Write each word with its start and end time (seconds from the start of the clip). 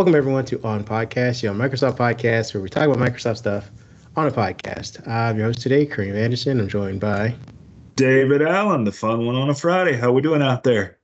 Welcome 0.00 0.14
everyone 0.14 0.46
to 0.46 0.56
OnPodcast, 0.60 1.42
your 1.42 1.52
Microsoft 1.52 1.98
podcast, 1.98 2.54
where 2.54 2.62
we 2.62 2.70
talk 2.70 2.84
about 2.84 2.96
Microsoft 2.96 3.36
stuff 3.36 3.70
on 4.16 4.26
a 4.26 4.30
podcast. 4.30 5.06
I'm 5.06 5.36
your 5.36 5.48
host 5.48 5.60
today, 5.60 5.84
Kareem 5.84 6.14
Anderson. 6.14 6.58
I'm 6.58 6.68
joined 6.68 7.00
by 7.00 7.34
David 7.96 8.40
Allen, 8.40 8.84
the 8.84 8.92
fun 8.92 9.26
one 9.26 9.34
on 9.34 9.50
a 9.50 9.54
Friday. 9.54 9.92
How 9.92 10.08
are 10.08 10.12
we 10.12 10.22
doing 10.22 10.40
out 10.40 10.64
there? 10.64 10.96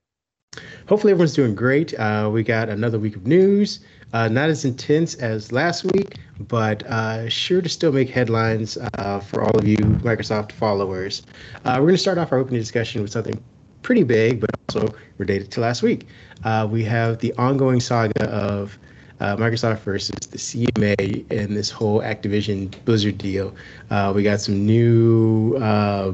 Hopefully 0.88 1.10
everyone's 1.10 1.34
doing 1.34 1.54
great. 1.54 1.92
Uh, 2.00 2.30
we 2.32 2.42
got 2.42 2.70
another 2.70 2.98
week 2.98 3.16
of 3.16 3.26
news, 3.26 3.80
uh, 4.14 4.28
not 4.28 4.48
as 4.48 4.64
intense 4.64 5.14
as 5.16 5.52
last 5.52 5.84
week, 5.92 6.16
but 6.40 6.82
uh, 6.86 7.28
sure 7.28 7.60
to 7.60 7.68
still 7.68 7.92
make 7.92 8.08
headlines 8.08 8.78
uh, 8.94 9.20
for 9.20 9.42
all 9.42 9.58
of 9.58 9.68
you 9.68 9.76
Microsoft 9.76 10.52
followers. 10.52 11.22
Uh, 11.66 11.76
we're 11.80 11.88
going 11.88 11.96
to 11.96 11.98
start 11.98 12.16
off 12.16 12.32
our 12.32 12.38
opening 12.38 12.60
discussion 12.60 13.02
with 13.02 13.10
something 13.12 13.44
pretty 13.86 14.02
big, 14.02 14.40
but 14.40 14.50
also 14.68 14.92
related 15.18 15.48
to 15.52 15.60
last 15.60 15.80
week. 15.80 16.08
Uh, 16.42 16.66
we 16.68 16.82
have 16.82 17.18
the 17.20 17.32
ongoing 17.34 17.78
saga 17.78 18.28
of 18.28 18.76
uh, 19.20 19.36
Microsoft 19.36 19.78
versus 19.78 20.16
the 20.28 20.36
CMA 20.36 21.24
and 21.30 21.56
this 21.56 21.70
whole 21.70 22.00
Activision 22.00 22.74
Blizzard 22.84 23.16
deal. 23.16 23.54
Uh, 23.90 24.12
we 24.14 24.24
got 24.24 24.40
some 24.40 24.66
new 24.66 25.54
uh, 25.58 26.12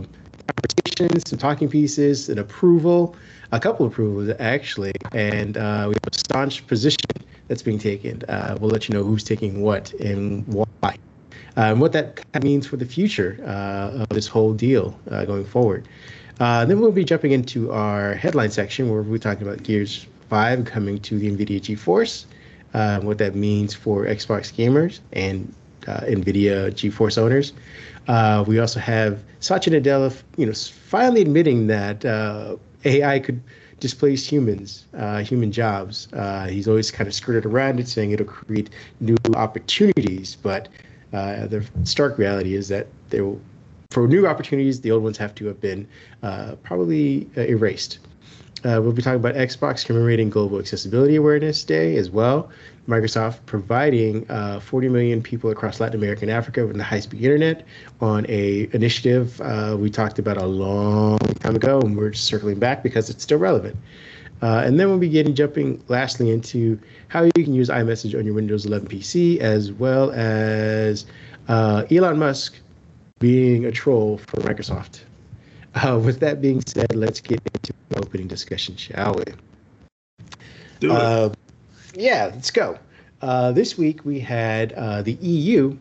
conversations, 0.55 1.23
some 1.27 1.39
talking 1.39 1.67
pieces, 1.67 2.29
an 2.29 2.39
approval, 2.39 3.17
a 3.53 3.59
couple 3.59 3.87
approvals 3.87 4.37
actually, 4.39 4.93
and 5.13 5.57
uh, 5.57 5.87
we 5.89 5.95
have 5.95 6.13
a 6.13 6.19
staunch 6.19 6.67
position 6.67 7.01
that's 7.49 7.63
being 7.63 7.79
taken. 7.79 8.23
Uh, 8.29 8.59
we'll 8.61 8.71
let 8.71 8.87
you 8.87 8.95
know 8.95 9.03
who's 9.03 9.25
taking 9.25 9.63
what 9.63 9.95
and 9.95 10.47
why. 10.47 10.95
and 11.57 11.81
what 11.81 11.93
that 11.93 12.21
means 12.43 12.67
for 12.67 12.77
the 12.77 12.87
future 12.87 13.43
of 13.47 14.09
this 14.11 14.29
whole 14.29 14.53
deal 14.53 14.91
going 15.27 15.47
forward. 15.47 15.89
Uh, 16.43 16.65
then 16.65 16.81
we'll 16.81 16.91
be 16.91 17.05
jumping 17.05 17.31
into 17.31 17.71
our 17.71 18.15
headline 18.15 18.51
section 18.51 18.91
where 18.91 19.03
we're 19.03 19.17
talking 19.17 19.47
about 19.47 19.63
Gears 19.63 20.09
5 20.29 20.65
coming 20.65 20.99
to 20.99 21.17
the 21.17 21.31
NVIDIA 21.31 21.61
GeForce, 21.61 22.25
uh, 22.75 22.99
what 22.99 23.19
that 23.19 23.37
means 23.37 23.75
for 23.75 24.07
Xbox 24.07 24.53
gamers 24.53 24.99
and 25.13 25.55
uh, 25.87 26.01
NVIDIA 26.01 26.73
GeForce 26.73 27.17
owners. 27.17 27.53
Uh, 28.09 28.43
we 28.45 28.59
also 28.59 28.81
have 28.81 29.23
Satya 29.39 29.81
Nadella, 29.81 30.21
you 30.37 30.45
know, 30.45 30.53
finally 30.53 31.23
admitting 31.23 31.69
that 31.69 32.05
uh, 32.05 32.57
AI 32.85 33.21
could 33.21 33.41
displace 33.79 34.27
humans, 34.27 34.87
uh, 34.99 35.19
human 35.23 35.53
jobs. 35.53 36.09
he's 36.49 36.67
always 36.67 36.91
kind 36.91 37.07
of 37.07 37.15
skirted 37.15 37.47
around 37.47 37.79
it, 37.79 37.87
saying 37.87 38.11
it'll 38.11 38.27
create 38.27 38.69
new 38.99 39.15
opportunities, 39.37 40.37
but 40.43 40.67
the 41.13 41.65
stark 41.85 42.19
reality 42.19 42.57
is 42.57 42.67
that 42.67 42.89
there 43.11 43.25
will 43.25 43.41
for 43.93 44.09
new 44.09 44.27
opportunities, 44.27 44.81
the 44.81 44.91
old 44.91 45.03
ones 45.03 45.19
have 45.19 45.35
to 45.37 45.47
have 45.47 45.61
been 45.61 45.87
uh, 46.23 46.57
probably 46.63 47.29
uh, 47.37 47.43
erased. 47.43 47.99
Uh, 48.65 48.81
we'll 48.81 48.93
be 48.93 49.03
talking 49.03 49.19
about 49.19 49.35
Xbox 49.35 49.85
commemorating 49.85 50.31
Global 50.31 50.59
Accessibility 50.59 51.17
Awareness 51.17 51.65
Day 51.65 51.97
as 51.97 52.11
well. 52.11 52.49
Microsoft 52.89 53.41
providing 53.45 54.29
uh, 54.31 54.61
40 54.61 54.89
million 54.89 55.23
people 55.23 55.51
across 55.51 55.81
Latin 55.81 55.99
America 55.99 56.23
and 56.23 56.31
Africa 56.31 56.67
with 56.67 56.77
the 56.77 56.83
high-speed 56.83 57.23
internet 57.23 57.67
on 58.01 58.25
a 58.29 58.69
initiative 58.73 59.41
uh, 59.41 59.77
we 59.79 59.91
talked 59.91 60.19
about 60.19 60.37
a 60.37 60.47
long 60.47 61.19
time 61.41 61.57
ago, 61.57 61.81
and 61.81 61.97
we're 61.97 62.13
circling 62.13 62.59
back 62.59 62.83
because 62.83 63.11
it's 63.11 63.23
still 63.23 63.39
relevant. 63.39 63.77
Uh, 64.43 64.63
and 64.65 64.79
then 64.81 64.89
we'll 64.89 64.99
be 64.99 65.09
getting 65.09 65.35
jumping 65.35 65.83
lastly 65.89 66.31
into 66.31 66.79
how 67.09 67.23
you 67.23 67.33
can 67.33 67.55
use 67.55 67.69
iMessage 67.69 68.19
on 68.19 68.25
your 68.25 68.35
Windows 68.35 68.65
11 68.65 68.89
PC, 68.89 69.39
as 69.39 69.71
well 69.71 70.11
as 70.13 71.07
Elon 71.49 72.19
Musk 72.19 72.55
being 73.23 73.67
a 73.67 73.71
troll 73.71 74.19
for 74.19 74.41
Microsoft. 74.41 75.03
Uh, 75.77 75.99
with 76.05 76.19
that 76.19 76.43
being 76.43 76.61
said, 76.67 76.93
let's 76.95 77.21
get 77.21 77.41
into 77.55 77.73
the 77.89 77.99
opening 78.01 78.27
discussion, 78.27 78.77
shall 78.77 79.15
we? 79.15 79.25
Do 80.81 80.91
it. 80.91 81.01
Uh, 81.01 81.31
yeah, 81.95 82.31
let's 82.35 82.51
go. 82.51 82.77
Uh, 83.23 83.53
this 83.53 83.79
week 83.79 84.05
we 84.05 84.19
had 84.19 84.73
uh, 84.73 85.03
the 85.03 85.13
EU 85.13 85.77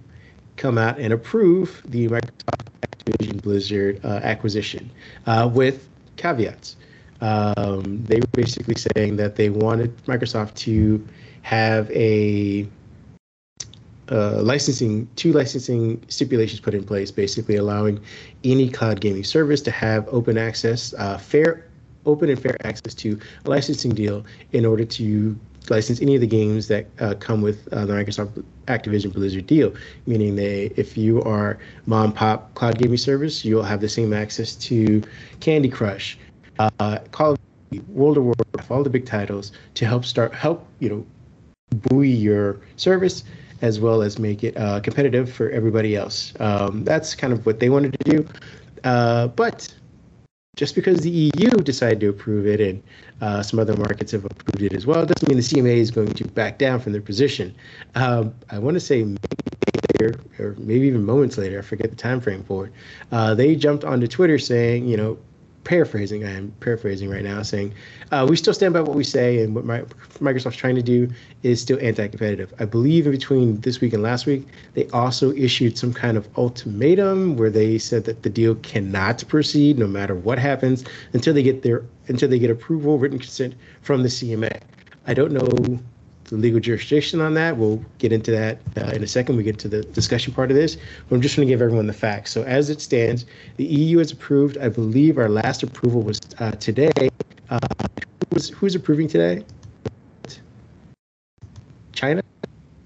come 0.55 0.77
out 0.77 0.99
and 0.99 1.11
approve 1.11 1.81
the 1.85 2.07
Microsoft 2.07 2.67
Activision 2.83 3.41
Blizzard 3.41 3.99
uh, 4.05 4.19
acquisition 4.21 4.91
uh, 5.25 5.49
with 5.51 5.89
caveats. 6.17 6.75
Um, 7.21 8.03
they 8.05 8.19
were 8.19 8.27
basically 8.33 8.75
saying 8.75 9.15
that 9.15 9.35
they 9.35 9.49
wanted 9.49 9.97
Microsoft 10.05 10.53
to 10.55 11.05
have 11.41 11.89
a 11.89 12.67
uh, 14.11 14.41
licensing 14.41 15.07
two 15.15 15.31
licensing 15.31 16.03
stipulations 16.09 16.59
put 16.59 16.73
in 16.73 16.83
place, 16.83 17.11
basically 17.11 17.55
allowing 17.55 17.99
any 18.43 18.69
cloud 18.69 18.99
gaming 18.99 19.23
service 19.23 19.61
to 19.61 19.71
have 19.71 20.07
open 20.09 20.37
access, 20.37 20.93
uh, 20.97 21.17
fair, 21.17 21.65
open 22.05 22.29
and 22.29 22.41
fair 22.41 22.57
access 22.65 22.93
to 22.93 23.19
a 23.45 23.49
licensing 23.49 23.91
deal 23.93 24.25
in 24.51 24.65
order 24.65 24.83
to 24.83 25.37
license 25.69 26.01
any 26.01 26.15
of 26.15 26.21
the 26.21 26.27
games 26.27 26.67
that 26.67 26.87
uh, 26.99 27.13
come 27.19 27.41
with 27.41 27.71
uh, 27.71 27.85
the 27.85 27.93
Microsoft 27.93 28.43
Activision 28.67 29.13
Blizzard 29.13 29.47
deal. 29.47 29.73
Meaning, 30.07 30.35
they, 30.35 30.71
if 30.75 30.97
you 30.97 31.21
are 31.21 31.57
mom 31.85 32.11
pop 32.11 32.53
cloud 32.55 32.77
gaming 32.77 32.97
service, 32.97 33.45
you'll 33.45 33.63
have 33.63 33.79
the 33.79 33.89
same 33.89 34.13
access 34.13 34.55
to 34.55 35.01
Candy 35.39 35.69
Crush, 35.69 36.17
uh, 36.59 36.99
Call 37.11 37.31
of 37.33 37.39
Duty, 37.69 37.85
World 37.87 38.17
of 38.17 38.23
Warcraft, 38.25 38.71
all 38.71 38.83
the 38.83 38.89
big 38.89 39.05
titles 39.05 39.51
to 39.75 39.85
help 39.85 40.03
start 40.03 40.33
help 40.33 40.67
you 40.79 40.89
know 40.89 41.05
buoy 41.89 42.09
your 42.09 42.59
service 42.75 43.23
as 43.61 43.79
well 43.79 44.01
as 44.01 44.19
make 44.19 44.43
it 44.43 44.57
uh, 44.57 44.79
competitive 44.79 45.31
for 45.31 45.49
everybody 45.51 45.95
else. 45.95 46.33
Um, 46.39 46.83
that's 46.83 47.15
kind 47.15 47.31
of 47.33 47.45
what 47.45 47.59
they 47.59 47.69
wanted 47.69 47.97
to 47.99 48.11
do. 48.11 48.27
Uh, 48.83 49.27
but 49.27 49.73
just 50.55 50.75
because 50.75 50.99
the 50.99 51.09
EU 51.09 51.49
decided 51.49 51.99
to 52.01 52.09
approve 52.09 52.45
it 52.45 52.59
and 52.59 52.83
uh, 53.21 53.41
some 53.41 53.59
other 53.59 53.75
markets 53.77 54.11
have 54.11 54.25
approved 54.25 54.63
it 54.63 54.73
as 54.73 54.85
well, 54.85 55.05
doesn't 55.05 55.27
mean 55.27 55.37
the 55.37 55.43
CMA 55.43 55.77
is 55.77 55.91
going 55.91 56.11
to 56.13 56.25
back 56.25 56.57
down 56.57 56.79
from 56.79 56.91
their 56.91 57.01
position. 57.01 57.55
Um, 57.95 58.33
I 58.49 58.59
want 58.59 58.75
to 58.75 58.79
say 58.79 59.03
maybe 59.03 59.17
later, 59.99 60.19
or 60.39 60.55
maybe 60.57 60.87
even 60.87 61.05
moments 61.05 61.37
later, 61.37 61.59
I 61.59 61.61
forget 61.61 61.89
the 61.89 61.95
time 61.95 62.19
frame 62.19 62.43
for 62.43 62.67
it. 62.67 62.73
Uh, 63.11 63.33
they 63.33 63.55
jumped 63.55 63.83
onto 63.83 64.07
Twitter 64.07 64.37
saying, 64.37 64.87
you 64.87 64.97
know, 64.97 65.17
paraphrasing, 65.63 66.25
I 66.25 66.31
am 66.31 66.51
paraphrasing 66.59 67.09
right 67.09 67.23
now, 67.23 67.41
saying 67.41 67.73
uh, 68.11 68.25
we 68.29 68.35
still 68.35 68.53
stand 68.53 68.73
by 68.73 68.81
what 68.81 68.95
we 68.95 69.03
say, 69.03 69.43
and 69.43 69.55
what 69.55 69.65
my, 69.65 69.81
Microsoft's 70.19 70.57
trying 70.57 70.75
to 70.75 70.81
do 70.81 71.09
is 71.43 71.61
still 71.61 71.79
anti-competitive. 71.81 72.53
I 72.59 72.65
believe 72.65 73.05
in 73.05 73.11
between 73.11 73.61
this 73.61 73.81
week 73.81 73.93
and 73.93 74.03
last 74.03 74.25
week, 74.25 74.47
they 74.73 74.87
also 74.89 75.31
issued 75.33 75.77
some 75.77 75.93
kind 75.93 76.17
of 76.17 76.27
ultimatum 76.37 77.37
where 77.37 77.49
they 77.49 77.77
said 77.77 78.05
that 78.05 78.23
the 78.23 78.29
deal 78.29 78.55
cannot 78.55 79.23
proceed 79.27 79.77
no 79.77 79.87
matter 79.87 80.15
what 80.15 80.39
happens 80.39 80.83
until 81.13 81.33
they 81.33 81.43
get 81.43 81.63
their 81.63 81.83
until 82.07 82.27
they 82.27 82.39
get 82.39 82.49
approval, 82.49 82.97
written 82.97 83.19
consent 83.19 83.53
from 83.81 84.03
the 84.03 84.09
CMA. 84.09 84.59
I 85.07 85.13
don't 85.13 85.31
know 85.31 85.79
the 86.31 86.37
legal 86.37 86.59
jurisdiction 86.59 87.19
on 87.19 87.33
that. 87.33 87.57
We'll 87.57 87.83
get 87.97 88.13
into 88.13 88.31
that 88.31 88.59
uh, 88.77 88.91
in 88.91 89.03
a 89.03 89.07
second. 89.07 89.35
We 89.35 89.43
get 89.43 89.59
to 89.59 89.67
the 89.67 89.83
discussion 89.83 90.33
part 90.33 90.49
of 90.49 90.55
this. 90.55 90.77
But 91.09 91.15
I'm 91.15 91.21
just 91.21 91.35
going 91.35 91.45
to 91.45 91.51
give 91.51 91.61
everyone 91.61 91.87
the 91.87 91.93
facts. 91.93 92.31
So 92.31 92.43
as 92.43 92.69
it 92.69 92.79
stands, 92.79 93.25
the 93.57 93.65
EU 93.65 93.97
has 93.97 94.13
approved. 94.13 94.57
I 94.57 94.69
believe 94.69 95.17
our 95.17 95.29
last 95.29 95.61
approval 95.61 96.01
was 96.01 96.19
uh, 96.39 96.51
today. 96.51 97.09
Uh, 97.49 97.59
who's, 98.31 98.49
who's 98.49 98.75
approving 98.75 99.09
today? 99.09 99.43
China? 101.91 102.21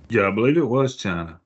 Yeah, 0.09 0.27
I 0.27 0.31
believe 0.31 0.57
it 0.57 0.67
was 0.67 0.95
China. 0.95 1.39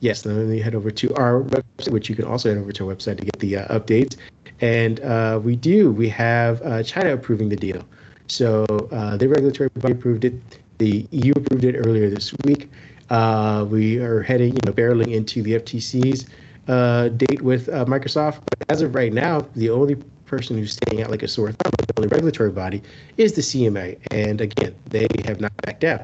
Yes, 0.00 0.22
then 0.22 0.48
we 0.48 0.60
head 0.60 0.74
over 0.74 0.90
to 0.90 1.14
our 1.14 1.42
website, 1.42 1.90
which 1.90 2.08
you 2.08 2.16
can 2.16 2.24
also 2.24 2.48
head 2.48 2.58
over 2.58 2.72
to 2.72 2.88
our 2.88 2.94
website 2.94 3.18
to 3.18 3.24
get 3.24 3.38
the 3.38 3.56
uh, 3.58 3.78
updates. 3.78 4.16
And 4.60 5.00
uh, 5.00 5.40
we 5.42 5.54
do, 5.54 5.92
we 5.92 6.08
have 6.08 6.60
uh, 6.62 6.82
China 6.82 7.14
approving 7.14 7.48
the 7.48 7.56
deal. 7.56 7.84
So 8.28 8.64
uh, 8.92 9.16
the 9.16 9.28
regulatory 9.28 9.70
body 9.76 9.94
approved 9.94 10.24
it. 10.24 10.34
The 10.78 11.06
EU 11.10 11.32
approved 11.32 11.64
it 11.64 11.76
earlier 11.76 12.08
this 12.10 12.32
week. 12.44 12.70
Uh, 13.10 13.66
we 13.68 13.98
are 13.98 14.22
heading, 14.22 14.52
you 14.52 14.60
know, 14.66 14.72
barreling 14.72 15.12
into 15.12 15.42
the 15.42 15.52
FTC's 15.52 16.26
uh, 16.68 17.08
date 17.08 17.40
with 17.40 17.68
uh, 17.70 17.86
Microsoft. 17.86 18.40
But 18.44 18.70
as 18.70 18.82
of 18.82 18.94
right 18.94 19.12
now, 19.12 19.46
the 19.56 19.70
only 19.70 19.96
person 20.26 20.58
who's 20.58 20.72
staying 20.72 21.02
out 21.02 21.10
like 21.10 21.22
a 21.22 21.28
sore 21.28 21.52
thumb, 21.52 21.72
the 21.78 21.94
only 21.96 22.08
regulatory 22.08 22.50
body, 22.50 22.82
is 23.16 23.32
the 23.32 23.40
CMA. 23.40 23.98
And 24.10 24.42
again, 24.42 24.74
they 24.90 25.06
have 25.24 25.40
not 25.40 25.56
backed 25.62 25.80
down. 25.80 26.00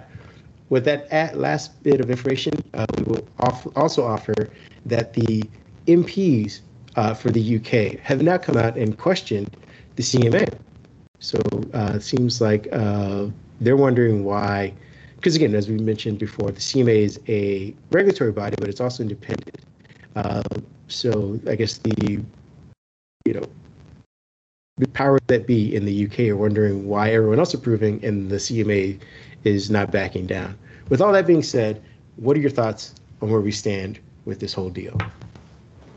With 0.71 0.87
that 0.87 1.37
last 1.37 1.83
bit 1.83 2.01
of 2.01 2.11
information, 2.11 2.55
uh, 2.73 2.87
we 2.97 3.05
will 3.05 3.29
also 3.77 4.05
offer 4.05 4.49
that 4.87 5.13
the 5.13 5.45
MPs 5.87 6.61
uh, 6.97 7.13
for 7.13 7.31
the 7.31 7.57
UK 7.57 8.01
have 8.01 8.23
now 8.23 8.39
come 8.39 8.57
out 8.57 8.77
and 8.77 8.97
questioned 8.97 9.55
the 9.97 10.03
CMA 10.03 10.59
so 11.25 11.41
uh, 11.73 11.93
it 11.95 12.03
seems 12.03 12.43
like 12.43 12.69
uh, 12.71 13.29
they're 13.63 13.79
wondering 13.79 14.25
why, 14.25 14.75
because 15.17 15.35
again, 15.35 15.55
as 15.55 15.71
we 15.71 15.79
mentioned 15.79 16.19
before, 16.19 16.51
the 16.51 16.61
CMA 16.61 16.97
is 16.97 17.19
a 17.29 17.75
regulatory 17.91 18.31
body, 18.31 18.57
but 18.59 18.69
it's 18.69 18.81
also 18.81 19.03
independent. 19.03 19.65
Uh, 20.17 20.43
so 20.89 21.41
I 21.49 21.55
guess 21.55 21.79
the, 21.79 22.23
you 23.25 23.33
know, 23.33 23.47
the 24.77 24.89
power 24.89 25.19
that 25.29 25.47
be 25.47 25.75
in 25.75 25.87
the 25.87 26.05
UK 26.05 26.19
are 26.29 26.37
wondering 26.37 26.87
why 26.87 27.13
everyone 27.13 27.39
else 27.39 27.55
approving 27.55 28.05
and 28.05 28.31
the 28.31 28.37
CMA 28.37 29.01
is 29.45 29.71
not 29.71 29.91
backing 29.91 30.27
down. 30.27 30.59
With 30.91 31.01
all 31.01 31.13
that 31.13 31.27
being 31.27 31.43
said, 31.43 31.83
what 32.17 32.37
are 32.37 32.41
your 32.41 32.51
thoughts 32.51 32.95
on 33.23 33.31
where 33.31 33.41
we 33.41 33.51
stand 33.51 33.99
with 34.27 34.41
this 34.41 34.53
whole 34.53 34.69
deal? 34.69 34.99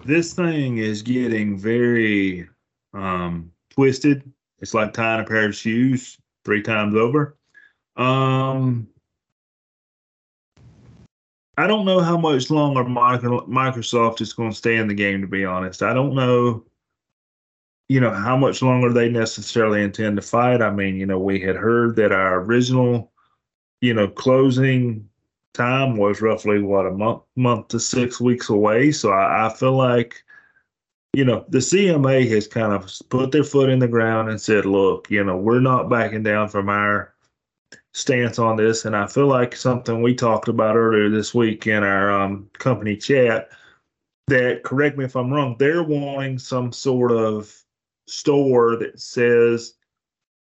This 0.06 0.32
thing 0.32 0.78
is 0.78 1.02
getting 1.02 1.58
very 1.58 2.48
um, 2.94 3.52
twisted 3.72 4.24
it's 4.59 4.74
like 4.74 4.94
tying 4.94 5.21
a 5.21 5.24
pair 5.24 5.48
of 5.48 5.56
shoes 5.56 6.18
three 6.45 6.62
times 6.62 6.95
over. 6.95 7.38
Um, 7.95 8.88
I 11.57 11.65
don't 11.68 11.86
know 11.86 12.00
how 12.00 12.18
much 12.18 12.51
longer 12.51 12.83
Microsoft 12.83 14.21
is 14.21 14.33
going 14.33 14.51
to 14.51 14.56
stay 14.56 14.77
in 14.77 14.88
the 14.88 14.94
game. 14.94 15.21
To 15.21 15.27
be 15.27 15.45
honest, 15.45 15.81
I 15.81 15.94
don't 15.94 16.13
know. 16.13 16.63
You 17.89 18.01
know 18.01 18.12
how 18.12 18.36
much 18.36 18.62
longer 18.62 18.92
they 18.92 19.09
necessarily 19.09 19.81
intend 19.81 20.18
to 20.18 20.21
fight. 20.21 20.62
I 20.62 20.69
mean, 20.71 20.98
you 20.98 21.06
know, 21.06 21.19
we 21.19 21.39
had 21.39 21.56
heard 21.56 21.95
that 21.95 22.12
our 22.12 22.42
original, 22.42 23.12
you 23.81 23.94
know, 23.94 24.07
closing 24.07 25.09
time 25.54 25.98
was 25.98 26.21
roughly 26.21 26.62
what 26.62 26.86
a 26.86 26.92
month, 26.92 27.24
month 27.36 27.69
to 27.69 27.80
six 27.80 28.19
weeks 28.19 28.50
away. 28.50 28.92
So 28.92 29.12
I, 29.12 29.48
I 29.48 29.54
feel 29.54 29.74
like, 29.74 30.21
you 31.18 31.25
know, 31.25 31.44
the 31.50 31.58
CMA 31.58 32.30
has 32.30 32.48
kind 32.48 32.72
of 32.72 32.94
put 33.10 33.31
their 33.31 33.44
foot 33.44 33.72
in 33.72 33.80
the 33.80 33.88
ground 33.88 34.30
and 34.30 34.40
said, 34.40 34.68
look, 34.68 35.10
you 35.10 35.24
know, 35.24 35.36
we're 35.36 35.60
not 35.60 35.90
backing 35.90 36.22
down 36.22 36.48
from 36.48 36.69
our 36.69 37.16
stance 37.96 38.38
on 38.38 38.56
this, 38.56 38.86
and 38.86 38.96
I 38.96 39.08
feel 39.08 39.25
like 39.25 39.56
something 39.56 40.04
we 40.04 40.14
talked 40.14 40.48
about 40.48 40.75
earlier 40.75 41.10
this 41.10 41.34
week 41.34 41.66
in 41.66 41.84
our 41.84 42.12
um, 42.12 42.48
company 42.60 42.96
chat. 42.96 43.50
That 44.28 44.62
correct 44.64 44.96
me 44.96 45.06
if 45.06 45.16
I'm 45.16 45.34
wrong. 45.34 45.56
They're 45.58 45.81
wanting 45.81 46.38
some 46.38 46.72
sort 46.72 47.12
of 47.12 47.52
store 48.06 48.75
that 48.75 49.00
says 49.00 49.74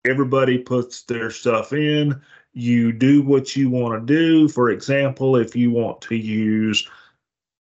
everybody 0.08 0.58
puts 0.58 1.04
their 1.04 1.32
stuff 1.32 1.74
in. 1.74 2.22
You 2.54 2.94
do 2.94 3.24
what 3.24 3.58
you 3.58 3.70
want 3.70 4.08
to 4.08 4.14
do. 4.14 4.48
For 4.48 4.70
example, 4.70 5.36
if 5.36 5.54
you 5.54 5.70
want 5.70 6.00
to 6.04 6.16
use 6.16 6.88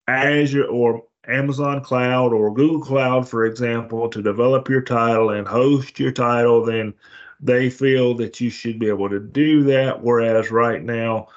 Azure 0.06 0.66
or 0.66 1.02
Amazon 1.28 1.82
Cloud 1.82 2.32
or 2.32 2.52
Google 2.52 2.80
Cloud, 2.80 3.28
for 3.28 3.44
example, 3.46 4.08
to 4.08 4.22
develop 4.22 4.68
your 4.68 4.82
title 4.82 5.30
and 5.30 5.46
host 5.46 5.98
your 5.98 6.12
title, 6.12 6.64
then 6.64 6.94
they 7.40 7.70
feel 7.70 8.14
that 8.14 8.40
you 8.40 8.50
should 8.50 8.78
be 8.78 8.88
able 8.88 9.08
to 9.08 9.20
do 9.20 9.62
that. 9.64 10.02
Whereas 10.02 10.50
right 10.50 10.82
now, 10.82 11.28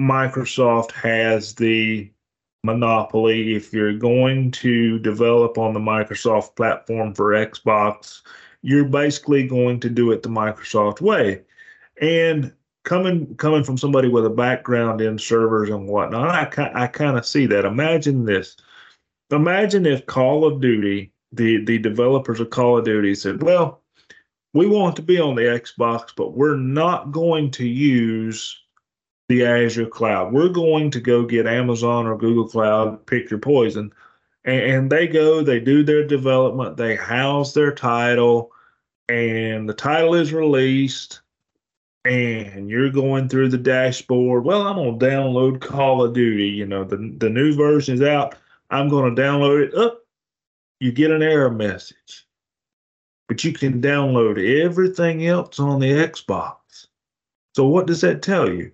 Microsoft 0.00 0.92
has 0.92 1.54
the 1.54 2.10
monopoly. 2.64 3.54
If 3.54 3.72
you're 3.72 3.94
going 3.94 4.50
to 4.52 4.98
develop 4.98 5.58
on 5.58 5.74
the 5.74 5.80
Microsoft 5.80 6.56
platform 6.56 7.14
for 7.14 7.32
Xbox, 7.32 8.22
you're 8.62 8.84
basically 8.84 9.46
going 9.46 9.80
to 9.80 9.90
do 9.90 10.10
it 10.12 10.22
the 10.22 10.28
Microsoft 10.28 11.00
way. 11.00 11.42
And 12.00 12.52
coming 12.84 13.34
coming 13.36 13.64
from 13.64 13.76
somebody 13.76 14.08
with 14.08 14.24
a 14.24 14.30
background 14.30 15.00
in 15.00 15.18
servers 15.18 15.68
and 15.68 15.86
whatnot, 15.86 16.58
I, 16.58 16.84
I 16.84 16.86
kind 16.86 17.18
of 17.18 17.26
see 17.26 17.46
that. 17.46 17.64
Imagine 17.64 18.24
this. 18.24 18.56
Imagine 19.30 19.86
if 19.86 20.06
Call 20.06 20.44
of 20.44 20.60
Duty, 20.60 21.12
the, 21.32 21.64
the 21.64 21.78
developers 21.78 22.40
of 22.40 22.50
Call 22.50 22.78
of 22.78 22.84
Duty 22.84 23.14
said, 23.14 23.42
well, 23.42 23.82
we 24.54 24.66
want 24.66 24.96
to 24.96 25.02
be 25.02 25.20
on 25.20 25.34
the 25.34 25.42
Xbox, 25.42 26.10
but 26.16 26.34
we're 26.34 26.56
not 26.56 27.12
going 27.12 27.50
to 27.52 27.66
use 27.66 28.58
the 29.28 29.44
Azure 29.44 29.86
cloud. 29.86 30.32
We're 30.32 30.48
going 30.48 30.90
to 30.92 31.00
go 31.00 31.24
get 31.24 31.46
Amazon 31.46 32.06
or 32.06 32.16
Google 32.16 32.48
Cloud, 32.48 33.04
pick 33.06 33.30
your 33.30 33.40
poison. 33.40 33.92
And, 34.44 34.60
and 34.62 34.90
they 34.90 35.06
go, 35.06 35.42
they 35.42 35.60
do 35.60 35.82
their 35.82 36.06
development, 36.06 36.78
they 36.78 36.96
house 36.96 37.52
their 37.52 37.74
title, 37.74 38.50
and 39.08 39.68
the 39.68 39.74
title 39.74 40.14
is 40.14 40.32
released. 40.32 41.20
And 42.04 42.70
you're 42.70 42.90
going 42.90 43.28
through 43.28 43.50
the 43.50 43.58
dashboard. 43.58 44.44
Well, 44.44 44.66
I'm 44.66 44.76
gonna 44.76 44.92
download 44.92 45.60
Call 45.60 46.02
of 46.02 46.14
Duty. 46.14 46.46
You 46.46 46.64
know, 46.64 46.82
the 46.82 47.14
the 47.18 47.28
new 47.28 47.54
version 47.54 47.96
is 47.96 48.02
out. 48.02 48.36
I'm 48.70 48.88
gonna 48.88 49.14
download 49.14 49.68
it. 49.68 49.74
Up, 49.74 50.04
you 50.80 50.92
get 50.92 51.10
an 51.10 51.22
error 51.22 51.50
message 51.50 52.28
but 53.28 53.44
you 53.44 53.52
can 53.52 53.80
download 53.80 54.64
everything 54.64 55.26
else 55.26 55.60
on 55.60 55.78
the 55.78 55.90
Xbox. 55.90 56.56
So, 57.54 57.66
what 57.66 57.86
does 57.86 58.00
that 58.00 58.22
tell 58.22 58.50
you? 58.50 58.72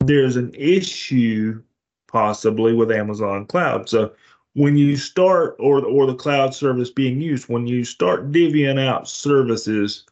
There's 0.00 0.36
an 0.36 0.54
issue 0.54 1.60
possibly 2.06 2.72
with 2.72 2.92
Amazon 2.92 3.46
Cloud. 3.46 3.88
So, 3.88 4.12
when 4.54 4.76
you 4.76 4.96
start, 4.96 5.56
or, 5.58 5.84
or 5.84 6.06
the 6.06 6.14
cloud 6.14 6.54
service 6.54 6.90
being 6.90 7.20
used, 7.20 7.48
when 7.48 7.66
you 7.66 7.84
start 7.84 8.30
divvying 8.30 8.78
out 8.78 9.08
services, 9.08 10.04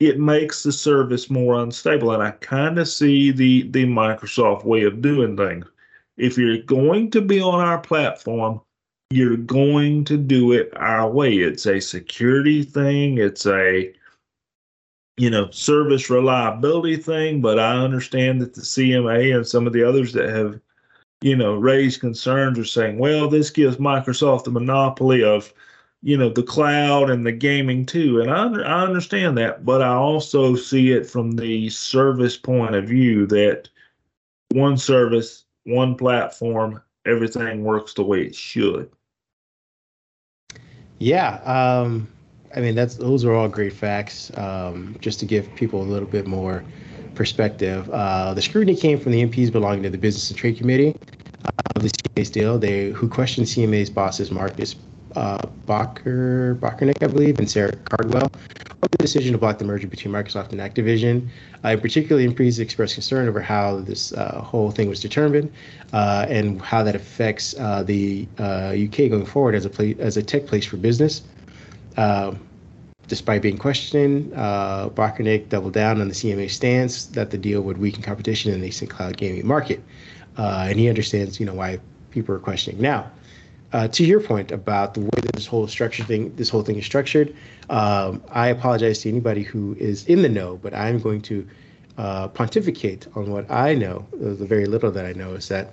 it 0.00 0.18
makes 0.18 0.62
the 0.62 0.72
service 0.72 1.28
more 1.28 1.60
unstable. 1.62 2.12
And 2.12 2.22
I 2.22 2.30
kind 2.30 2.78
of 2.78 2.88
see 2.88 3.30
the, 3.30 3.68
the 3.70 3.84
Microsoft 3.84 4.64
way 4.64 4.84
of 4.84 5.02
doing 5.02 5.36
things. 5.36 5.66
If 6.16 6.38
you're 6.38 6.58
going 6.58 7.10
to 7.12 7.20
be 7.20 7.40
on 7.40 7.60
our 7.60 7.78
platform, 7.78 8.60
you're 9.10 9.36
going 9.36 10.04
to 10.06 10.16
do 10.16 10.52
it 10.52 10.72
our 10.76 11.10
way. 11.10 11.36
It's 11.36 11.66
a 11.66 11.80
security 11.80 12.62
thing, 12.62 13.18
it's 13.18 13.46
a 13.46 13.92
you 15.18 15.30
know 15.30 15.50
service 15.50 16.10
reliability 16.10 16.96
thing, 16.96 17.40
but 17.40 17.58
I 17.58 17.76
understand 17.76 18.40
that 18.40 18.54
the 18.54 18.62
CMA 18.62 19.34
and 19.34 19.46
some 19.46 19.66
of 19.66 19.72
the 19.72 19.82
others 19.82 20.12
that 20.12 20.28
have 20.28 20.60
you 21.22 21.36
know 21.36 21.54
raised 21.54 22.00
concerns 22.00 22.58
are 22.58 22.64
saying, 22.64 22.98
well, 22.98 23.28
this 23.28 23.50
gives 23.50 23.76
Microsoft 23.76 24.44
the 24.44 24.50
monopoly 24.50 25.22
of 25.22 25.52
you 26.02 26.16
know 26.16 26.28
the 26.28 26.42
cloud 26.42 27.10
and 27.10 27.26
the 27.26 27.32
gaming 27.32 27.84
too 27.86 28.20
and 28.20 28.30
I, 28.30 28.46
I 28.62 28.84
understand 28.84 29.36
that 29.38 29.64
but 29.64 29.82
i 29.82 29.92
also 29.92 30.54
see 30.54 30.92
it 30.92 31.04
from 31.04 31.32
the 31.32 31.68
service 31.70 32.36
point 32.36 32.74
of 32.74 32.84
view 32.84 33.26
that 33.26 33.68
one 34.52 34.76
service 34.76 35.45
one 35.66 35.94
platform 35.94 36.80
everything 37.04 37.62
works 37.62 37.94
the 37.94 38.02
way 38.02 38.22
it 38.22 38.34
should 38.34 38.90
yeah, 40.98 41.36
um, 41.44 42.08
I 42.54 42.60
mean 42.60 42.74
that's 42.74 42.94
those 42.94 43.24
are 43.24 43.34
all 43.34 43.48
great 43.48 43.72
facts. 43.72 44.30
Um, 44.36 44.96
just 45.00 45.20
to 45.20 45.26
give 45.26 45.54
people 45.54 45.82
a 45.82 45.84
little 45.84 46.08
bit 46.08 46.26
more 46.26 46.64
perspective, 47.14 47.88
uh, 47.90 48.34
the 48.34 48.42
scrutiny 48.42 48.76
came 48.76 48.98
from 48.98 49.12
the 49.12 49.24
MPs 49.26 49.52
belonging 49.52 49.82
to 49.82 49.90
the 49.90 49.98
Business 49.98 50.30
and 50.30 50.38
Trade 50.38 50.56
Committee 50.56 50.96
of 51.74 51.82
the 51.82 51.88
CMA's 51.88 52.30
deal. 52.30 52.58
They 52.58 52.90
who 52.90 53.08
questioned 53.08 53.46
CMA's 53.46 53.90
bosses 53.90 54.30
Marcus 54.30 54.76
uh, 55.16 55.38
Bacher, 55.66 56.58
Bokkerink, 56.58 57.02
I 57.02 57.06
believe, 57.08 57.38
and 57.38 57.50
Sarah 57.50 57.76
Cardell 57.76 58.30
the 58.82 58.98
decision 58.98 59.32
to 59.32 59.38
block 59.38 59.58
the 59.58 59.64
merger 59.64 59.86
between 59.86 60.12
Microsoft 60.12 60.52
and 60.52 60.60
Activision. 60.60 61.28
Uh, 61.64 61.76
particularly, 61.76 62.28
MPs 62.28 62.58
expressed 62.58 62.94
concern 62.94 63.28
over 63.28 63.40
how 63.40 63.80
this 63.80 64.12
uh, 64.12 64.40
whole 64.42 64.70
thing 64.70 64.88
was 64.88 65.00
determined 65.00 65.52
uh, 65.92 66.26
and 66.28 66.60
how 66.60 66.82
that 66.82 66.94
affects 66.94 67.54
uh, 67.58 67.82
the 67.82 68.26
UK 68.38 69.00
uh, 69.00 69.08
going 69.08 69.26
forward 69.26 69.54
as 69.54 69.66
a 69.66 69.96
as 69.98 70.16
a 70.16 70.22
tech 70.22 70.46
place 70.46 70.64
for 70.64 70.76
business. 70.76 71.22
Um, 71.96 72.40
despite 73.08 73.40
being 73.40 73.56
questioned, 73.56 74.34
uh, 74.34 74.88
doubled 74.88 75.72
down 75.72 76.00
on 76.00 76.08
the 76.08 76.14
CMA 76.14 76.50
stance 76.50 77.06
that 77.06 77.30
the 77.30 77.38
deal 77.38 77.60
would 77.62 77.78
weaken 77.78 78.02
competition 78.02 78.52
in 78.52 78.60
the 78.60 78.66
nascent 78.66 78.90
cloud 78.90 79.16
gaming 79.16 79.46
market, 79.46 79.80
uh, 80.36 80.66
and 80.68 80.78
he 80.78 80.88
understands, 80.88 81.38
you 81.38 81.46
know, 81.46 81.54
why 81.54 81.78
people 82.10 82.34
are 82.34 82.40
questioning 82.40 82.80
now 82.80 83.10
uh, 83.72 83.88
to 83.88 84.04
your 84.04 84.20
point 84.20 84.52
about 84.52 84.94
the 84.94 85.00
way 85.00 85.18
that 85.22 85.32
this 85.32 85.46
whole 85.46 85.66
structure 85.66 86.04
thing, 86.04 86.34
this 86.36 86.48
whole 86.48 86.62
thing 86.62 86.76
is 86.76 86.84
structured, 86.84 87.34
um, 87.70 88.22
I 88.30 88.48
apologize 88.48 89.00
to 89.00 89.08
anybody 89.08 89.42
who 89.42 89.76
is 89.78 90.06
in 90.06 90.22
the 90.22 90.28
know, 90.28 90.58
but 90.62 90.74
I'm 90.74 91.00
going 91.00 91.20
to 91.22 91.46
uh, 91.98 92.28
pontificate 92.28 93.06
on 93.14 93.30
what 93.30 93.50
I 93.50 93.74
know. 93.74 94.06
The 94.12 94.46
very 94.46 94.66
little 94.66 94.90
that 94.92 95.04
I 95.06 95.12
know 95.12 95.34
is 95.34 95.48
that 95.48 95.72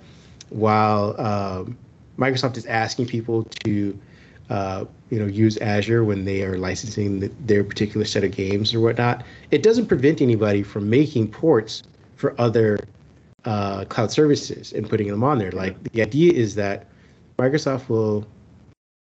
while 0.50 1.18
um, 1.20 1.76
Microsoft 2.18 2.56
is 2.56 2.66
asking 2.66 3.06
people 3.06 3.44
to, 3.64 3.98
uh, 4.50 4.84
you 5.10 5.18
know, 5.18 5.26
use 5.26 5.56
Azure 5.58 6.04
when 6.04 6.24
they 6.24 6.42
are 6.42 6.58
licensing 6.58 7.20
the, 7.20 7.28
their 7.40 7.62
particular 7.62 8.04
set 8.04 8.24
of 8.24 8.32
games 8.32 8.74
or 8.74 8.80
whatnot, 8.80 9.24
it 9.50 9.62
doesn't 9.62 9.86
prevent 9.86 10.20
anybody 10.20 10.62
from 10.62 10.88
making 10.88 11.28
ports 11.28 11.82
for 12.16 12.38
other 12.40 12.78
uh, 13.44 13.84
cloud 13.84 14.10
services 14.10 14.72
and 14.72 14.88
putting 14.88 15.08
them 15.08 15.22
on 15.22 15.38
there. 15.38 15.52
Like 15.52 15.80
the 15.92 16.02
idea 16.02 16.32
is 16.32 16.54
that 16.56 16.86
Microsoft 17.38 17.88
will 17.88 18.26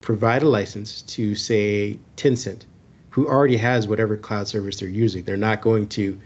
provide 0.03 0.43
a 0.43 0.49
license 0.49 1.03
to 1.03 1.35
say 1.35 1.99
Tencent, 2.17 2.63
who 3.11 3.27
already 3.29 3.57
has 3.57 3.89
whatever 3.89 4.17
cloud 4.17 4.49
service 4.49 4.81
they're 4.81 4.89
using. 4.89 5.25
They're 5.25 5.37
not 5.37 5.63
going 5.63 5.89
to 5.89 6.19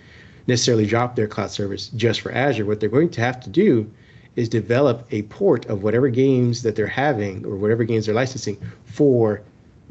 necessarily 0.47 0.87
drop 0.87 1.15
their 1.15 1.29
cloud 1.29 1.51
service 1.51 1.89
just 1.89 2.21
for 2.21 2.33
Azure. 2.33 2.65
What 2.65 2.81
they're 2.81 2.89
going 2.89 3.11
to 3.11 3.21
have 3.21 3.41
to 3.41 3.51
do 3.51 3.91
is 4.37 4.49
develop 4.49 5.07
a 5.11 5.23
port 5.23 5.67
of 5.67 5.83
whatever 5.83 6.09
games 6.09 6.63
that 6.63 6.77
they're 6.77 6.87
having 6.87 7.45
or 7.45 7.57
whatever 7.57 7.85
games 7.85 8.07
they're 8.07 8.15
licensing 8.15 8.57
for 8.85 9.43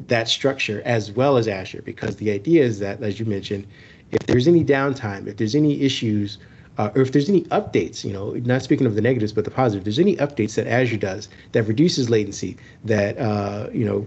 that 0.08 0.28
structure 0.28 0.82
as 0.84 1.12
well 1.12 1.36
as 1.36 1.46
Azure. 1.46 1.82
Because 1.82 2.16
the 2.16 2.30
idea 2.30 2.64
is 2.64 2.78
that, 2.80 3.02
as 3.02 3.20
you 3.20 3.26
mentioned, 3.26 3.66
if 4.10 4.26
there's 4.26 4.48
any 4.48 4.64
downtime, 4.64 5.26
if 5.26 5.36
there's 5.36 5.54
any 5.54 5.80
issues 5.80 6.38
uh, 6.80 6.90
or 6.94 7.02
if 7.02 7.12
there's 7.12 7.28
any 7.28 7.42
updates, 7.58 8.04
you 8.04 8.10
know, 8.10 8.30
not 8.32 8.62
speaking 8.62 8.86
of 8.86 8.94
the 8.94 9.02
negatives, 9.02 9.32
but 9.34 9.44
the 9.44 9.50
positive, 9.50 9.84
there's 9.84 9.98
any 9.98 10.16
updates 10.16 10.54
that 10.54 10.66
Azure 10.66 10.96
does 10.96 11.28
that 11.52 11.64
reduces 11.64 12.08
latency, 12.08 12.56
that, 12.84 13.18
uh, 13.18 13.68
you 13.70 13.84
know, 13.84 14.06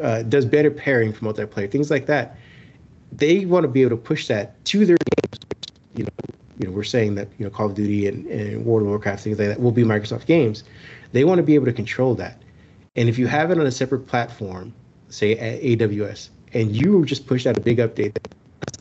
uh, 0.00 0.22
does 0.22 0.44
better 0.44 0.70
pairing 0.70 1.12
for 1.12 1.24
multiplayer, 1.24 1.68
things 1.68 1.90
like 1.90 2.06
that, 2.06 2.36
they 3.10 3.44
want 3.44 3.64
to 3.64 3.68
be 3.68 3.82
able 3.82 3.90
to 3.90 3.96
push 3.96 4.28
that 4.28 4.64
to 4.66 4.86
their 4.86 4.96
games. 4.96 5.38
You 5.96 6.04
know, 6.04 6.10
you 6.60 6.66
know, 6.68 6.72
we're 6.72 6.84
saying 6.84 7.16
that, 7.16 7.26
you 7.38 7.44
know, 7.44 7.50
Call 7.50 7.66
of 7.66 7.74
Duty 7.74 8.06
and, 8.06 8.24
and 8.26 8.64
World 8.64 8.82
of 8.82 8.88
Warcraft, 8.88 9.24
things 9.24 9.38
like 9.40 9.48
that 9.48 9.60
will 9.60 9.72
be 9.72 9.82
Microsoft 9.82 10.26
games. 10.26 10.62
They 11.10 11.24
want 11.24 11.38
to 11.38 11.42
be 11.42 11.56
able 11.56 11.66
to 11.66 11.72
control 11.72 12.14
that. 12.14 12.40
And 12.94 13.08
if 13.08 13.18
you 13.18 13.26
have 13.26 13.50
it 13.50 13.58
on 13.58 13.66
a 13.66 13.72
separate 13.72 14.06
platform, 14.06 14.72
say 15.08 15.34
AWS, 15.76 16.28
and 16.52 16.70
you 16.70 17.04
just 17.04 17.26
push 17.26 17.46
out 17.48 17.58
a 17.58 17.60
big 17.60 17.78
update 17.78 18.16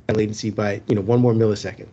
that 0.05 0.15
latency 0.15 0.51
by, 0.51 0.79
you 0.87 0.93
know, 0.93 1.01
one 1.01 1.19
more 1.19 1.33
millisecond, 1.33 1.87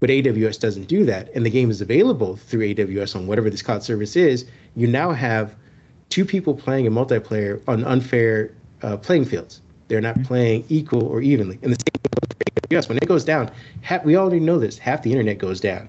But 0.00 0.10
AWS 0.10 0.60
doesn't 0.60 0.86
do 0.86 1.04
that, 1.06 1.28
and 1.34 1.44
the 1.44 1.50
game 1.50 1.70
is 1.70 1.80
available 1.80 2.36
through 2.36 2.72
AWS 2.72 3.16
on 3.16 3.26
whatever 3.26 3.50
this 3.50 3.62
cloud 3.62 3.82
service 3.82 4.14
is. 4.14 4.44
You 4.76 4.86
now 4.86 5.10
have 5.10 5.56
two 6.08 6.24
people 6.24 6.54
playing 6.54 6.86
a 6.86 6.90
multiplayer 6.90 7.60
on 7.66 7.84
unfair 7.84 8.54
uh, 8.82 8.96
playing 8.96 9.24
fields. 9.24 9.60
They're 9.88 10.00
not 10.00 10.22
playing 10.22 10.64
equal 10.68 11.04
or 11.04 11.20
evenly. 11.20 11.58
And 11.62 11.72
the 11.72 11.78
same 11.78 12.00
goes 12.02 12.36
for 12.36 12.84
AWS. 12.84 12.88
When 12.88 12.98
it 12.98 13.08
goes 13.08 13.24
down, 13.24 13.50
half, 13.80 14.04
we 14.04 14.16
already 14.16 14.38
know 14.38 14.58
this. 14.58 14.78
Half 14.78 15.02
the 15.02 15.10
internet 15.10 15.38
goes 15.38 15.60
down. 15.60 15.88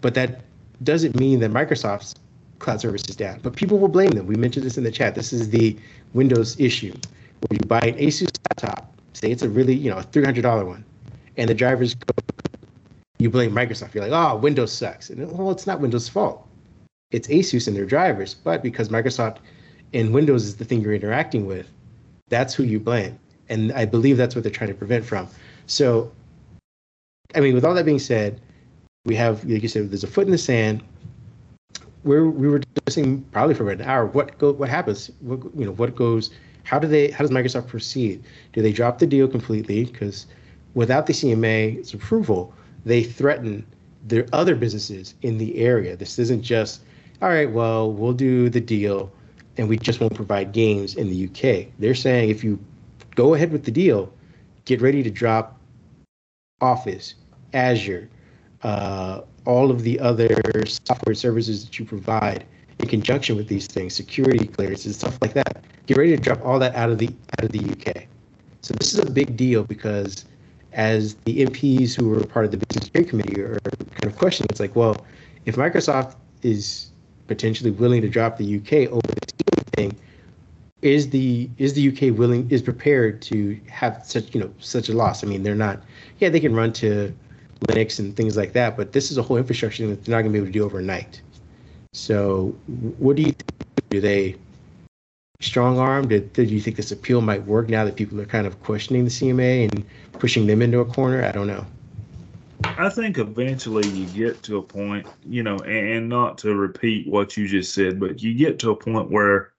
But 0.00 0.14
that 0.14 0.40
doesn't 0.82 1.18
mean 1.18 1.38
that 1.40 1.52
Microsoft's 1.52 2.16
cloud 2.58 2.80
service 2.80 3.04
is 3.08 3.14
down. 3.14 3.38
But 3.42 3.54
people 3.54 3.78
will 3.78 3.88
blame 3.88 4.10
them. 4.10 4.26
We 4.26 4.34
mentioned 4.34 4.66
this 4.66 4.76
in 4.76 4.82
the 4.82 4.90
chat. 4.90 5.14
This 5.14 5.32
is 5.32 5.50
the 5.50 5.76
Windows 6.14 6.58
issue, 6.58 6.92
where 6.92 7.58
you 7.60 7.66
buy 7.66 7.80
an 7.80 7.94
Asus 7.94 8.30
laptop, 8.50 8.92
say 9.12 9.30
it's 9.30 9.42
a 9.42 9.48
really 9.48 9.74
you 9.74 9.90
know 9.90 9.98
a 9.98 10.02
three 10.02 10.24
hundred 10.24 10.42
dollar 10.42 10.64
one, 10.64 10.84
and 11.36 11.48
the 11.48 11.54
drivers 11.54 11.94
go. 11.94 12.14
You 13.18 13.30
blame 13.30 13.52
Microsoft. 13.52 13.94
You're 13.94 14.08
like, 14.08 14.12
oh, 14.12 14.36
Windows 14.36 14.72
sucks. 14.72 15.10
And 15.10 15.30
well, 15.32 15.50
it's 15.50 15.66
not 15.66 15.80
Windows' 15.80 16.08
fault. 16.08 16.46
It's 17.10 17.28
Asus 17.28 17.66
and 17.66 17.76
their 17.76 17.86
drivers. 17.86 18.34
But 18.34 18.62
because 18.62 18.88
Microsoft 18.88 19.38
and 19.94 20.12
Windows 20.12 20.44
is 20.44 20.56
the 20.56 20.64
thing 20.64 20.80
you're 20.80 20.94
interacting 20.94 21.46
with, 21.46 21.70
that's 22.28 22.54
who 22.54 22.64
you 22.64 22.78
blame. 22.78 23.18
And 23.48 23.72
I 23.72 23.84
believe 23.84 24.16
that's 24.16 24.34
what 24.34 24.42
they're 24.42 24.52
trying 24.52 24.70
to 24.70 24.74
prevent 24.74 25.04
from. 25.04 25.28
So, 25.66 26.12
I 27.34 27.40
mean, 27.40 27.54
with 27.54 27.64
all 27.64 27.74
that 27.74 27.84
being 27.84 27.98
said, 27.98 28.40
we 29.04 29.14
have, 29.14 29.44
like 29.44 29.62
you 29.62 29.68
said, 29.68 29.90
there's 29.90 30.04
a 30.04 30.08
foot 30.08 30.26
in 30.26 30.32
the 30.32 30.38
sand. 30.38 30.82
We're, 32.04 32.28
we 32.28 32.48
were 32.48 32.60
discussing 32.86 33.22
probably 33.32 33.54
for 33.54 33.64
about 33.64 33.84
an 33.84 33.90
hour 33.90 34.06
what 34.06 34.38
go 34.38 34.52
what 34.52 34.68
happens 34.68 35.10
what 35.20 35.40
you 35.56 35.64
know 35.64 35.72
what 35.72 35.96
goes 35.96 36.30
how 36.62 36.78
do 36.78 36.86
they 36.86 37.10
how 37.10 37.24
does 37.24 37.32
Microsoft 37.32 37.66
proceed 37.66 38.22
do 38.52 38.62
they 38.62 38.72
drop 38.72 39.00
the 39.00 39.06
deal 39.08 39.26
completely 39.26 39.84
because 39.86 40.26
without 40.74 41.06
the 41.06 41.12
CMA's 41.12 41.94
approval 41.94 42.54
they 42.84 43.02
threaten 43.02 43.64
their 44.04 44.26
other 44.32 44.54
businesses 44.54 45.14
in 45.22 45.38
the 45.38 45.58
area 45.58 45.96
this 45.96 46.18
isn't 46.18 46.42
just 46.42 46.82
all 47.22 47.28
right 47.28 47.50
well 47.50 47.90
we'll 47.92 48.12
do 48.12 48.48
the 48.48 48.60
deal 48.60 49.10
and 49.56 49.68
we 49.68 49.76
just 49.76 50.00
won't 50.00 50.14
provide 50.14 50.52
games 50.52 50.94
in 50.94 51.08
the 51.08 51.26
UK 51.26 51.66
they're 51.78 51.94
saying 51.94 52.28
if 52.28 52.44
you 52.44 52.58
go 53.14 53.34
ahead 53.34 53.50
with 53.52 53.64
the 53.64 53.70
deal 53.70 54.12
get 54.64 54.80
ready 54.80 55.02
to 55.02 55.10
drop 55.10 55.58
Office 56.60 57.14
Azure 57.52 58.08
uh, 58.62 59.20
all 59.44 59.70
of 59.70 59.82
the 59.82 59.98
other 60.00 60.40
software 60.66 61.14
services 61.14 61.64
that 61.64 61.78
you 61.78 61.84
provide 61.84 62.44
in 62.78 62.88
conjunction 62.88 63.36
with 63.36 63.48
these 63.48 63.66
things, 63.66 63.94
security 63.94 64.46
clearances, 64.46 64.96
stuff 64.96 65.18
like 65.22 65.32
that. 65.34 65.64
Get 65.86 65.96
ready 65.96 66.10
to 66.10 66.22
drop 66.22 66.44
all 66.44 66.58
that 66.58 66.74
out 66.74 66.90
of 66.90 66.98
the 66.98 67.08
out 67.38 67.44
of 67.44 67.52
the 67.52 67.60
UK. 67.60 68.06
So 68.62 68.74
this 68.74 68.92
is 68.92 68.98
a 68.98 69.10
big 69.10 69.36
deal 69.36 69.64
because 69.64 70.24
as 70.76 71.14
the 71.24 71.44
MPs 71.44 71.94
who 71.94 72.08
were 72.08 72.22
part 72.24 72.44
of 72.44 72.50
the 72.50 72.58
Business 72.58 73.08
Committee 73.08 73.40
are 73.40 73.58
kind 73.60 74.04
of 74.04 74.16
questioning, 74.16 74.48
it's 74.50 74.60
like, 74.60 74.76
well, 74.76 75.04
if 75.46 75.56
Microsoft 75.56 76.14
is 76.42 76.90
potentially 77.26 77.70
willing 77.70 78.02
to 78.02 78.08
drop 78.08 78.36
the 78.36 78.56
UK 78.56 78.92
over 78.92 79.00
this 79.00 79.64
thing, 79.74 79.96
is 80.82 81.08
the 81.08 81.48
is 81.56 81.72
the 81.72 81.88
UK 81.88 82.16
willing 82.16 82.48
is 82.50 82.60
prepared 82.60 83.22
to 83.22 83.58
have 83.68 84.02
such 84.04 84.34
you 84.34 84.40
know 84.40 84.52
such 84.58 84.90
a 84.90 84.92
loss? 84.92 85.24
I 85.24 85.26
mean, 85.26 85.42
they're 85.42 85.54
not. 85.54 85.82
Yeah, 86.18 86.28
they 86.28 86.40
can 86.40 86.54
run 86.54 86.72
to 86.74 87.12
Linux 87.68 87.98
and 87.98 88.14
things 88.14 88.36
like 88.36 88.52
that. 88.52 88.76
But 88.76 88.92
this 88.92 89.10
is 89.10 89.16
a 89.16 89.22
whole 89.22 89.38
infrastructure 89.38 89.86
that 89.86 90.04
they're 90.04 90.14
not 90.14 90.22
going 90.22 90.32
to 90.32 90.38
be 90.38 90.38
able 90.38 90.48
to 90.48 90.52
do 90.52 90.64
overnight. 90.64 91.22
So, 91.94 92.54
what 92.98 93.16
do 93.16 93.22
you 93.22 93.32
think? 93.32 93.52
Do 93.88 94.00
they 94.00 94.36
strong 95.40 95.78
arm? 95.78 96.08
Did, 96.08 96.32
did 96.32 96.50
you 96.50 96.60
think 96.60 96.76
this 96.76 96.92
appeal 96.92 97.20
might 97.20 97.44
work 97.44 97.68
now 97.68 97.84
that 97.84 97.96
people 97.96 98.20
are 98.20 98.26
kind 98.26 98.46
of 98.46 98.60
questioning 98.62 99.04
the 99.04 99.10
CMA 99.10 99.70
and 99.70 99.84
pushing 100.12 100.46
them 100.46 100.62
into 100.62 100.80
a 100.80 100.84
corner? 100.84 101.24
I 101.24 101.32
don't 101.32 101.46
know. 101.46 101.66
I 102.64 102.88
think 102.88 103.18
eventually 103.18 103.86
you 103.88 104.06
get 104.06 104.42
to 104.44 104.58
a 104.58 104.62
point, 104.62 105.06
you 105.24 105.42
know, 105.42 105.56
and 105.58 106.08
not 106.08 106.38
to 106.38 106.54
repeat 106.54 107.06
what 107.06 107.36
you 107.36 107.46
just 107.46 107.74
said, 107.74 108.00
but 108.00 108.22
you 108.22 108.34
get 108.34 108.58
to 108.60 108.70
a 108.70 108.76
point 108.76 109.10
where, 109.10 109.52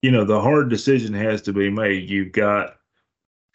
you 0.00 0.10
know, 0.10 0.24
the 0.24 0.40
hard 0.40 0.68
decision 0.68 1.12
has 1.14 1.42
to 1.42 1.52
be 1.52 1.70
made. 1.70 2.08
You've 2.08 2.32
got 2.32 2.76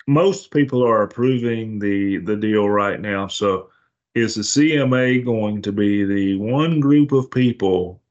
most 0.07 0.51
people 0.51 0.83
are 0.83 1.03
approving 1.03 1.79
the 1.79 2.17
the 2.17 2.35
deal 2.35 2.69
right 2.69 2.99
now. 2.99 3.27
So 3.27 3.69
is 4.15 4.35
the 4.35 4.41
CMA 4.41 5.23
going 5.25 5.61
to 5.61 5.71
be 5.71 6.03
the 6.05 6.35
one 6.37 6.79
group 6.79 7.11
of 7.11 7.29
people 7.29 8.01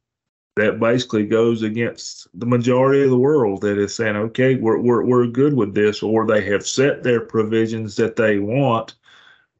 that 0.56 0.80
basically 0.80 1.26
goes 1.26 1.62
against 1.62 2.28
the 2.34 2.46
majority 2.46 3.04
of 3.04 3.10
the 3.10 3.18
world 3.18 3.60
that 3.60 3.78
is 3.78 3.94
saying, 3.94 4.16
okay, 4.16 4.56
we're 4.56 4.78
we're 4.78 5.04
we're 5.04 5.26
good 5.26 5.54
with 5.54 5.74
this, 5.74 6.02
or 6.02 6.26
they 6.26 6.42
have 6.46 6.66
set 6.66 7.02
their 7.02 7.20
provisions 7.20 7.94
that 7.96 8.16
they 8.16 8.38
want, 8.38 8.94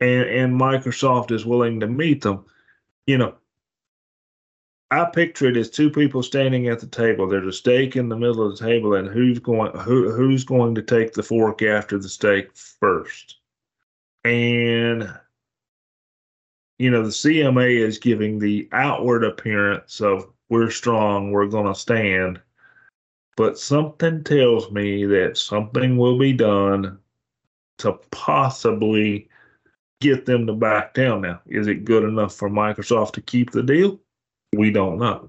and 0.00 0.24
and 0.24 0.58
Microsoft 0.60 1.30
is 1.30 1.44
willing 1.44 1.80
to 1.80 1.86
meet 1.86 2.22
them. 2.22 2.46
You 3.06 3.18
know, 3.18 3.34
I 4.90 5.04
picture 5.04 5.46
it 5.48 5.56
as 5.58 5.68
two 5.68 5.90
people 5.90 6.22
standing 6.22 6.68
at 6.68 6.80
the 6.80 6.86
table. 6.86 7.28
There's 7.28 7.46
a 7.46 7.52
steak 7.52 7.96
in 7.96 8.08
the 8.08 8.16
middle 8.16 8.46
of 8.46 8.58
the 8.58 8.64
table, 8.64 8.94
and 8.94 9.06
who's 9.06 9.38
going 9.38 9.76
who 9.78 10.10
who's 10.12 10.44
going 10.44 10.74
to 10.76 10.82
take 10.82 11.12
the 11.12 11.22
fork 11.22 11.60
after 11.62 11.98
the 11.98 12.08
steak 12.08 12.56
first? 12.56 13.36
And 14.24 15.12
you 16.78 16.90
know, 16.90 17.02
the 17.02 17.10
CMA 17.10 17.76
is 17.76 17.98
giving 17.98 18.38
the 18.38 18.68
outward 18.72 19.24
appearance 19.24 20.00
of 20.00 20.30
we're 20.48 20.70
strong, 20.70 21.30
we're 21.30 21.46
going 21.46 21.72
to 21.72 21.78
stand. 21.78 22.40
But 23.36 23.58
something 23.58 24.24
tells 24.24 24.70
me 24.70 25.04
that 25.04 25.36
something 25.36 25.96
will 25.96 26.18
be 26.18 26.32
done 26.32 26.98
to 27.78 27.92
possibly 28.10 29.28
get 30.00 30.24
them 30.24 30.46
to 30.46 30.54
back 30.54 30.94
down. 30.94 31.22
Now, 31.22 31.40
is 31.46 31.66
it 31.66 31.84
good 31.84 32.04
enough 32.04 32.34
for 32.34 32.48
Microsoft 32.48 33.12
to 33.12 33.20
keep 33.20 33.50
the 33.50 33.62
deal? 33.62 34.00
we 34.56 34.70
don't 34.70 34.98
know. 34.98 35.28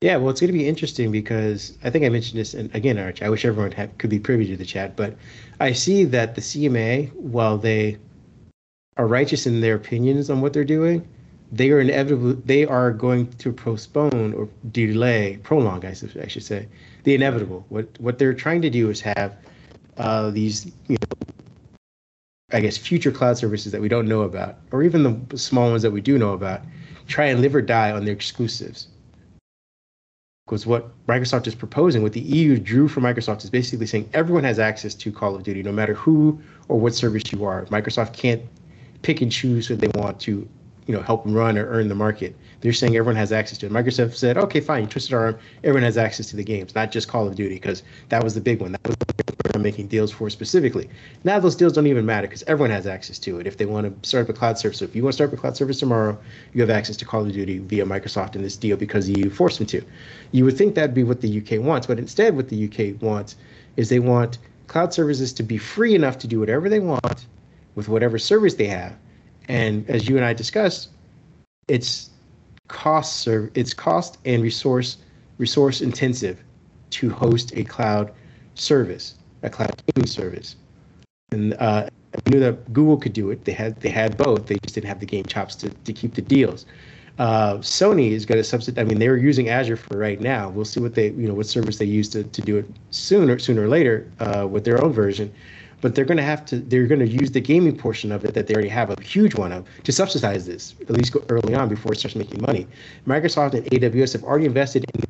Yeah, 0.00 0.16
well, 0.16 0.30
it's 0.30 0.40
going 0.40 0.52
to 0.52 0.58
be 0.58 0.68
interesting 0.68 1.10
because 1.10 1.76
I 1.82 1.90
think 1.90 2.04
I 2.04 2.08
mentioned 2.08 2.38
this, 2.38 2.54
and 2.54 2.72
again, 2.74 2.98
Arch, 2.98 3.20
I 3.20 3.28
wish 3.28 3.44
everyone 3.44 3.72
had, 3.72 3.98
could 3.98 4.10
be 4.10 4.20
privy 4.20 4.46
to 4.46 4.56
the 4.56 4.64
chat, 4.64 4.94
but 4.94 5.16
I 5.58 5.72
see 5.72 6.04
that 6.04 6.36
the 6.36 6.40
CMA, 6.40 7.12
while 7.14 7.58
they 7.58 7.98
are 8.96 9.08
righteous 9.08 9.46
in 9.46 9.60
their 9.60 9.74
opinions 9.74 10.30
on 10.30 10.40
what 10.40 10.52
they're 10.52 10.64
doing, 10.64 11.06
they 11.50 11.70
are 11.70 11.80
inevitable. 11.80 12.34
They 12.44 12.64
are 12.66 12.92
going 12.92 13.28
to 13.32 13.52
postpone 13.52 14.34
or 14.34 14.48
delay, 14.70 15.38
prolong, 15.42 15.84
I 15.84 15.94
should, 15.94 16.16
I 16.18 16.26
should 16.26 16.42
say, 16.42 16.68
the 17.04 17.14
inevitable. 17.14 17.64
What 17.68 17.88
what 18.00 18.18
they're 18.18 18.34
trying 18.34 18.62
to 18.62 18.70
do 18.70 18.90
is 18.90 19.00
have 19.00 19.36
uh, 19.96 20.30
these, 20.30 20.66
you 20.88 20.96
know, 21.00 21.76
I 22.52 22.60
guess, 22.60 22.76
future 22.76 23.10
cloud 23.10 23.38
services 23.38 23.72
that 23.72 23.80
we 23.80 23.88
don't 23.88 24.08
know 24.08 24.22
about, 24.22 24.56
or 24.72 24.82
even 24.82 25.26
the 25.28 25.38
small 25.38 25.70
ones 25.70 25.82
that 25.82 25.90
we 25.90 26.00
do 26.00 26.18
know 26.18 26.32
about, 26.32 26.62
try 27.06 27.26
and 27.26 27.40
live 27.40 27.54
or 27.54 27.62
die 27.62 27.92
on 27.92 28.04
their 28.04 28.14
exclusives. 28.14 28.88
Because 30.46 30.66
what 30.66 31.06
Microsoft 31.06 31.46
is 31.46 31.54
proposing, 31.54 32.02
what 32.02 32.14
the 32.14 32.20
EU 32.20 32.58
drew 32.58 32.88
from 32.88 33.02
Microsoft 33.02 33.44
is 33.44 33.50
basically 33.50 33.86
saying 33.86 34.08
everyone 34.14 34.44
has 34.44 34.58
access 34.58 34.94
to 34.94 35.12
Call 35.12 35.34
of 35.34 35.42
Duty, 35.42 35.62
no 35.62 35.72
matter 35.72 35.92
who 35.92 36.40
or 36.68 36.80
what 36.80 36.94
service 36.94 37.30
you 37.32 37.44
are. 37.44 37.66
Microsoft 37.66 38.14
can't 38.14 38.42
pick 39.02 39.20
and 39.20 39.30
choose 39.30 39.66
who 39.66 39.76
they 39.76 39.90
want 39.94 40.18
to, 40.20 40.48
you 40.88 40.94
know, 40.94 41.02
help 41.02 41.22
run 41.26 41.58
or 41.58 41.68
earn 41.68 41.86
the 41.88 41.94
market. 41.94 42.34
They're 42.60 42.72
saying 42.72 42.96
everyone 42.96 43.16
has 43.16 43.30
access 43.30 43.58
to 43.58 43.66
it. 43.66 43.72
Microsoft 43.72 44.14
said, 44.14 44.38
okay, 44.38 44.58
fine, 44.58 44.84
you 44.84 44.88
twisted 44.88 45.12
our 45.12 45.26
arm. 45.26 45.38
Everyone 45.62 45.84
has 45.84 45.98
access 45.98 46.30
to 46.30 46.36
the 46.36 46.42
games, 46.42 46.74
not 46.74 46.90
just 46.90 47.08
Call 47.08 47.28
of 47.28 47.34
Duty, 47.34 47.56
because 47.56 47.82
that 48.08 48.24
was 48.24 48.34
the 48.34 48.40
big 48.40 48.60
one. 48.60 48.72
That 48.72 48.88
was 48.88 48.96
making 49.62 49.88
deals 49.88 50.10
for 50.10 50.30
specifically. 50.30 50.88
Now 51.24 51.38
those 51.40 51.56
deals 51.56 51.74
don't 51.74 51.86
even 51.86 52.06
matter 52.06 52.26
because 52.26 52.42
everyone 52.44 52.70
has 52.70 52.86
access 52.86 53.18
to 53.20 53.38
it. 53.38 53.46
If 53.46 53.58
they 53.58 53.66
want 53.66 54.02
to 54.02 54.08
start 54.08 54.24
up 54.24 54.30
a 54.30 54.38
cloud 54.38 54.58
service, 54.58 54.78
so 54.78 54.86
if 54.86 54.96
you 54.96 55.02
want 55.02 55.12
to 55.12 55.16
start 55.16 55.30
up 55.30 55.38
a 55.38 55.40
cloud 55.40 55.56
service 55.56 55.78
tomorrow, 55.78 56.18
you 56.54 56.60
have 56.62 56.70
access 56.70 56.96
to 56.98 57.04
Call 57.04 57.26
of 57.26 57.32
Duty 57.32 57.58
via 57.58 57.84
Microsoft 57.84 58.34
in 58.34 58.42
this 58.42 58.56
deal 58.56 58.76
because 58.76 59.10
you 59.10 59.28
forced 59.28 59.58
them 59.58 59.66
to. 59.66 59.82
You 60.32 60.46
would 60.46 60.56
think 60.56 60.74
that'd 60.74 60.94
be 60.94 61.04
what 61.04 61.20
the 61.20 61.38
UK 61.38 61.62
wants, 61.62 61.86
but 61.86 61.98
instead, 61.98 62.34
what 62.34 62.48
the 62.48 62.64
UK 62.64 63.02
wants 63.02 63.36
is 63.76 63.90
they 63.90 63.98
want 63.98 64.38
cloud 64.68 64.94
services 64.94 65.34
to 65.34 65.42
be 65.42 65.58
free 65.58 65.94
enough 65.94 66.18
to 66.18 66.26
do 66.26 66.40
whatever 66.40 66.68
they 66.68 66.80
want 66.80 67.26
with 67.74 67.88
whatever 67.88 68.18
service 68.18 68.54
they 68.54 68.66
have. 68.66 68.96
And 69.48 69.88
as 69.88 70.08
you 70.08 70.16
and 70.16 70.24
I 70.24 70.32
discussed, 70.34 70.90
it's 71.66 72.10
cost 72.68 73.20
serve 73.20 73.50
it's 73.54 73.72
cost 73.72 74.18
and 74.26 74.42
resource 74.42 74.98
resource 75.38 75.80
intensive 75.80 76.44
to 76.90 77.08
host 77.08 77.52
a 77.56 77.64
cloud 77.64 78.12
service 78.54 79.14
a 79.42 79.50
cloud 79.50 79.70
gaming 79.94 80.06
service. 80.06 80.56
And 81.30 81.54
uh, 81.54 81.88
I 82.14 82.30
knew 82.30 82.40
that 82.40 82.72
Google 82.72 82.96
could 82.96 83.12
do 83.12 83.30
it. 83.30 83.44
They 83.44 83.52
had 83.52 83.80
they 83.80 83.90
had 83.90 84.16
both. 84.16 84.46
They 84.46 84.56
just 84.62 84.74
didn't 84.74 84.88
have 84.88 85.00
the 85.00 85.06
game 85.06 85.24
chops 85.24 85.54
to, 85.56 85.70
to 85.70 85.92
keep 85.92 86.14
the 86.14 86.22
deals. 86.22 86.66
Uh, 87.18 87.56
Sony 87.56 88.12
is 88.12 88.24
going 88.24 88.38
to 88.38 88.44
substitute. 88.44 88.80
I 88.80 88.84
mean, 88.84 88.98
they're 88.98 89.16
using 89.16 89.48
Azure 89.48 89.76
for 89.76 89.98
right 89.98 90.20
now. 90.20 90.48
We'll 90.48 90.64
see 90.64 90.80
what 90.80 90.94
they 90.94 91.10
you 91.10 91.28
know 91.28 91.34
what 91.34 91.46
service 91.46 91.78
they 91.78 91.84
use 91.84 92.08
to, 92.10 92.24
to 92.24 92.40
do 92.40 92.56
it 92.56 92.66
sooner 92.90 93.38
sooner 93.38 93.62
or 93.64 93.68
later 93.68 94.10
uh, 94.20 94.46
with 94.48 94.64
their 94.64 94.82
own 94.82 94.92
version. 94.92 95.32
But 95.80 95.94
they're 95.94 96.04
going 96.04 96.18
to 96.18 96.24
have 96.24 96.44
to 96.46 96.58
they're 96.58 96.86
going 96.86 97.00
to 97.00 97.08
use 97.08 97.30
the 97.30 97.40
gaming 97.40 97.76
portion 97.76 98.10
of 98.10 98.24
it 98.24 98.34
that 98.34 98.46
they 98.46 98.54
already 98.54 98.68
have 98.68 98.90
a 98.90 99.00
huge 99.00 99.34
one 99.36 99.52
of 99.52 99.66
to 99.84 99.92
subsidize 99.92 100.46
this 100.46 100.74
at 100.80 100.90
least 100.90 101.16
early 101.28 101.54
on 101.54 101.68
before 101.68 101.92
it 101.92 101.98
starts 101.98 102.16
making 102.16 102.42
money. 102.42 102.66
Microsoft 103.06 103.54
and 103.54 103.64
AWS 103.66 104.12
have 104.14 104.24
already 104.24 104.46
invested 104.46 104.84
in 104.92 105.00
the 105.00 105.06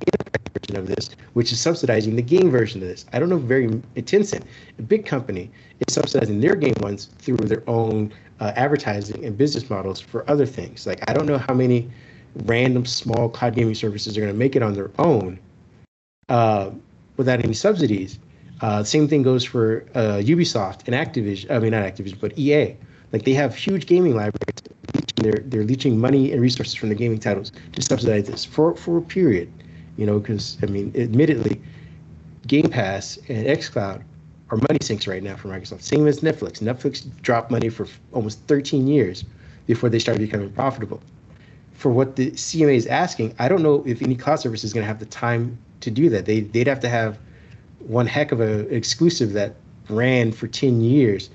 version 0.69 0.77
of 0.77 0.95
this, 0.95 1.11
which 1.33 1.53
is 1.53 1.61
subsidizing 1.61 2.17
the 2.17 2.23
game 2.23 2.51
version 2.51 2.83
of 2.83 2.89
this. 2.89 3.07
I 3.13 3.19
don't 3.19 3.29
know 3.29 3.39
very 3.39 3.69
Tencent, 3.97 4.45
a 4.79 4.83
big 4.83 5.07
company, 5.07 5.51
is 5.87 5.95
subsidizing 5.95 6.41
their 6.41 6.55
game 6.55 6.75
ones 6.81 7.07
through 7.19 7.37
their 7.37 7.69
own 7.69 8.13
uh, 8.41 8.53
advertising 8.57 9.25
and 9.25 9.37
business 9.37 9.69
models 9.69 10.01
for 10.01 10.29
other 10.31 10.47
things. 10.47 10.87
Like 10.87 11.09
I 11.09 11.13
don't 11.13 11.27
know 11.27 11.39
how 11.39 11.55
many 11.55 11.91
random 12.45 12.85
small 12.85 13.29
cloud 13.29 13.55
gaming 13.55 13.75
services 13.75 14.17
are 14.17 14.21
going 14.21 14.33
to 14.33 14.39
make 14.39 14.57
it 14.57 14.63
on 14.63 14.75
their 14.75 14.91
own 14.99 15.39
uh, 16.29 16.71
without 17.17 17.43
any 17.45 17.55
subsidies. 17.55 18.19
Uh, 18.61 18.83
same 18.83 19.07
thing 19.07 19.23
goes 19.23 19.45
for 19.45 19.85
uh, 19.95 20.21
Ubisoft 20.23 20.87
and 20.87 20.95
Activision. 20.95 21.51
I 21.51 21.59
mean, 21.59 21.71
not 21.71 21.85
Activision, 21.85 22.19
but 22.21 22.37
EA. 22.39 22.77
Like 23.13 23.25
they 23.25 23.33
have 23.35 23.55
huge 23.55 23.87
gaming 23.87 24.15
libraries. 24.15 24.63
They're 25.17 25.43
they're 25.45 25.65
leeching 25.65 25.99
money 25.99 26.33
and 26.33 26.41
resources 26.41 26.75
from 26.75 26.89
the 26.89 26.95
gaming 26.95 27.19
titles 27.19 27.53
to 27.73 27.83
subsidize 27.83 28.29
this 28.29 28.45
for 28.45 28.75
for 28.75 28.99
a 28.99 29.03
period. 29.03 29.53
You 29.97 30.07
know, 30.07 30.19
because 30.19 30.59
I 30.63 30.67
mean, 30.67 30.93
admittedly, 30.97 31.61
Game 32.47 32.69
Pass 32.69 33.19
and 33.29 33.47
XCloud 33.47 34.03
are 34.51 34.57
money 34.57 34.79
sinks 34.81 35.07
right 35.07 35.23
now 35.23 35.37
for 35.37 35.49
Microsoft. 35.49 35.83
Same 35.83 36.07
as 36.07 36.21
Netflix. 36.21 36.61
Netflix 36.61 37.07
dropped 37.23 37.51
money 37.51 37.69
for 37.69 37.87
almost 38.13 38.41
13 38.47 38.87
years 38.87 39.25
before 39.67 39.89
they 39.89 39.99
started 39.99 40.21
becoming 40.21 40.51
profitable. 40.51 41.01
For 41.73 41.91
what 41.91 42.17
the 42.17 42.31
CMA 42.33 42.75
is 42.75 42.87
asking, 42.87 43.35
I 43.39 43.49
don't 43.49 43.63
know 43.63 43.85
if 43.87 44.03
any 44.03 44.17
cloud 44.17 44.37
service 44.37 44.65
is 44.65 44.73
going 44.73 44.83
to 44.83 44.89
have 44.89 44.99
the 44.99 45.07
time 45.07 45.59
to 45.81 45.91
do 45.91 46.09
that. 46.11 46.27
They 46.27 46.41
they'd 46.41 46.67
have 46.67 46.81
to 46.81 46.89
have 46.89 47.19
one 47.81 48.07
heck 48.07 48.33
of 48.33 48.41
an 48.41 48.67
exclusive 48.71 49.33
that 49.33 49.55
ran 49.89 50.33
for 50.33 50.47
10 50.47 50.81
years 50.81 51.31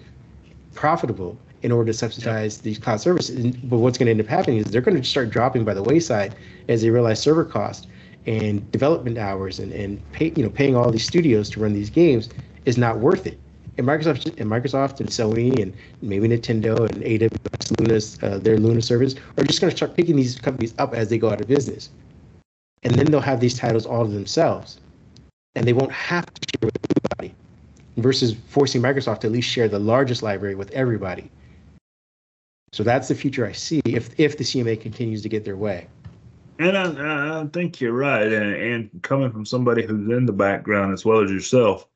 profitable 0.74 1.38
in 1.62 1.72
order 1.72 1.92
to 1.92 1.98
subsidize 1.98 2.58
yep. 2.58 2.64
these 2.64 2.78
cloud 2.78 3.00
services. 3.00 3.56
But 3.64 3.78
what's 3.78 3.98
going 3.98 4.08
to 4.08 4.12
end 4.12 4.22
up 4.22 4.28
happening 4.28 4.58
is 4.58 4.66
they're 4.66 4.82
going 4.82 4.98
to 4.98 5.04
start 5.04 5.30
dropping 5.30 5.64
by 5.64 5.74
the 5.74 5.84
wayside 5.84 6.36
as 6.68 6.82
they 6.82 6.90
realize 6.90 7.22
server 7.22 7.46
cost 7.46 7.88
and 8.26 8.70
development 8.72 9.18
hours 9.18 9.60
and, 9.60 9.72
and 9.74 10.12
pay, 10.12 10.32
you 10.36 10.44
know 10.44 10.50
paying 10.50 10.76
all 10.76 10.92
these 10.92 11.06
studios 11.06 11.50
to 11.50 11.60
run 11.60 11.74
these 11.74 11.90
games 11.90 12.30
is 12.66 12.78
not 12.78 13.00
worth 13.00 13.26
it. 13.28 13.40
And 13.78 13.88
Microsoft 13.88 14.26
and 14.40 14.50
Microsoft 14.50 15.00
and 15.00 15.10
Sony 15.10 15.60
and 15.62 15.74
maybe 16.02 16.28
Nintendo 16.28 16.90
and 16.90 17.02
AWS 17.04 17.80
Luna's 17.80 18.22
uh, 18.22 18.38
their 18.38 18.58
Luna 18.58 18.82
service 18.82 19.16
are 19.38 19.44
just 19.44 19.62
going 19.62 19.72
to 19.72 19.76
start 19.76 19.96
picking 19.96 20.16
these 20.16 20.40
companies 20.40 20.76
up 20.78 20.94
as 20.94 21.10
they 21.10 21.18
go 21.18 21.32
out 21.32 21.42
of 21.42 21.48
business, 21.48 21.90
and 22.84 22.94
then 22.94 23.08
they'll 23.08 23.20
have 23.20 23.40
these 23.40 23.58
titles 23.58 23.86
all 23.86 24.06
to 24.06 24.12
themselves, 24.12 24.80
and 25.56 25.66
they 25.66 25.74
won't 25.74 25.92
have 25.92 26.26
to 26.26 26.42
share 26.52 26.68
with 26.68 26.78
everybody, 26.98 27.36
versus 27.98 28.36
forcing 28.48 28.82
Microsoft 28.82 29.22
to 29.22 29.28
at 29.28 29.34
least 29.34 29.50
share 29.50 29.68
the 29.68 29.80
largest 29.80 30.24
library 30.24 30.56
with 30.56 30.72
everybody. 30.72 31.30
So 32.72 32.84
that's 32.84 33.08
the 33.08 33.16
future 33.16 33.46
I 33.46 33.52
see 33.52 33.82
if 33.86 34.20
if 34.20 34.38
the 34.38 34.44
CMA 34.44 34.82
continues 34.82 35.22
to 35.22 35.30
get 35.30 35.46
their 35.46 35.58
way. 35.58 35.88
And 36.60 36.78
I, 36.78 37.42
I 37.42 37.48
think 37.48 37.82
you're 37.82 37.94
right. 37.94 38.32
And, 38.32 38.56
and 38.56 39.02
coming 39.04 39.32
from 39.32 39.46
somebody 39.46 39.86
who's 39.86 40.10
in 40.10 40.26
the 40.26 40.34
background 40.34 40.94
as 40.94 41.06
well 41.06 41.24
as 41.24 41.32
yourself, 41.32 41.88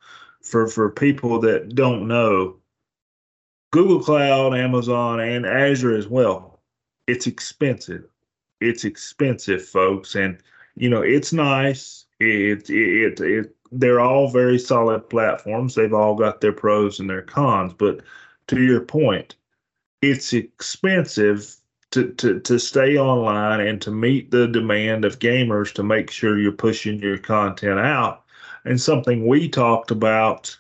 for 0.42 0.68
for 0.68 0.90
people 0.90 1.40
that 1.42 1.76
don't 1.76 2.08
know, 2.08 2.58
Google 3.72 4.02
Cloud, 4.02 4.56
Amazon, 4.56 5.20
and 5.20 5.46
Azure 5.46 5.96
as 5.96 6.08
well. 6.08 6.62
It's 7.08 7.28
expensive. 7.28 8.06
It's 8.60 8.86
expensive, 8.86 9.66
folks, 9.66 10.16
and 10.16 10.38
you 10.76 10.90
know 10.90 11.02
it's 11.02 11.34
nice. 11.34 12.07
It 12.20 12.70
it 12.70 13.20
it, 13.20 13.56
they're 13.72 14.00
all 14.00 14.30
very 14.30 14.60
solid 14.60 15.10
platforms. 15.10 15.76
They've 15.76 15.94
all 15.94 16.16
got 16.16 16.42
their 16.42 16.54
pros 16.54 17.00
and 17.00 17.10
their 17.10 17.22
cons. 17.22 17.74
But 17.74 18.02
to 18.48 18.62
your 18.62 18.82
point, 18.82 19.36
it's 20.02 20.34
expensive 20.34 21.56
to, 21.92 22.12
to, 22.14 22.40
to 22.42 22.60
stay 22.60 22.98
online 22.98 23.62
and 23.62 23.82
to 23.82 23.92
meet 23.92 24.32
the 24.32 24.48
demand 24.48 25.06
of 25.06 25.20
gamers 25.20 25.74
to 25.74 25.84
make 25.84 26.12
sure 26.12 26.38
you're 26.38 26.52
pushing 26.52 27.00
your 27.00 27.18
content 27.18 27.80
out 27.80 28.24
and 28.66 28.80
something 28.80 29.26
we 29.26 29.48
talked 29.48 29.92
about 29.92 30.58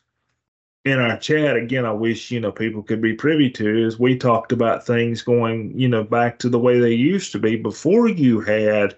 in 0.85 0.99
our 0.99 1.17
chat 1.17 1.57
again 1.57 1.85
i 1.85 1.91
wish 1.91 2.31
you 2.31 2.39
know 2.39 2.51
people 2.51 2.81
could 2.81 3.01
be 3.01 3.13
privy 3.13 3.49
to 3.49 3.85
is 3.85 3.99
we 3.99 4.17
talked 4.17 4.53
about 4.53 4.85
things 4.85 5.21
going 5.21 5.77
you 5.77 5.87
know 5.87 6.03
back 6.03 6.39
to 6.39 6.47
the 6.49 6.59
way 6.59 6.79
they 6.79 6.93
used 6.93 7.31
to 7.33 7.39
be 7.39 7.57
before 7.57 8.07
you 8.07 8.39
had 8.39 8.95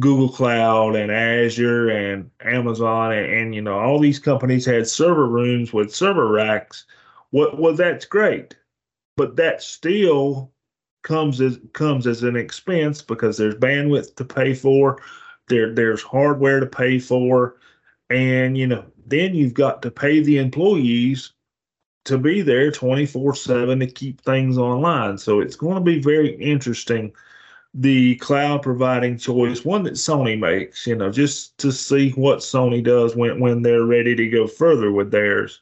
google 0.00 0.28
cloud 0.28 0.96
and 0.96 1.10
azure 1.10 1.88
and 1.88 2.30
amazon 2.42 3.12
and, 3.12 3.32
and 3.32 3.54
you 3.54 3.62
know 3.62 3.78
all 3.78 3.98
these 3.98 4.18
companies 4.18 4.66
had 4.66 4.86
server 4.86 5.28
rooms 5.28 5.72
with 5.72 5.94
server 5.94 6.28
racks 6.28 6.86
what 7.30 7.58
well 7.60 7.74
that's 7.74 8.04
great 8.04 8.56
but 9.16 9.36
that 9.36 9.62
still 9.62 10.50
comes 11.02 11.40
as 11.40 11.58
comes 11.72 12.06
as 12.06 12.22
an 12.22 12.34
expense 12.34 13.02
because 13.02 13.36
there's 13.36 13.54
bandwidth 13.54 14.16
to 14.16 14.24
pay 14.24 14.52
for 14.52 15.00
there 15.48 15.74
there's 15.74 16.02
hardware 16.02 16.58
to 16.58 16.66
pay 16.66 16.98
for 16.98 17.56
and, 18.10 18.56
you 18.56 18.66
know, 18.66 18.84
then 19.06 19.34
you've 19.34 19.54
got 19.54 19.82
to 19.82 19.90
pay 19.90 20.20
the 20.20 20.38
employees 20.38 21.32
to 22.04 22.18
be 22.18 22.42
there 22.42 22.70
24 22.70 23.34
7 23.34 23.80
to 23.80 23.86
keep 23.86 24.20
things 24.20 24.58
online. 24.58 25.18
So 25.18 25.40
it's 25.40 25.56
going 25.56 25.76
to 25.76 25.80
be 25.80 26.00
very 26.00 26.34
interesting. 26.36 27.12
The 27.74 28.16
cloud 28.16 28.62
providing 28.62 29.18
choice, 29.18 29.64
one 29.64 29.82
that 29.82 29.94
Sony 29.94 30.38
makes, 30.38 30.86
you 30.86 30.94
know, 30.94 31.10
just 31.10 31.58
to 31.58 31.72
see 31.72 32.10
what 32.12 32.38
Sony 32.38 32.82
does 32.82 33.16
when, 33.16 33.40
when 33.40 33.62
they're 33.62 33.84
ready 33.84 34.14
to 34.14 34.28
go 34.28 34.46
further 34.46 34.92
with 34.92 35.10
theirs. 35.10 35.60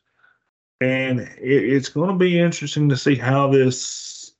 And 0.81 1.21
it, 1.21 1.31
it's 1.41 1.89
going 1.89 2.11
to 2.11 2.17
be 2.17 2.39
interesting 2.39 2.89
to 2.91 2.97
see 2.97 3.15
how 3.15 3.51
this 3.51 4.35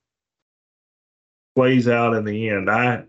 plays 1.55 1.87
out 1.87 2.13
in 2.13 2.25
the 2.25 2.49
end. 2.49 2.69
I 2.69 3.05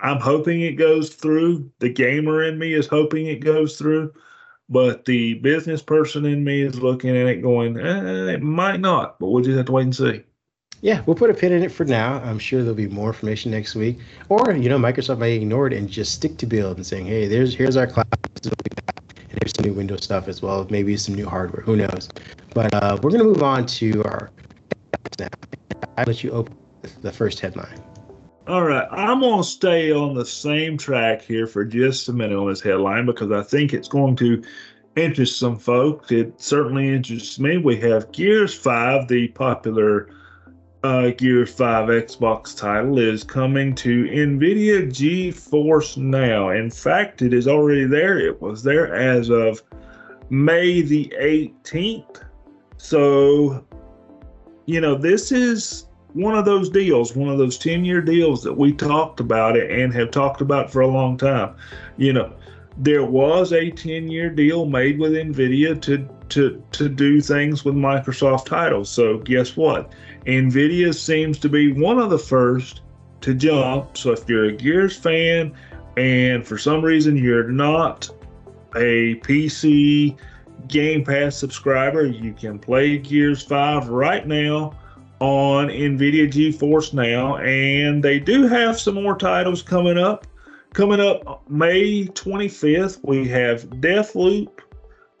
I'm 0.00 0.20
hoping 0.20 0.62
it 0.62 0.72
goes 0.72 1.10
through. 1.10 1.70
The 1.78 1.90
gamer 1.90 2.42
in 2.42 2.58
me 2.58 2.74
is 2.74 2.86
hoping 2.86 3.26
it 3.26 3.40
goes 3.40 3.76
through. 3.76 4.12
But 4.68 5.04
the 5.04 5.34
business 5.34 5.82
person 5.82 6.24
in 6.24 6.44
me 6.44 6.62
is 6.62 6.80
looking 6.80 7.16
at 7.16 7.26
it 7.26 7.42
going, 7.42 7.78
eh, 7.78 8.34
it 8.34 8.42
might 8.42 8.80
not, 8.80 9.18
but 9.18 9.28
we'll 9.28 9.42
just 9.42 9.56
have 9.56 9.66
to 9.66 9.72
wait 9.72 9.82
and 9.82 9.96
see. 9.96 10.22
Yeah, 10.82 11.02
we'll 11.04 11.16
put 11.16 11.28
a 11.28 11.34
pin 11.34 11.52
in 11.52 11.62
it 11.62 11.70
for 11.70 11.84
now. 11.84 12.14
I'm 12.24 12.38
sure 12.38 12.60
there'll 12.60 12.74
be 12.74 12.88
more 12.88 13.08
information 13.08 13.50
next 13.50 13.74
week. 13.74 13.98
Or, 14.30 14.52
you 14.52 14.68
know, 14.70 14.78
Microsoft 14.78 15.18
may 15.18 15.34
ignore 15.34 15.66
it 15.66 15.74
and 15.74 15.88
just 15.88 16.14
stick 16.14 16.38
to 16.38 16.46
build 16.46 16.78
and 16.78 16.86
saying, 16.86 17.06
hey, 17.06 17.28
there's 17.28 17.54
here's 17.54 17.76
our 17.76 17.86
cloud. 17.86 18.06
And 18.44 19.38
here's 19.42 19.54
some 19.54 19.66
new 19.66 19.74
Windows 19.74 20.04
stuff 20.04 20.26
as 20.26 20.40
well. 20.40 20.66
Maybe 20.70 20.96
some 20.96 21.14
new 21.14 21.28
hardware. 21.28 21.62
Who 21.62 21.76
knows? 21.76 22.08
But 22.54 22.72
uh, 22.74 22.98
we're 23.02 23.10
going 23.10 23.22
to 23.22 23.28
move 23.28 23.42
on 23.42 23.66
to 23.66 24.02
our 24.04 24.30
now. 25.18 25.28
I'll 25.98 26.04
let 26.06 26.24
you 26.24 26.30
open 26.30 26.56
the 27.02 27.12
first 27.12 27.40
headline. 27.40 27.78
All 28.48 28.64
right, 28.64 28.88
I'm 28.90 29.20
going 29.20 29.42
to 29.42 29.48
stay 29.48 29.92
on 29.92 30.14
the 30.14 30.24
same 30.24 30.78
track 30.78 31.22
here 31.22 31.46
for 31.46 31.64
just 31.64 32.08
a 32.08 32.12
minute 32.12 32.36
on 32.38 32.48
this 32.48 32.60
headline 32.60 33.06
because 33.06 33.30
I 33.30 33.42
think 33.42 33.74
it's 33.74 33.86
going 33.86 34.16
to 34.16 34.42
interest 34.96 35.38
some 35.38 35.56
folks. 35.56 36.10
It 36.10 36.40
certainly 36.40 36.88
interests 36.88 37.38
me. 37.38 37.58
We 37.58 37.76
have 37.80 38.10
Gears 38.12 38.54
5, 38.54 39.08
the 39.08 39.28
popular 39.28 40.08
uh, 40.82 41.10
Gear 41.10 41.46
5 41.46 41.88
Xbox 41.88 42.56
title, 42.56 42.98
is 42.98 43.24
coming 43.24 43.74
to 43.76 44.04
NVIDIA 44.04 44.88
GeForce 44.88 45.96
Now. 45.96 46.50
In 46.50 46.70
fact, 46.70 47.22
it 47.22 47.34
is 47.34 47.46
already 47.46 47.84
there. 47.84 48.18
It 48.18 48.40
was 48.40 48.62
there 48.62 48.94
as 48.94 49.30
of 49.30 49.62
May 50.30 50.80
the 50.80 51.12
18th. 51.20 52.22
So, 52.78 53.64
you 54.66 54.80
know, 54.80 54.94
this 54.94 55.32
is 55.32 55.86
one 56.14 56.34
of 56.36 56.44
those 56.44 56.70
deals, 56.70 57.14
one 57.14 57.28
of 57.28 57.38
those 57.38 57.58
10 57.58 57.84
year 57.84 58.00
deals 58.00 58.42
that 58.42 58.56
we 58.56 58.72
talked 58.72 59.20
about 59.20 59.56
it 59.56 59.70
and 59.70 59.92
have 59.92 60.10
talked 60.10 60.40
about 60.40 60.70
for 60.70 60.80
a 60.80 60.86
long 60.86 61.16
time. 61.16 61.54
You 61.98 62.12
know, 62.14 62.32
there 62.80 63.04
was 63.04 63.52
a 63.52 63.70
10 63.70 64.08
year 64.08 64.30
deal 64.30 64.64
made 64.64 64.98
with 64.98 65.12
NVIDIA 65.12 65.80
to, 65.82 66.08
to, 66.30 66.62
to 66.72 66.88
do 66.88 67.20
things 67.20 67.62
with 67.62 67.74
Microsoft 67.74 68.46
titles. 68.46 68.88
So, 68.88 69.18
guess 69.18 69.54
what? 69.54 69.92
NVIDIA 70.26 70.94
seems 70.94 71.38
to 71.40 71.48
be 71.50 71.72
one 71.72 71.98
of 71.98 72.08
the 72.08 72.18
first 72.18 72.80
to 73.20 73.34
jump. 73.34 73.98
So, 73.98 74.12
if 74.12 74.26
you're 74.28 74.46
a 74.46 74.52
Gears 74.52 74.96
fan 74.96 75.54
and 75.98 76.46
for 76.46 76.56
some 76.56 76.82
reason 76.82 77.16
you're 77.16 77.50
not 77.50 78.08
a 78.76 79.16
PC 79.16 80.16
Game 80.68 81.04
Pass 81.04 81.36
subscriber, 81.36 82.06
you 82.06 82.32
can 82.32 82.58
play 82.58 82.96
Gears 82.96 83.42
5 83.42 83.88
right 83.88 84.26
now 84.26 84.74
on 85.18 85.68
NVIDIA 85.68 86.30
GeForce 86.30 86.94
Now, 86.94 87.36
and 87.36 88.02
they 88.02 88.18
do 88.18 88.46
have 88.46 88.80
some 88.80 88.94
more 88.94 89.16
titles 89.16 89.60
coming 89.60 89.98
up. 89.98 90.26
Coming 90.72 91.00
up 91.00 91.48
May 91.50 92.04
25th, 92.06 93.00
we 93.02 93.26
have 93.28 93.68
Deathloop, 93.80 94.60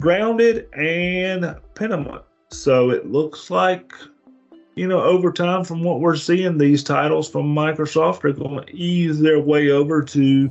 Grounded, 0.00 0.68
and 0.74 1.56
Pentiment. 1.74 2.22
So 2.50 2.90
it 2.90 3.10
looks 3.10 3.50
like, 3.50 3.92
you 4.76 4.86
know, 4.86 5.02
over 5.02 5.32
time, 5.32 5.64
from 5.64 5.82
what 5.82 6.00
we're 6.00 6.16
seeing, 6.16 6.56
these 6.56 6.84
titles 6.84 7.28
from 7.28 7.52
Microsoft 7.54 8.24
are 8.24 8.32
going 8.32 8.64
to 8.64 8.76
ease 8.76 9.20
their 9.20 9.40
way 9.40 9.70
over 9.70 10.02
to 10.02 10.48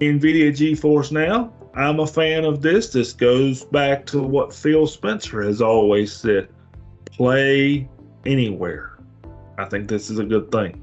NVIDIA 0.00 0.50
GeForce 0.52 1.10
Now. 1.10 1.52
I'm 1.74 1.98
a 2.00 2.06
fan 2.06 2.44
of 2.44 2.62
this. 2.62 2.92
This 2.92 3.12
goes 3.12 3.64
back 3.64 4.06
to 4.06 4.22
what 4.22 4.54
Phil 4.54 4.86
Spencer 4.86 5.42
has 5.42 5.60
always 5.60 6.12
said 6.12 6.48
play 7.06 7.88
anywhere. 8.24 8.98
I 9.58 9.64
think 9.64 9.88
this 9.88 10.10
is 10.10 10.18
a 10.18 10.24
good 10.24 10.52
thing. 10.52 10.80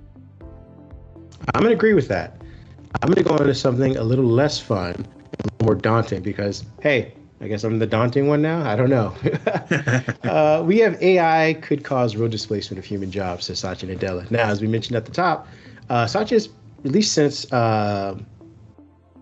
I'm 1.54 1.62
going 1.62 1.71
to 1.71 1.78
agree 1.78 1.93
with 1.93 2.08
that. 2.10 2.38
I'm 3.02 3.10
going 3.10 3.23
to 3.23 3.30
go 3.30 3.36
into 3.38 3.54
something 3.54 3.97
a 3.97 4.04
little 4.04 4.25
less 4.25 4.60
fun, 4.60 5.06
more 5.62 5.75
daunting 5.75 6.21
because, 6.21 6.63
hey, 6.82 7.13
I 7.41 7.47
guess 7.47 7.63
I'm 7.63 7.80
the 7.80 7.88
daunting 7.88 8.28
one 8.28 8.41
now. 8.41 8.69
I 8.69 8.75
don't 8.75 8.89
know. 8.89 9.15
uh, 10.30 10.62
we 10.65 10.80
have 10.80 11.02
AI 11.02 11.54
could 11.62 11.84
cause 11.84 12.15
real 12.15 12.28
displacement 12.28 12.78
of 12.80 12.86
human 12.86 13.12
jobs, 13.12 13.45
says 13.45 13.60
Satya 13.60 13.95
Nadella. 13.95 14.30
Now, 14.30 14.49
as 14.49 14.60
we 14.62 14.67
mentioned 14.67 14.97
at 14.97 15.06
the 15.06 15.12
top, 15.12 15.47
uh, 15.89 16.06
Satya's, 16.06 16.49
at 16.84 16.91
least 16.91 17.13
since, 17.13 17.52
uh, 17.54 18.17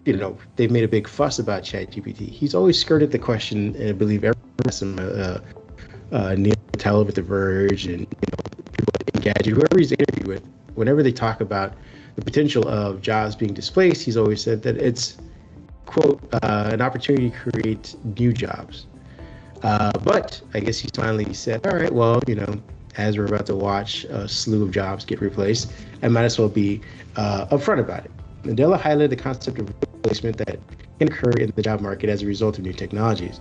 you 0.06 0.18
know, 0.18 0.38
they've 0.56 0.72
made 0.72 0.84
a 0.84 0.88
big 0.88 1.08
fuss 1.08 1.38
about 1.38 1.64
ChatGPT, 1.64 2.30
he's 2.30 2.56
always 2.56 2.80
skirted 2.80 3.12
the 3.12 3.20
question, 3.20 3.76
and 3.76 3.90
I 3.90 3.92
believe 3.92 4.24
every 4.24 4.42
person, 4.64 5.00
uh, 5.00 5.40
uh, 6.12 6.30
Nilay 6.30 6.56
Patel 6.72 7.04
with 7.06 7.16
The 7.16 7.22
Verge 7.22 7.86
and, 7.86 8.00
you 8.00 8.06
know, 8.06 8.44
people 8.72 8.94
like 8.94 9.36
Engadget, 9.36 9.54
whoever 9.54 9.78
he's 9.78 9.92
interviewed 9.92 10.28
with, 10.28 10.44
whenever 10.74 11.04
they 11.04 11.12
talk 11.12 11.42
about 11.42 11.74
the 12.18 12.24
potential 12.24 12.68
of 12.68 13.02
jobs 13.02 13.36
being 13.36 13.54
displaced, 13.54 14.04
he's 14.04 14.18
always 14.18 14.44
said 14.44 14.64
that 14.64 14.76
it's 14.78 15.18
quote, 15.86 16.20
uh, 16.34 16.70
an 16.74 16.82
opportunity 16.82 17.30
to 17.30 17.38
create 17.38 17.96
new 18.20 18.34
jobs. 18.34 18.88
Uh, 19.64 19.92
but 20.04 20.42
I 20.54 20.60
guess 20.60 20.80
he 20.80 20.90
finally 20.96 21.32
said, 21.34 21.66
all 21.66 21.78
right, 21.78 21.94
well, 21.94 22.20
you 22.28 22.36
know, 22.36 22.62
as 22.98 23.18
we're 23.18 23.26
about 23.26 23.46
to 23.46 23.56
watch 23.56 24.04
a 24.06 24.28
slew 24.28 24.64
of 24.64 24.72
jobs 24.72 25.06
get 25.06 25.22
replaced, 25.22 25.72
I 26.02 26.08
might 26.08 26.26
as 26.26 26.40
well 26.40 26.50
be 26.50 26.82
uh, 27.16 27.46
upfront 27.48 27.80
about 27.80 28.06
it. 28.06 28.12
Nadella 28.44 28.80
highlighted 28.80 29.12
the 29.12 29.16
concept 29.16 29.60
of 29.60 29.72
replacement 29.94 30.38
that 30.38 30.60
can 31.00 31.12
occur 31.12 31.32
in 31.32 31.52
the 31.56 31.62
job 31.62 31.82
market 31.82 32.10
as 32.10 32.24
a 32.24 32.26
result 32.26 32.58
of 32.58 32.66
new 32.66 32.74
technologies. 32.74 33.40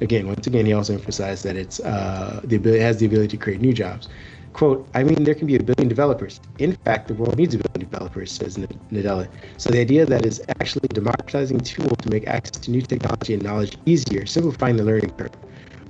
Again, 0.00 0.26
once 0.26 0.46
again, 0.46 0.66
he 0.66 0.74
also 0.74 0.92
emphasized 0.92 1.44
that 1.44 1.56
it's 1.56 1.80
uh, 1.80 2.40
the 2.44 2.56
ability, 2.56 2.80
it 2.80 2.84
has 2.84 2.98
the 2.98 3.06
ability 3.06 3.28
to 3.28 3.36
create 3.36 3.60
new 3.60 3.72
jobs. 3.72 4.08
Quote, 4.54 4.88
I 4.94 5.02
mean, 5.02 5.24
there 5.24 5.34
can 5.34 5.48
be 5.48 5.56
a 5.56 5.62
billion 5.62 5.88
developers. 5.88 6.40
In 6.60 6.76
fact, 6.84 7.08
the 7.08 7.14
world 7.14 7.36
needs 7.36 7.56
a 7.56 7.58
billion 7.58 7.90
developers, 7.90 8.30
says 8.30 8.56
Nadella. 8.56 9.28
So 9.56 9.70
the 9.70 9.80
idea 9.80 10.06
that 10.06 10.24
is 10.24 10.40
actually 10.60 10.86
democratizing 10.92 11.58
tool 11.58 11.88
to 11.88 12.08
make 12.08 12.28
access 12.28 12.62
to 12.62 12.70
new 12.70 12.80
technology 12.80 13.34
and 13.34 13.42
knowledge 13.42 13.76
easier, 13.84 14.26
simplifying 14.26 14.76
the 14.76 14.84
learning 14.84 15.10
curve, 15.18 15.32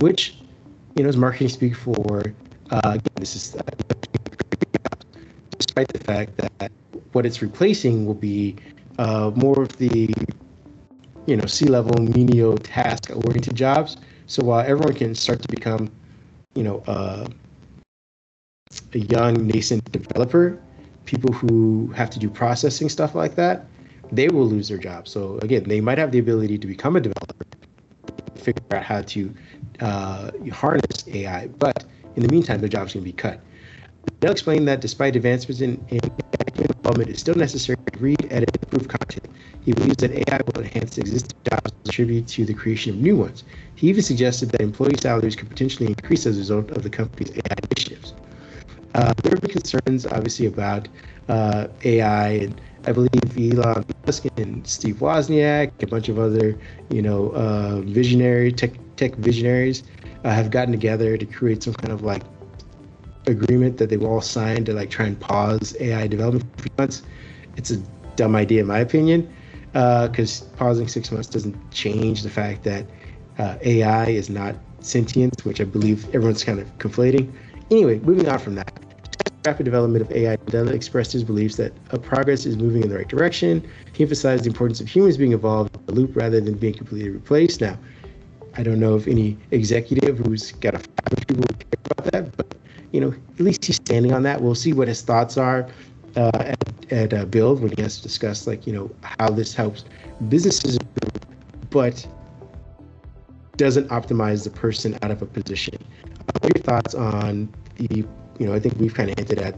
which, 0.00 0.38
you 0.96 1.03
know, 1.03 1.11
is 1.11 1.16
marketing 1.18 1.50
speak 1.50 1.77
for, 1.77 2.22
uh, 2.70 2.81
again, 2.85 3.00
this 3.16 3.37
is, 3.37 3.55
uh, 3.55 3.61
despite 5.59 5.88
the 5.88 5.98
fact 5.98 6.31
that 6.38 6.72
what 7.12 7.27
it's 7.27 7.42
replacing 7.42 8.07
will 8.07 8.14
be 8.14 8.57
uh, 8.98 9.31
more 9.37 9.61
of 9.62 9.77
the, 9.77 10.09
you 11.27 11.37
know, 11.37 11.44
C-level, 11.44 12.03
menial, 12.16 12.57
task-oriented 12.57 13.55
jobs. 13.55 13.98
So 14.27 14.42
while 14.42 14.61
everyone 14.61 14.94
can 14.94 15.14
start 15.14 15.42
to 15.42 15.48
become, 15.48 15.90
you 16.55 16.62
know, 16.62 16.83
uh, 16.87 17.27
a 18.95 18.99
young 18.99 19.47
nascent 19.47 19.91
developer, 19.93 20.61
people 21.05 21.33
who 21.33 21.89
have 21.95 22.11
to 22.11 22.19
do 22.19 22.31
processing 22.31 22.89
stuff 22.89 23.15
like 23.15 23.35
that, 23.37 23.67
they 24.13 24.29
will 24.29 24.47
lose 24.47 24.69
their 24.69 24.79
job. 24.79 25.09
So 25.09 25.39
again, 25.43 25.65
they 25.65 25.81
might 25.81 25.99
have 25.99 26.13
the 26.13 26.19
ability 26.19 26.59
to 26.59 26.67
become 26.67 26.97
a 26.97 27.01
developer, 27.01 27.45
figure 28.37 28.63
out 28.73 28.85
how 28.85 29.03
to 29.03 29.35
uh, 29.81 30.31
harness 30.53 31.05
AI, 31.09 31.49
but 31.49 31.85
in 32.17 32.23
the 32.23 32.29
meantime, 32.29 32.61
their 32.61 32.69
jobs 32.69 32.93
can 32.93 33.03
be 33.03 33.13
cut. 33.13 33.41
They'll 34.21 34.33
explain 34.33 34.65
that 34.67 34.81
despite 34.81 35.17
advancements 35.17 35.61
in, 35.61 35.85
in 35.89 35.99
development, 36.85 37.11
it's 37.11 37.21
still 37.21 37.35
necessary 37.35 37.77
to 37.93 37.99
read, 37.99 38.27
edit, 38.31 38.51
and 38.55 38.65
improve 38.65 38.89
content. 38.89 39.27
He 39.63 39.73
believes 39.73 39.97
that 39.97 40.13
AI 40.13 40.41
will 40.47 40.63
enhance 40.63 40.99
existing 40.99 41.39
jobs 41.49 41.73
and 41.73 41.85
contribute 41.85 42.29
to 42.29 42.45
the 42.45 42.55
creation 42.55 42.95
of 42.95 43.01
new 43.01 43.17
ones. 43.17 43.45
He 43.75 43.89
even 43.89 44.03
suggested 44.03 44.51
that 44.51 44.61
employee 44.61 44.97
salaries 45.01 45.35
could 45.35 45.49
potentially 45.49 45.89
increase 45.89 46.27
as 46.27 46.37
a 46.37 46.41
result 46.41 46.71
of 46.73 46.83
the 46.83 46.91
company's 46.91 47.31
AI 47.31 47.57
initiatives. 47.71 48.15
Uh, 48.95 49.13
there 49.23 49.33
have 49.33 49.41
been 49.41 49.51
concerns, 49.51 50.07
obviously, 50.07 50.47
about 50.47 50.87
uh, 51.29 51.67
AI, 51.85 52.29
and 52.29 52.61
I 52.87 52.93
believe 52.93 53.37
Elon 53.37 53.85
Musk 54.07 54.25
and 54.37 54.65
Steve 54.67 54.97
Wozniak, 54.97 55.73
a 55.83 55.87
bunch 55.87 56.09
of 56.09 56.19
other, 56.19 56.57
you 56.91 57.03
know, 57.03 57.31
uh, 57.31 57.81
visionary 57.81 58.53
tech 58.53 58.73
tech 58.97 59.17
visionaries, 59.17 59.83
uh, 60.23 60.31
have 60.31 60.53
gotten 60.53 60.71
together 60.71 61.17
to 61.17 61.27
create 61.27 61.63
some 61.65 61.75
kind 61.75 61.93
of 61.93 62.03
like 62.03 62.23
agreement 63.27 63.79
that 63.79 63.89
they've 63.89 64.05
all 64.05 64.21
signed 64.21 64.67
to 64.67 64.75
like 64.75 64.91
try 64.91 65.07
and 65.07 65.19
pause 65.19 65.75
AI 65.81 66.07
development 66.07 66.45
for 66.61 66.69
months. 66.79 67.03
It's 67.57 67.73
a 67.73 67.79
dumb 68.15 68.37
idea, 68.37 68.61
in 68.61 68.69
my 68.69 68.79
opinion, 68.79 69.33
because 69.73 70.43
uh, 70.43 70.57
pausing 70.57 70.87
six 70.87 71.11
months 71.11 71.29
doesn't 71.29 71.57
change 71.73 72.23
the 72.23 72.31
fact 72.31 72.63
that 72.63 72.87
uh, 73.39 73.57
AI 73.63 74.07
is 74.07 74.31
not 74.31 74.55
sentient, 74.79 75.45
which 75.45 75.61
I 75.61 75.65
believe 75.65 76.07
everyone's 76.15 76.45
kind 76.45 76.61
of 76.61 76.79
conflating. 76.79 77.33
Anyway, 77.73 77.99
moving 78.01 78.29
on 78.29 78.39
from 78.39 78.55
that 78.55 78.84
rapid 79.47 79.65
development 79.65 80.03
of 80.03 80.11
AI, 80.13 80.37
Nadella 80.37 80.73
expressed 80.73 81.13
his 81.13 81.23
beliefs 81.23 81.57
that 81.57 81.73
progress 82.03 82.47
is 82.47 82.57
moving 82.57 82.83
in 82.83 82.89
the 82.89 82.97
right 82.97 83.09
direction. 83.09 83.67
He 83.93 84.03
emphasized 84.03 84.45
the 84.45 84.49
importance 84.49 84.81
of 84.81 84.89
humans 84.89 85.17
being 85.17 85.33
involved 85.33 85.77
in 85.77 85.87
the 85.87 85.93
loop 85.93 86.17
rather 86.17 86.41
than 86.41 86.55
being 86.55 86.75
completely 86.75 87.11
replaced. 87.11 87.61
Now, 87.61 87.79
I 88.57 88.63
don't 88.63 88.81
know 88.81 88.95
of 88.95 89.07
any 89.07 89.37
executive 89.51 90.19
who's 90.19 90.53
got 90.53 90.75
a 90.75 90.79
five 90.79 91.27
people 91.27 91.45
care 91.45 91.81
about 91.99 92.13
that, 92.13 92.37
but 92.37 92.55
you 92.93 93.01
know, 93.01 93.13
at 93.35 93.41
least 93.41 93.65
he's 93.65 93.77
standing 93.77 94.13
on 94.13 94.23
that. 94.23 94.41
We'll 94.41 94.55
see 94.55 94.73
what 94.73 94.89
his 94.89 95.03
thoughts 95.03 95.37
are 95.37 95.69
uh, 96.17 96.31
at, 96.35 96.93
at 96.93 97.13
uh, 97.13 97.25
Build 97.27 97.61
when 97.61 97.73
he 97.77 97.83
has 97.83 97.97
to 97.97 98.03
discuss 98.03 98.47
like 98.47 98.67
you 98.67 98.73
know 98.73 98.91
how 99.03 99.31
this 99.31 99.53
helps 99.55 99.85
businesses, 100.29 100.79
but 101.71 102.07
doesn't 103.57 103.89
optimize 103.89 104.45
the 104.45 104.51
person 104.51 104.97
out 105.03 105.11
of 105.11 105.21
a 105.21 105.27
position. 105.27 105.79
Uh, 106.05 106.09
what 106.41 106.45
are 106.45 106.59
your 106.59 106.63
thoughts 106.63 106.95
on 106.95 107.53
the 107.77 108.05
you 108.38 108.47
know, 108.47 108.55
I 108.55 108.61
think 108.61 108.79
we've 108.79 108.94
kind 108.94 109.11
of 109.11 109.18
hinted 109.18 109.38
at 109.38 109.55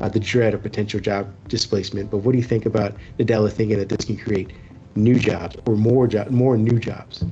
uh, 0.00 0.08
the 0.08 0.20
dread 0.20 0.54
of 0.54 0.62
potential 0.62 1.00
job 1.00 1.32
displacement. 1.48 2.10
But 2.10 2.18
what 2.18 2.32
do 2.32 2.38
you 2.38 2.44
think 2.44 2.66
about 2.66 2.94
Nadella 3.18 3.50
thinking 3.50 3.78
that 3.78 3.88
this 3.88 4.04
can 4.04 4.16
create 4.16 4.52
new 4.94 5.18
jobs 5.18 5.56
or 5.66 5.76
more 5.76 6.06
job, 6.06 6.30
more 6.30 6.56
new 6.56 6.78
jobs? 6.78 7.24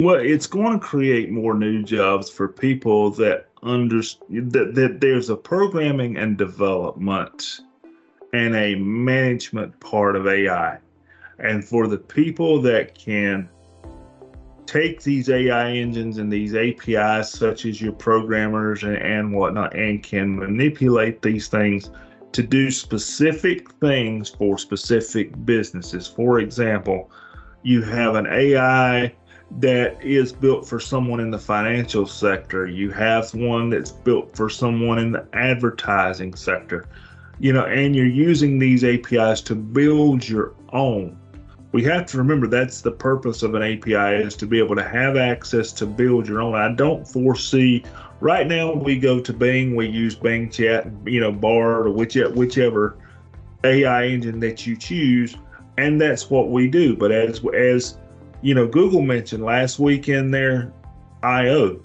Well, 0.00 0.16
it's 0.16 0.46
going 0.46 0.78
to 0.78 0.84
create 0.84 1.30
more 1.30 1.54
new 1.54 1.82
jobs 1.82 2.28
for 2.28 2.48
people 2.48 3.10
that 3.12 3.48
understand 3.62 4.52
that, 4.52 4.74
that 4.74 5.00
there's 5.00 5.30
a 5.30 5.36
programming 5.36 6.16
and 6.16 6.36
development 6.36 7.60
and 8.32 8.54
a 8.54 8.74
management 8.74 9.78
part 9.80 10.16
of 10.16 10.26
AI. 10.26 10.78
And 11.38 11.64
for 11.64 11.86
the 11.86 11.98
people 11.98 12.60
that 12.62 12.96
can 12.96 13.48
take 14.66 15.02
these 15.02 15.28
AI 15.28 15.72
engines 15.72 16.18
and 16.18 16.32
these 16.32 16.54
APIs, 16.54 17.30
such 17.30 17.66
as 17.66 17.80
your 17.80 17.92
programmers 17.92 18.82
and, 18.82 18.96
and 18.96 19.32
whatnot, 19.32 19.74
and 19.76 20.02
can 20.02 20.36
manipulate 20.36 21.22
these 21.22 21.48
things 21.48 21.90
to 22.32 22.42
do 22.42 22.70
specific 22.70 23.70
things 23.74 24.28
for 24.28 24.58
specific 24.58 25.44
businesses. 25.44 26.06
For 26.06 26.40
example, 26.40 27.10
you 27.62 27.82
have 27.82 28.16
an 28.16 28.26
AI 28.26 29.14
that 29.58 30.02
is 30.02 30.32
built 30.32 30.66
for 30.66 30.80
someone 30.80 31.20
in 31.20 31.30
the 31.30 31.38
financial 31.38 32.06
sector, 32.06 32.66
you 32.66 32.90
have 32.90 33.32
one 33.34 33.70
that's 33.70 33.92
built 33.92 34.34
for 34.36 34.48
someone 34.48 34.98
in 34.98 35.12
the 35.12 35.26
advertising 35.32 36.34
sector. 36.34 36.88
You 37.38 37.52
know, 37.52 37.64
and 37.64 37.94
you're 37.94 38.06
using 38.06 38.58
these 38.58 38.84
APIs 38.84 39.40
to 39.42 39.54
build 39.54 40.28
your 40.28 40.54
own 40.72 41.18
we 41.74 41.82
have 41.82 42.06
to 42.06 42.18
remember 42.18 42.46
that's 42.46 42.82
the 42.82 42.92
purpose 42.92 43.42
of 43.42 43.56
an 43.56 43.62
API 43.64 44.22
is 44.22 44.36
to 44.36 44.46
be 44.46 44.60
able 44.60 44.76
to 44.76 44.88
have 44.88 45.16
access 45.16 45.72
to 45.72 45.84
build 45.84 46.28
your 46.28 46.40
own. 46.40 46.54
I 46.54 46.72
don't 46.72 47.04
foresee 47.04 47.82
right 48.20 48.46
now 48.46 48.72
we 48.72 48.96
go 48.96 49.18
to 49.18 49.32
Bing, 49.32 49.74
we 49.74 49.88
use 49.88 50.14
Bing 50.14 50.48
Chat, 50.50 50.86
you 51.04 51.18
know, 51.18 51.32
Bard 51.32 51.88
or 51.88 51.90
whichever 51.90 52.30
whichever 52.32 52.96
AI 53.64 54.06
engine 54.06 54.38
that 54.38 54.64
you 54.64 54.76
choose, 54.76 55.34
and 55.76 56.00
that's 56.00 56.30
what 56.30 56.48
we 56.48 56.68
do. 56.68 56.94
But 56.94 57.10
as 57.10 57.44
as 57.52 57.98
you 58.40 58.54
know, 58.54 58.68
Google 58.68 59.02
mentioned 59.02 59.42
last 59.42 59.80
week 59.80 60.08
in 60.08 60.30
their 60.30 60.72
I/O, 61.24 61.80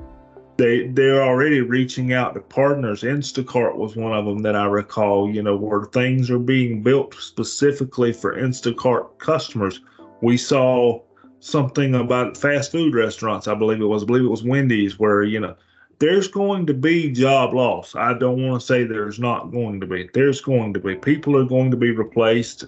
they 0.59 0.87
they're 0.87 1.23
already 1.23 1.61
reaching 1.61 2.11
out 2.11 2.33
to 2.33 2.41
partners. 2.41 3.01
Instacart 3.01 3.77
was 3.77 3.95
one 3.95 4.13
of 4.13 4.25
them 4.25 4.39
that 4.39 4.55
I 4.55 4.65
recall. 4.65 5.33
You 5.33 5.41
know, 5.41 5.55
where 5.55 5.85
things 5.85 6.29
are 6.29 6.37
being 6.37 6.83
built 6.83 7.15
specifically 7.15 8.11
for 8.11 8.35
Instacart 8.35 9.17
customers. 9.19 9.79
We 10.21 10.35
saw 10.35 11.01
something 11.39 11.95
about 11.95 12.35
fast 12.35 12.73
food 12.73 12.93
restaurants. 12.93 13.47
I 13.47 13.55
believe 13.55 13.79
it 13.79 13.85
was. 13.85 14.03
I 14.03 14.05
believe 14.05 14.25
it 14.25 14.29
was 14.29 14.43
Wendy's, 14.43 14.99
where 14.99 15.23
you 15.23 15.39
know 15.39 15.55
there's 15.99 16.27
going 16.27 16.65
to 16.65 16.73
be 16.73 17.09
job 17.09 17.53
loss. 17.53 17.95
I 17.95 18.13
don't 18.13 18.45
want 18.45 18.59
to 18.59 18.67
say 18.67 18.83
there's 18.83 19.19
not 19.19 19.51
going 19.51 19.79
to 19.79 19.87
be. 19.87 20.09
There's 20.13 20.41
going 20.41 20.73
to 20.73 20.79
be. 20.79 20.95
People 20.95 21.37
are 21.37 21.45
going 21.45 21.71
to 21.71 21.77
be 21.77 21.91
replaced 21.91 22.65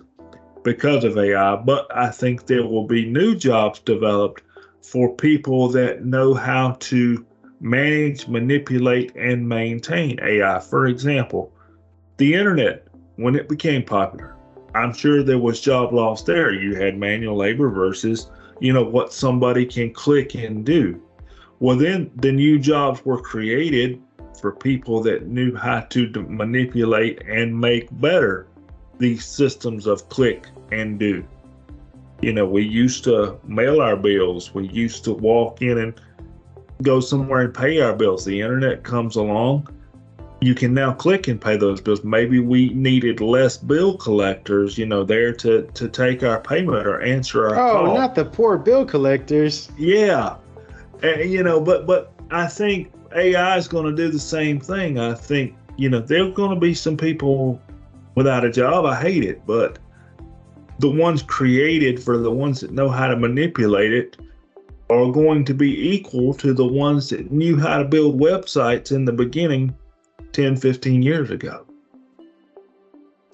because 0.64 1.04
of 1.04 1.18
AI, 1.18 1.58
but 1.58 1.88
I 1.94 2.10
think 2.10 2.46
there 2.46 2.66
will 2.66 2.88
be 2.88 3.06
new 3.06 3.36
jobs 3.36 3.80
developed 3.80 4.44
for 4.82 5.14
people 5.16 5.68
that 5.70 6.06
know 6.06 6.34
how 6.34 6.78
to 6.80 7.26
manage, 7.62 8.28
manipulate, 8.28 9.16
and 9.16 9.48
maintain 9.48 10.20
AI. 10.22 10.60
For 10.60 10.88
example, 10.88 11.54
the 12.18 12.34
internet, 12.34 12.88
when 13.16 13.36
it 13.36 13.48
became 13.48 13.84
popular, 13.84 14.36
I'm 14.74 14.94
sure 14.94 15.24
there 15.24 15.38
was 15.38 15.62
job 15.62 15.94
loss 15.94 16.24
there. 16.24 16.52
You 16.52 16.76
had 16.76 16.98
manual 16.98 17.38
labor 17.38 17.70
versus, 17.70 18.30
you 18.60 18.74
know, 18.74 18.84
what 18.84 19.14
somebody 19.14 19.66
can 19.66 19.94
click 19.94 20.34
and 20.36 20.66
do. 20.66 21.02
Well, 21.60 21.78
then 21.78 22.10
the 22.16 22.32
new 22.32 22.58
jobs 22.58 23.06
were 23.06 23.22
created 23.22 24.02
for 24.40 24.52
people 24.52 25.02
that 25.04 25.28
knew 25.28 25.56
how 25.56 25.82
to 25.82 26.10
manipulate 26.28 27.22
and 27.28 27.60
make 27.60 27.88
better 28.00 28.48
these 28.98 29.26
systems 29.26 29.86
of 29.86 30.10
click 30.10 30.48
and 30.72 30.98
do. 30.98 31.24
You 32.22 32.34
know, 32.34 32.48
we 32.48 32.64
used 32.64 33.04
to 33.04 33.40
mail 33.46 33.82
our 33.82 33.96
bills. 33.96 34.54
We 34.54 34.68
used 34.70 35.04
to 35.06 35.14
walk 35.14 35.62
in 35.62 35.78
and 35.78 36.00
go 36.82 37.00
somewhere 37.00 37.42
and 37.42 37.54
pay 37.54 37.82
our 37.82 37.94
bills. 37.94 38.26
The 38.26 38.42
internet 38.42 38.84
comes 38.84 39.16
along. 39.16 39.68
You 40.42 40.56
can 40.56 40.74
now 40.74 40.94
click 40.94 41.28
and 41.28 41.40
pay 41.40 41.56
those 41.56 41.82
bills. 41.82 42.04
Maybe 42.04 42.40
we 42.40 42.70
needed 42.70 43.22
less 43.22 43.58
bill 43.58 43.96
collectors, 43.96 44.78
you 44.78 44.88
know, 44.88 45.04
there 45.04 45.34
to 45.34 45.64
to 45.64 45.88
take 45.88 46.24
our 46.24 46.40
payment 46.40 46.88
or 46.88 47.02
answer 47.02 47.48
our 47.48 47.56
oh, 47.56 47.86
call. 47.86 47.96
not 47.96 48.16
the 48.16 48.26
poor 48.26 48.58
bill 48.58 48.86
collectors. 48.86 49.70
Yeah, 49.78 50.38
and, 51.04 51.30
you 51.30 51.44
know, 51.44 51.62
but 51.62 51.86
but 51.86 52.12
I 52.32 52.48
think 52.48 52.92
AI 53.16 53.58
is 53.58 53.68
going 53.68 53.86
to 53.86 53.96
do 53.96 54.10
the 54.10 54.20
same 54.20 54.60
thing. 54.60 54.98
I 54.98 55.14
think 55.14 55.56
you 55.78 55.90
know 55.90 56.00
there's 56.00 56.34
going 56.34 56.56
to 56.56 56.60
be 56.60 56.74
some 56.74 56.98
people 56.98 57.62
without 58.16 58.44
a 58.44 58.52
job. 58.52 58.86
I 58.86 59.00
hate 59.00 59.24
it, 59.24 59.46
but 59.46 59.78
the 60.80 60.90
ones 60.90 61.22
created 61.22 62.02
for 62.02 62.18
the 62.18 62.32
ones 62.32 62.62
that 62.62 62.72
know 62.72 62.90
how 62.90 63.08
to 63.08 63.16
manipulate 63.16 63.94
it 63.94 64.18
are 64.92 65.12
going 65.12 65.46
to 65.46 65.54
be 65.54 65.94
equal 65.94 66.34
to 66.36 66.54
the 66.54 66.66
ones 66.66 67.10
that 67.10 67.32
knew 67.32 67.58
how 67.58 67.78
to 67.78 67.86
build 67.86 68.20
websites 68.20 68.92
in 68.92 69.06
the 69.06 69.14
beginning 69.14 69.74
10, 70.34 70.58
15 70.58 71.02
years 71.02 71.32
ago. 71.32 71.66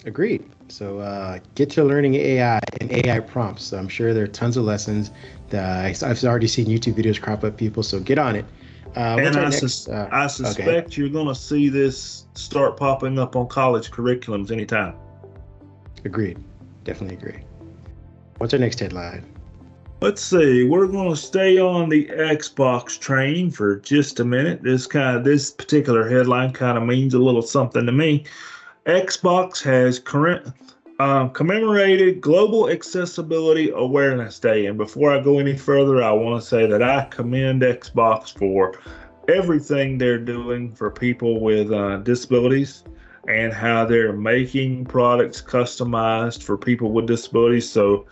Agreed. 0.04 0.48
So 0.68 1.00
uh, 1.00 1.38
get 1.54 1.70
to 1.70 1.84
learning 1.84 2.14
AI 2.14 2.60
and 2.80 2.92
AI 2.92 3.20
prompts. 3.20 3.64
So 3.64 3.78
I'm 3.78 3.88
sure 3.88 4.14
there 4.14 4.24
are 4.24 4.28
tons 4.28 4.56
of 4.56 4.64
lessons. 4.64 5.10
That 5.50 6.02
I've 6.02 6.24
already 6.24 6.46
seen 6.46 6.66
YouTube 6.66 6.94
videos 6.94 7.20
crop 7.20 7.42
up 7.42 7.56
people. 7.56 7.82
So 7.82 7.98
get 8.00 8.18
on 8.18 8.36
it. 8.36 8.44
Uh, 8.96 9.16
and 9.18 9.36
I, 9.36 9.50
sus- 9.50 9.88
uh, 9.88 10.08
I 10.10 10.26
suspect 10.26 10.88
okay. 10.88 11.00
you're 11.00 11.10
going 11.10 11.26
to 11.26 11.34
see 11.34 11.68
this 11.68 12.26
start 12.34 12.76
popping 12.76 13.18
up 13.18 13.36
on 13.36 13.48
college 13.48 13.90
curriculums 13.90 14.50
anytime. 14.50 14.94
Agreed. 16.04 16.38
Definitely 16.84 17.16
agree. 17.16 17.44
What's 18.38 18.54
our 18.54 18.60
next 18.60 18.80
headline? 18.80 19.26
Let's 20.00 20.22
see. 20.22 20.62
We're 20.62 20.86
going 20.86 21.10
to 21.10 21.16
stay 21.16 21.58
on 21.58 21.88
the 21.88 22.06
Xbox 22.06 22.96
train 22.96 23.50
for 23.50 23.80
just 23.80 24.20
a 24.20 24.24
minute. 24.24 24.62
This 24.62 24.86
kind 24.86 25.16
of 25.16 25.24
this 25.24 25.50
particular 25.50 26.08
headline 26.08 26.52
kind 26.52 26.78
of 26.78 26.84
means 26.84 27.14
a 27.14 27.18
little 27.18 27.42
something 27.42 27.84
to 27.84 27.90
me. 27.90 28.24
Xbox 28.86 29.60
has 29.64 29.98
current 29.98 30.52
uh, 31.00 31.26
commemorated 31.30 32.20
Global 32.20 32.70
Accessibility 32.70 33.70
Awareness 33.70 34.38
Day. 34.38 34.66
And 34.66 34.78
before 34.78 35.12
I 35.12 35.20
go 35.20 35.40
any 35.40 35.56
further, 35.56 36.00
I 36.00 36.12
want 36.12 36.40
to 36.40 36.48
say 36.48 36.64
that 36.66 36.80
I 36.80 37.06
commend 37.06 37.62
Xbox 37.62 38.32
for 38.32 38.80
everything 39.26 39.98
they're 39.98 40.16
doing 40.16 40.76
for 40.76 40.92
people 40.92 41.40
with 41.40 41.72
uh, 41.72 41.96
disabilities 41.98 42.84
and 43.26 43.52
how 43.52 43.84
they're 43.84 44.12
making 44.12 44.84
products 44.84 45.42
customized 45.42 46.44
for 46.44 46.56
people 46.56 46.92
with 46.92 47.06
disabilities. 47.06 47.68
So 47.68 48.06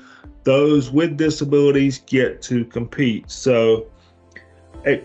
those 0.46 0.92
with 0.92 1.16
disabilities 1.16 1.98
get 2.06 2.40
to 2.40 2.64
compete. 2.66 3.28
So, 3.28 3.88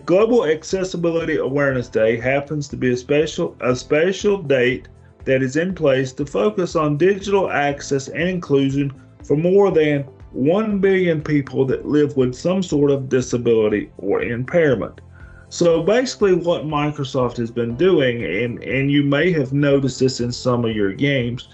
Global 0.06 0.46
Accessibility 0.46 1.38
Awareness 1.38 1.88
Day 1.88 2.16
happens 2.16 2.68
to 2.68 2.76
be 2.76 2.92
a 2.92 2.96
special 2.96 3.56
a 3.60 3.74
special 3.74 4.40
date 4.40 4.86
that 5.24 5.42
is 5.42 5.56
in 5.56 5.74
place 5.74 6.12
to 6.12 6.24
focus 6.24 6.76
on 6.76 6.96
digital 6.96 7.50
access 7.50 8.06
and 8.06 8.28
inclusion 8.28 8.92
for 9.24 9.36
more 9.36 9.72
than 9.72 10.02
1 10.30 10.78
billion 10.78 11.20
people 11.20 11.64
that 11.66 11.86
live 11.86 12.16
with 12.16 12.34
some 12.34 12.62
sort 12.62 12.92
of 12.92 13.08
disability 13.08 13.90
or 13.98 14.22
impairment. 14.22 15.00
So 15.48 15.82
basically 15.82 16.34
what 16.34 16.64
Microsoft 16.64 17.36
has 17.38 17.50
been 17.50 17.74
doing 17.76 18.24
and 18.24 18.62
and 18.62 18.92
you 18.92 19.02
may 19.02 19.32
have 19.32 19.52
noticed 19.52 19.98
this 19.98 20.20
in 20.20 20.30
some 20.30 20.64
of 20.64 20.76
your 20.76 20.92
games 20.92 21.48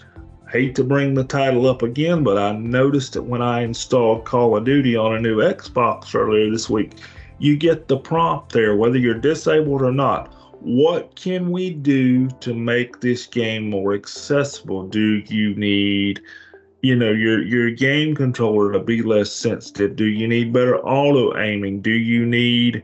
hate 0.51 0.75
to 0.77 0.85
bring 0.85 1.15
the 1.15 1.25
title 1.25 1.67
up 1.67 1.83
again, 1.83 2.25
but 2.25 2.39
I 2.39 2.53
noticed 2.53 3.13
that 3.15 3.23
when 3.23 3.43
I 3.43 3.63
installed 3.63 4.25
Call 4.25 4.57
of 4.57 4.65
Duty 4.65 4.97
on 4.97 5.15
a 5.15 5.21
new 5.21 5.39
Xbox 5.39 6.15
earlier 6.15 6.51
this 6.51 6.71
week, 6.71 6.93
you 7.39 7.57
get 7.57 7.89
the 7.89 7.97
prompt 7.97 8.53
there, 8.53 8.77
whether 8.77 8.99
you're 8.99 9.15
disabled 9.15 9.83
or 9.83 9.93
not. 9.93 10.33
What 10.61 11.15
can 11.15 11.51
we 11.51 11.71
do 11.71 12.29
to 12.29 12.53
make 12.53 13.01
this 13.01 13.27
game 13.27 13.71
more 13.71 13.95
accessible? 13.95 14.89
Do 14.89 15.23
you 15.27 15.55
need, 15.55 16.21
you 16.83 16.97
know, 16.97 17.13
your 17.13 17.43
your 17.43 17.71
game 17.71 18.17
controller 18.17 18.73
to 18.73 18.81
be 18.81 19.03
less 19.03 19.31
sensitive? 19.31 19.95
Do 19.95 20.07
you 20.07 20.27
need 20.27 20.53
better 20.53 20.79
auto 20.79 21.39
aiming? 21.39 21.83
Do 21.83 21.93
you 21.93 22.27
need, 22.27 22.83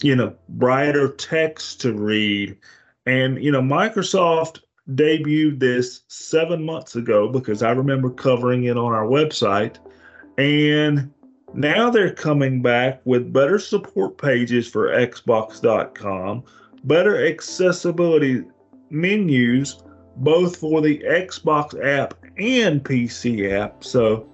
you 0.00 0.14
know, 0.14 0.34
brighter 0.48 1.08
text 1.08 1.80
to 1.80 1.92
read? 1.92 2.56
And 3.04 3.42
you 3.42 3.50
know, 3.50 3.62
Microsoft 3.62 4.60
debuted 4.90 5.60
this 5.60 6.02
seven 6.08 6.64
months 6.64 6.96
ago 6.96 7.28
because 7.28 7.62
I 7.62 7.70
remember 7.70 8.10
covering 8.10 8.64
it 8.64 8.76
on 8.76 8.92
our 8.92 9.06
website. 9.06 9.76
And 10.38 11.12
now 11.54 11.90
they're 11.90 12.14
coming 12.14 12.62
back 12.62 13.00
with 13.04 13.32
better 13.32 13.58
support 13.58 14.18
pages 14.18 14.68
for 14.68 14.88
Xbox.com, 14.88 16.44
better 16.84 17.26
accessibility 17.26 18.44
menus, 18.90 19.82
both 20.16 20.56
for 20.56 20.80
the 20.80 20.98
Xbox 20.98 21.78
app 21.84 22.14
and 22.38 22.82
PC 22.82 23.52
app. 23.52 23.84
So 23.84 24.28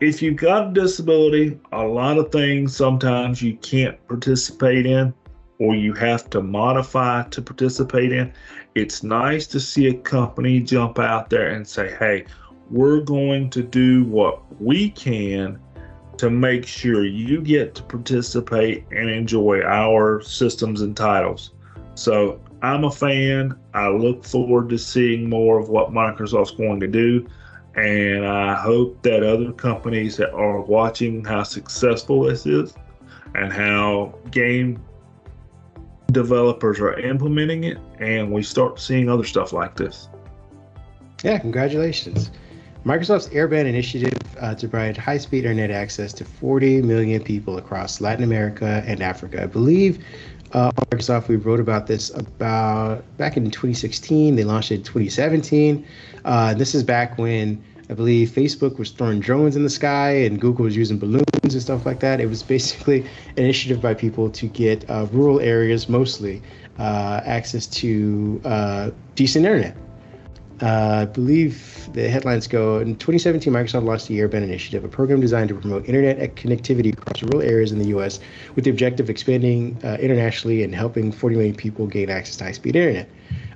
if 0.00 0.22
you've 0.22 0.36
got 0.36 0.68
a 0.68 0.72
disability, 0.72 1.58
a 1.72 1.84
lot 1.84 2.18
of 2.18 2.32
things 2.32 2.76
sometimes 2.76 3.42
you 3.42 3.56
can't 3.56 3.96
participate 4.08 4.86
in 4.86 5.12
or 5.58 5.76
you 5.76 5.92
have 5.92 6.28
to 6.30 6.42
modify 6.42 7.22
to 7.24 7.42
participate 7.42 8.12
in 8.12 8.32
it's 8.74 9.02
nice 9.02 9.46
to 9.48 9.60
see 9.60 9.88
a 9.88 9.94
company 9.94 10.60
jump 10.60 10.98
out 10.98 11.30
there 11.30 11.48
and 11.48 11.66
say, 11.66 11.96
hey, 11.98 12.24
we're 12.70 13.00
going 13.00 13.50
to 13.50 13.62
do 13.62 14.04
what 14.04 14.42
we 14.60 14.90
can 14.90 15.60
to 16.18 16.30
make 16.30 16.66
sure 16.66 17.04
you 17.04 17.40
get 17.40 17.74
to 17.74 17.82
participate 17.82 18.84
and 18.90 19.08
enjoy 19.08 19.62
our 19.62 20.20
systems 20.20 20.82
and 20.82 20.96
titles. 20.96 21.52
So 21.94 22.40
I'm 22.62 22.84
a 22.84 22.90
fan. 22.90 23.58
I 23.74 23.88
look 23.88 24.24
forward 24.24 24.68
to 24.68 24.78
seeing 24.78 25.28
more 25.28 25.58
of 25.58 25.68
what 25.68 25.92
Microsoft's 25.92 26.52
going 26.52 26.78
to 26.80 26.86
do. 26.86 27.26
And 27.74 28.26
I 28.26 28.54
hope 28.54 29.02
that 29.02 29.22
other 29.22 29.52
companies 29.52 30.16
that 30.18 30.32
are 30.32 30.60
watching 30.60 31.24
how 31.24 31.42
successful 31.42 32.24
this 32.24 32.46
is 32.46 32.74
and 33.34 33.52
how 33.52 34.14
game 34.30 34.82
developers 36.12 36.80
are 36.80 36.98
implementing 36.98 37.64
it 37.64 37.78
and 37.98 38.32
we 38.32 38.42
start 38.42 38.80
seeing 38.80 39.08
other 39.08 39.24
stuff 39.24 39.52
like 39.52 39.76
this. 39.76 40.08
Yeah, 41.22 41.38
congratulations. 41.38 42.30
Microsoft's 42.84 43.28
Airband 43.28 43.66
initiative 43.66 44.16
uh, 44.40 44.54
to 44.54 44.66
provide 44.66 44.96
high 44.96 45.18
speed 45.18 45.44
internet 45.44 45.70
access 45.70 46.12
to 46.14 46.24
40 46.24 46.80
million 46.82 47.22
people 47.22 47.58
across 47.58 48.00
Latin 48.00 48.24
America 48.24 48.82
and 48.86 49.02
Africa. 49.02 49.42
I 49.42 49.46
believe 49.46 50.02
uh, 50.52 50.72
Microsoft, 50.72 51.28
we 51.28 51.36
wrote 51.36 51.60
about 51.60 51.86
this 51.86 52.10
about 52.16 53.04
back 53.18 53.36
in 53.36 53.44
2016. 53.50 54.34
They 54.34 54.44
launched 54.44 54.72
it 54.72 54.76
in 54.76 54.82
2017. 54.82 55.86
Uh, 56.24 56.54
this 56.54 56.74
is 56.74 56.82
back 56.82 57.18
when 57.18 57.62
I 57.90 57.94
believe 57.94 58.30
Facebook 58.30 58.78
was 58.78 58.92
throwing 58.92 59.18
drones 59.18 59.56
in 59.56 59.64
the 59.64 59.70
sky 59.70 60.10
and 60.10 60.40
Google 60.40 60.64
was 60.64 60.76
using 60.76 60.96
balloons 60.96 61.24
and 61.42 61.60
stuff 61.60 61.84
like 61.84 61.98
that. 62.00 62.20
It 62.20 62.28
was 62.28 62.40
basically 62.42 63.00
an 63.36 63.44
initiative 63.44 63.82
by 63.82 63.94
people 63.94 64.30
to 64.30 64.46
get 64.46 64.88
uh, 64.88 65.08
rural 65.10 65.40
areas 65.40 65.88
mostly 65.88 66.40
uh, 66.78 67.20
access 67.24 67.66
to 67.66 68.40
uh, 68.44 68.90
decent 69.16 69.44
internet. 69.44 69.76
Uh, 70.62 71.00
I 71.00 71.04
believe 71.06 71.88
the 71.94 72.08
headlines 72.08 72.46
go 72.46 72.78
in 72.78 72.94
2017, 72.96 73.52
Microsoft 73.52 73.84
launched 73.84 74.06
the 74.06 74.18
Airband 74.18 74.42
Initiative, 74.42 74.84
a 74.84 74.88
program 74.88 75.20
designed 75.20 75.48
to 75.48 75.54
promote 75.54 75.86
internet 75.86 76.36
connectivity 76.36 76.92
across 76.92 77.22
rural 77.22 77.40
areas 77.40 77.72
in 77.72 77.78
the 77.78 77.88
U.S. 77.88 78.20
with 78.54 78.64
the 78.64 78.70
objective 78.70 79.06
of 79.06 79.10
expanding 79.10 79.76
uh, 79.82 79.96
internationally 80.00 80.62
and 80.62 80.74
helping 80.74 81.10
40 81.10 81.36
million 81.36 81.54
people 81.56 81.86
gain 81.86 82.10
access 82.10 82.36
to 82.36 82.44
high 82.44 82.52
speed 82.52 82.76
internet. 82.76 83.08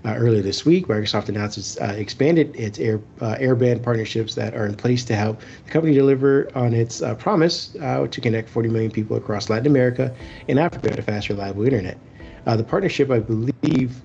Uh, 0.05 0.17
earlier 0.19 0.43
this 0.43 0.67
week, 0.67 0.87
Microsoft 0.87 1.31
announced 1.31 1.57
it's 1.57 1.81
uh, 1.81 1.95
expanded 1.97 2.55
its 2.57 2.79
air, 2.79 3.01
uh, 3.23 3.37
airband 3.37 3.83
partnerships 3.83 4.35
that 4.35 4.55
are 4.55 4.67
in 4.67 4.75
place 4.75 5.03
to 5.03 5.15
help 5.15 5.41
the 5.65 5.71
company 5.71 5.95
deliver 5.95 6.55
on 6.55 6.75
its 6.75 7.01
uh, 7.01 7.15
promise 7.15 7.75
uh, 7.81 8.07
to 8.09 8.21
connect 8.21 8.51
40 8.51 8.69
million 8.69 8.91
people 8.91 9.17
across 9.17 9.49
Latin 9.49 9.67
America 9.67 10.15
and 10.47 10.59
Africa 10.59 10.95
to 10.95 11.01
fast, 11.01 11.31
reliable 11.31 11.65
internet. 11.65 11.97
The 12.45 12.63
partnership, 12.63 13.11
I 13.11 13.21
believe, 13.21 14.03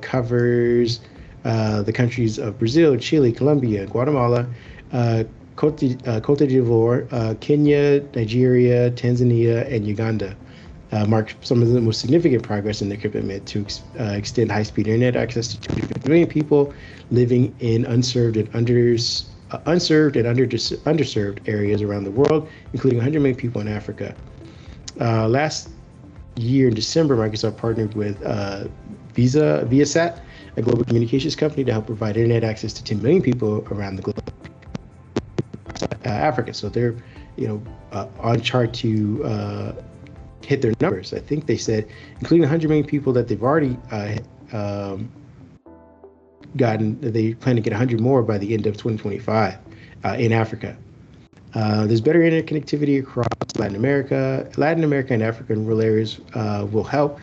covers 0.00 1.00
the 1.42 1.92
countries 1.92 2.38
of 2.38 2.56
Brazil, 2.56 2.96
Chile, 2.96 3.32
Colombia, 3.32 3.86
Guatemala, 3.86 4.46
Cote, 5.56 5.78
d'Ivoire, 5.78 7.40
Kenya, 7.40 8.00
Nigeria, 8.14 8.92
Tanzania, 8.92 9.68
and 9.68 9.84
Uganda 9.84 10.36
uh, 10.92 11.06
marked 11.06 11.36
some 11.46 11.62
of 11.62 11.68
the 11.68 11.80
most 11.80 12.00
significant 12.00 12.42
progress 12.42 12.82
in 12.82 12.88
their 12.88 12.98
commitment 12.98 13.46
to 13.46 13.64
uh, 13.98 14.12
extend 14.12 14.50
high-speed 14.50 14.86
internet 14.88 15.16
access 15.16 15.48
to 15.48 15.60
250 15.60 16.08
million 16.08 16.28
people 16.28 16.72
living 17.10 17.54
in 17.60 17.84
unserved 17.86 18.36
and 18.36 18.50
unders, 18.52 19.26
uh, 19.52 19.58
unserved 19.66 20.16
and 20.16 20.26
under, 20.26 20.46
underserved 20.46 21.46
areas 21.48 21.82
around 21.82 22.04
the 22.04 22.10
world, 22.10 22.48
including 22.72 22.98
100 22.98 23.20
million 23.20 23.36
people 23.36 23.60
in 23.60 23.68
Africa. 23.68 24.14
Uh, 25.00 25.28
last 25.28 25.70
year 26.36 26.68
in 26.68 26.74
December, 26.74 27.16
Microsoft 27.16 27.56
partnered 27.56 27.94
with 27.94 28.20
uh, 28.22 28.64
Visa 29.14 29.66
Viasat, 29.70 30.20
a 30.56 30.62
global 30.62 30.84
communications 30.84 31.36
company, 31.36 31.64
to 31.64 31.72
help 31.72 31.86
provide 31.86 32.16
internet 32.16 32.42
access 32.44 32.72
to 32.72 32.82
10 32.82 33.00
million 33.02 33.22
people 33.22 33.66
around 33.70 33.96
the 33.96 34.02
globe. 34.02 34.20
Africa. 36.04 36.54
So 36.54 36.68
they're, 36.68 36.96
you 37.36 37.48
know, 37.48 37.62
uh, 37.92 38.06
on 38.20 38.40
chart 38.40 38.72
to 38.74 39.24
uh, 39.24 39.72
hit 40.44 40.62
their 40.62 40.72
numbers. 40.80 41.12
I 41.12 41.20
think 41.20 41.46
they 41.46 41.56
said, 41.56 41.88
including 42.20 42.42
100 42.42 42.68
million 42.68 42.86
people 42.86 43.12
that 43.14 43.28
they've 43.28 43.42
already 43.42 43.76
uh, 43.90 44.18
um, 44.52 45.10
gotten, 46.56 47.00
they 47.00 47.34
plan 47.34 47.56
to 47.56 47.62
get 47.62 47.72
100 47.72 48.00
more 48.00 48.22
by 48.22 48.38
the 48.38 48.54
end 48.54 48.66
of 48.66 48.74
2025 48.74 49.58
uh, 50.04 50.08
in 50.18 50.32
Africa. 50.32 50.76
Uh, 51.54 51.86
there's 51.86 52.00
better 52.00 52.22
internet 52.22 52.46
connectivity 52.46 53.00
across 53.00 53.26
Latin 53.56 53.76
America. 53.76 54.48
Latin 54.56 54.84
America 54.84 55.14
and 55.14 55.22
Africa 55.22 55.52
in 55.52 55.66
rural 55.66 55.80
areas 55.80 56.20
uh, 56.34 56.66
will 56.70 56.84
help 56.84 57.18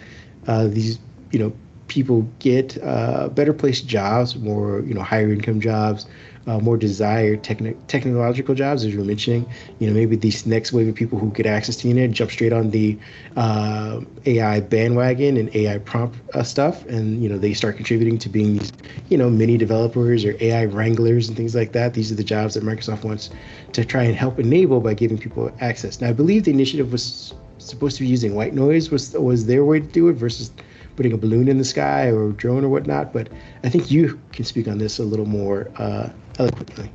uh, 0.47 0.67
these, 0.67 0.99
you 1.32 1.39
know, 1.39 1.53
people 1.88 2.27
get 2.39 2.82
uh, 2.84 3.30
better 3.30 3.53
placed 3.53 3.88
jobs, 3.88 4.36
more, 4.36 4.82
you 4.82 4.93
know, 4.93 5.01
higher 5.01 5.32
income 5.32 5.62
jobs, 5.62 6.06
uh, 6.47 6.60
more 6.60 6.77
desired 6.77 7.43
techni- 7.43 7.75
technological 7.88 8.55
jobs, 8.55 8.83
as 8.86 8.93
you 8.93 8.99
were 8.99 9.05
mentioning. 9.05 9.45
You 9.79 9.88
know, 9.88 9.93
maybe 9.93 10.15
these 10.15 10.45
next 10.45 10.71
wave 10.71 10.88
of 10.88 10.95
people 10.95 11.19
who 11.19 11.29
get 11.31 11.45
access 11.45 11.75
to 11.77 11.83
the 11.83 11.89
internet 11.91 12.12
jump 12.12 12.31
straight 12.31 12.53
on 12.53 12.71
the 12.71 12.97
uh, 13.36 14.01
AI 14.25 14.62
bandwagon 14.62 15.38
and 15.38 15.53
AI 15.55 15.77
prompt 15.79 16.17
uh, 16.33 16.43
stuff, 16.43 16.86
and 16.86 17.21
you 17.21 17.29
know 17.29 17.38
they 17.38 17.53
start 17.53 17.75
contributing 17.75 18.17
to 18.19 18.29
being 18.29 18.57
these, 18.57 18.71
you 19.10 19.17
know, 19.17 19.29
mini 19.29 19.57
developers 19.57 20.23
or 20.25 20.36
AI 20.39 20.65
wranglers 20.65 21.27
and 21.27 21.38
things 21.38 21.55
like 21.55 21.73
that. 21.73 21.93
These 21.93 22.12
are 22.12 22.15
the 22.15 22.23
jobs 22.23 22.53
that 22.53 22.63
Microsoft 22.63 23.03
wants 23.03 23.29
to 23.73 23.83
try 23.86 24.03
and 24.03 24.15
help 24.15 24.39
enable 24.39 24.79
by 24.79 24.93
giving 24.93 25.17
people 25.17 25.51
access. 25.60 26.01
Now, 26.01 26.10
I 26.10 26.13
believe 26.13 26.45
the 26.45 26.51
initiative 26.51 26.91
was 26.91 27.33
supposed 27.57 27.97
to 27.97 28.03
be 28.03 28.07
using 28.07 28.36
white 28.36 28.53
noise 28.53 28.89
was 28.89 29.12
was 29.13 29.45
their 29.45 29.65
way 29.65 29.79
to 29.79 29.88
do 29.88 30.07
it 30.07 30.13
versus 30.13 30.51
putting 30.95 31.13
a 31.13 31.17
balloon 31.17 31.47
in 31.47 31.57
the 31.57 31.65
sky 31.65 32.07
or 32.07 32.29
a 32.29 32.33
drone 32.33 32.63
or 32.63 32.69
whatnot. 32.69 33.13
But 33.13 33.29
I 33.63 33.69
think 33.69 33.91
you 33.91 34.19
can 34.31 34.45
speak 34.45 34.67
on 34.67 34.77
this 34.77 34.99
a 34.99 35.03
little 35.03 35.25
more 35.25 35.69
uh, 35.77 36.10
eloquently. 36.39 36.91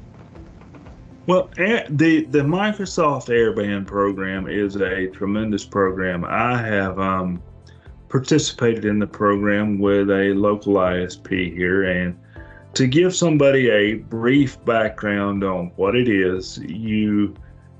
Well, 1.27 1.51
the 1.57 2.27
the 2.31 2.41
Microsoft 2.41 3.29
Airband 3.29 3.87
program 3.87 4.49
is 4.49 4.75
a 4.77 5.07
tremendous 5.09 5.65
program. 5.65 6.25
I 6.25 6.57
have 6.61 6.99
um, 6.99 7.41
participated 8.09 8.85
in 8.85 8.99
the 8.99 9.07
program 9.07 9.79
with 9.79 10.11
a 10.11 10.35
local 10.35 10.75
ISP 10.75 11.55
here, 11.55 11.85
and 11.85 12.19
to 12.75 12.89
give 12.89 13.15
somebody 13.15 13.69
a 13.71 13.95
brief 13.95 14.63
background 14.65 15.45
on 15.45 15.71
what 15.77 15.95
it 15.95 16.09
is, 16.09 16.59
you 16.59 17.37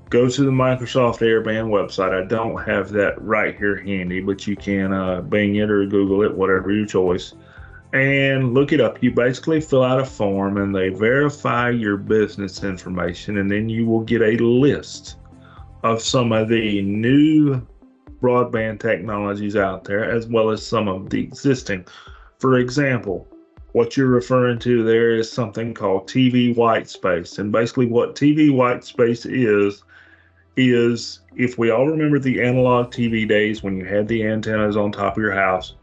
go 0.09 0.29
to 0.29 0.43
the 0.43 0.51
Microsoft 0.51 1.19
Airband 1.19 1.69
website. 1.69 2.13
I 2.13 2.25
don't 2.25 2.63
have 2.63 2.91
that 2.91 3.19
right 3.21 3.57
here 3.57 3.75
handy, 3.75 4.21
but 4.21 4.45
you 4.47 4.55
can 4.55 4.93
uh, 4.93 5.21
Bing 5.21 5.55
it 5.55 5.69
or 5.69 5.85
Google 5.85 6.21
it, 6.21 6.33
whatever 6.33 6.71
your 6.71 6.85
choice, 6.85 7.33
and 7.93 8.55
look 8.55 8.73
it 8.73 8.81
up. 8.81 9.01
You 9.01 9.11
basically 9.11 9.61
fill 9.61 9.83
out 9.83 9.99
a 9.99 10.05
form 10.05 10.57
and 10.57 10.75
they 10.75 10.89
verify 10.89 11.69
your 11.69 11.95
business 11.95 12.63
information, 12.63 13.37
and 13.37 13.49
then 13.49 13.69
you 13.69 13.85
will 13.85 14.01
get 14.01 14.21
a 14.21 14.43
list 14.43 15.17
of 15.83 16.01
some 16.01 16.31
of 16.31 16.49
the 16.49 16.81
new 16.81 17.65
broadband 18.19 18.79
technologies 18.79 19.55
out 19.55 19.83
there, 19.83 20.09
as 20.09 20.27
well 20.27 20.49
as 20.49 20.65
some 20.65 20.87
of 20.87 21.09
the 21.09 21.21
existing. 21.21 21.85
For 22.39 22.57
example, 22.57 23.27
what 23.73 23.95
you're 23.95 24.07
referring 24.07 24.59
to 24.59 24.83
there 24.83 25.11
is 25.11 25.31
something 25.31 25.73
called 25.73 26.07
TV 26.07 26.55
white 26.55 26.89
space. 26.89 27.37
And 27.37 27.51
basically, 27.51 27.87
what 27.87 28.15
TV 28.15 28.51
white 28.51 28.83
space 28.83 29.25
is, 29.25 29.83
is 30.55 31.19
if 31.35 31.57
we 31.57 31.69
all 31.69 31.87
remember 31.87 32.17
the 32.17 32.41
analog 32.41 32.91
TV 32.91 33.27
days 33.27 33.61
when 33.61 33.75
you 33.77 33.85
had 33.85 34.07
the 34.07 34.25
antennas 34.25 34.77
on 34.77 34.91
top 34.91 35.17
of 35.17 35.21
your 35.21 35.33
house, 35.33 35.75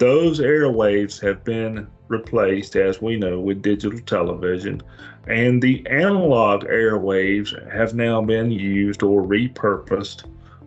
those 0.00 0.40
airwaves 0.40 1.20
have 1.20 1.44
been 1.44 1.86
replaced, 2.08 2.74
as 2.74 3.02
we 3.02 3.16
know, 3.16 3.38
with 3.38 3.60
digital 3.60 4.00
television, 4.00 4.82
and 5.28 5.62
the 5.62 5.86
analog 5.88 6.64
airwaves 6.64 7.52
have 7.70 7.94
now 7.94 8.22
been 8.22 8.50
used 8.50 9.02
or 9.02 9.22
repurposed 9.22 10.24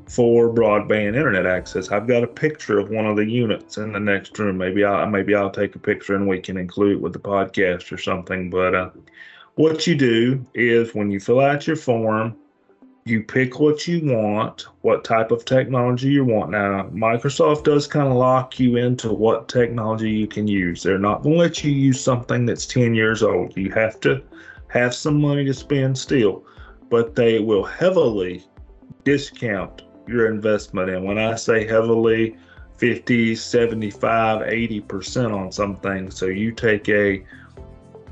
for 0.07 0.53
broadband 0.53 1.15
internet 1.15 1.47
access. 1.47 1.91
I've 1.91 2.07
got 2.07 2.23
a 2.23 2.27
picture 2.27 2.77
of 2.77 2.91
one 2.91 3.07
of 3.07 3.15
the 3.15 3.25
units 3.25 3.77
in 3.77 3.93
the 3.93 3.99
next 3.99 4.37
room. 4.37 4.57
Maybe 4.59 4.83
I'll 4.83 5.07
maybe 5.07 5.33
I'll 5.33 5.49
take 5.49 5.75
a 5.75 5.79
picture 5.79 6.15
and 6.15 6.27
we 6.27 6.39
can 6.39 6.55
include 6.55 6.97
it 6.97 7.01
with 7.01 7.13
the 7.13 7.19
podcast 7.19 7.91
or 7.91 7.97
something. 7.97 8.51
But 8.51 8.75
uh, 8.75 8.91
what 9.55 9.87
you 9.87 9.95
do 9.95 10.45
is 10.53 10.93
when 10.93 11.09
you 11.09 11.19
fill 11.19 11.39
out 11.39 11.65
your 11.65 11.75
form, 11.75 12.35
you 13.05 13.21
pick 13.21 13.59
what 13.59 13.87
you 13.87 14.01
want, 14.13 14.67
what 14.81 15.03
type 15.03 15.31
of 15.31 15.43
technology 15.43 16.07
you 16.09 16.23
want. 16.23 16.51
Now, 16.51 16.83
Microsoft 16.93 17.65
does 17.65 17.85
kind 17.85 18.07
of 18.07 18.13
lock 18.13 18.59
you 18.59 18.77
into 18.77 19.11
what 19.11 19.49
technology 19.49 20.09
you 20.09 20.27
can 20.27 20.47
use. 20.47 20.83
They're 20.83 20.97
not 20.97 21.21
going 21.21 21.35
to 21.35 21.41
let 21.41 21.63
you 21.63 21.71
use 21.71 21.99
something 21.99 22.45
that's 22.45 22.65
10 22.65 22.95
years 22.95 23.21
old. 23.21 23.57
You 23.57 23.71
have 23.71 23.99
to 24.01 24.21
have 24.69 24.93
some 24.95 25.19
money 25.19 25.43
to 25.45 25.53
spend 25.53 25.97
still, 25.97 26.45
but 26.89 27.15
they 27.15 27.39
will 27.39 27.63
heavily 27.63 28.45
discount 29.03 29.81
your 30.07 30.31
investment. 30.31 30.89
And 30.89 31.03
when 31.03 31.17
I 31.17 31.35
say 31.35 31.67
heavily, 31.67 32.37
50, 32.77 33.35
75, 33.35 34.41
80% 34.41 35.33
on 35.33 35.51
some 35.51 35.75
things. 35.77 36.17
So 36.17 36.27
you 36.27 36.51
take 36.51 36.89
a 36.89 37.23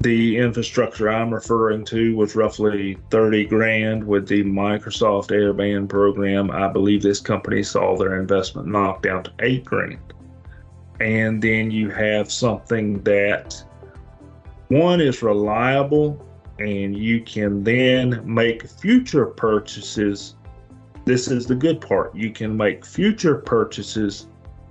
the 0.01 0.37
infrastructure 0.37 1.09
I'm 1.09 1.33
referring 1.33 1.85
to 1.85 2.15
was 2.15 2.35
roughly 2.35 2.97
30 3.11 3.45
grand 3.45 4.03
with 4.03 4.27
the 4.27 4.43
Microsoft 4.43 5.27
Airband 5.29 5.89
program. 5.89 6.49
I 6.49 6.67
believe 6.67 7.03
this 7.03 7.19
company 7.19 7.61
saw 7.61 7.95
their 7.95 8.19
investment 8.19 8.67
knocked 8.67 9.03
down 9.03 9.23
to 9.25 9.31
8 9.39 9.63
grand. 9.63 10.13
And 10.99 11.41
then 11.41 11.69
you 11.69 11.89
have 11.89 12.31
something 12.31 13.01
that 13.03 13.63
one 14.69 15.01
is 15.01 15.21
reliable 15.21 16.25
and 16.59 16.95
you 16.95 17.21
can 17.21 17.63
then 17.63 18.21
make 18.23 18.67
future 18.67 19.25
purchases. 19.25 20.35
This 21.05 21.27
is 21.27 21.45
the 21.45 21.55
good 21.55 21.79
part. 21.79 22.15
You 22.15 22.31
can 22.31 22.55
make 22.55 22.85
future 22.85 23.35
purchases 23.35 24.27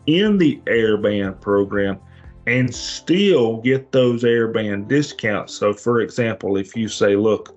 in 0.07 0.39
the 0.39 0.61
Airband 0.67 1.41
program 1.41 2.01
and 2.47 2.75
still 2.75 3.59
get 3.59 3.93
those 3.93 4.25
airband 4.25 4.89
discounts. 4.89 5.55
So, 5.55 5.73
for 5.73 6.01
example, 6.01 6.57
if 6.57 6.75
you 6.75 6.89
say, 6.89 7.17
look, 7.17 7.57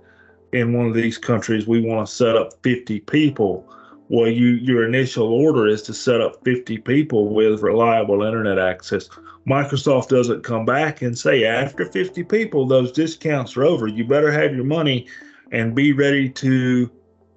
in 0.51 0.73
one 0.73 0.87
of 0.87 0.93
these 0.93 1.17
countries, 1.17 1.67
we 1.67 1.81
want 1.81 2.07
to 2.07 2.13
set 2.13 2.35
up 2.35 2.53
50 2.63 2.99
people. 3.01 3.67
Well, 4.09 4.29
you 4.29 4.49
your 4.49 4.85
initial 4.85 5.27
order 5.27 5.67
is 5.67 5.81
to 5.83 5.93
set 5.93 6.21
up 6.21 6.43
50 6.43 6.77
people 6.79 7.33
with 7.33 7.61
reliable 7.61 8.23
internet 8.23 8.59
access. 8.59 9.09
Microsoft 9.47 10.09
doesn't 10.09 10.43
come 10.43 10.65
back 10.65 11.01
and 11.01 11.17
say 11.17 11.45
after 11.45 11.85
50 11.85 12.23
people 12.23 12.67
those 12.67 12.91
discounts 12.91 13.57
are 13.57 13.63
over. 13.63 13.87
You 13.87 14.05
better 14.05 14.31
have 14.31 14.55
your 14.55 14.65
money 14.65 15.07
and 15.51 15.75
be 15.75 15.93
ready 15.93 16.29
to, 16.29 16.89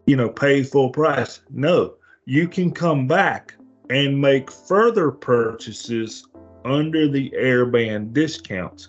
you 0.06 0.16
know, 0.16 0.28
pay 0.28 0.62
full 0.62 0.90
price. 0.90 1.40
No, 1.50 1.94
you 2.26 2.48
can 2.48 2.70
come 2.72 3.06
back 3.06 3.54
and 3.88 4.20
make 4.20 4.50
further 4.50 5.10
purchases 5.10 6.26
under 6.66 7.08
the 7.08 7.30
airband 7.30 8.12
discounts. 8.12 8.88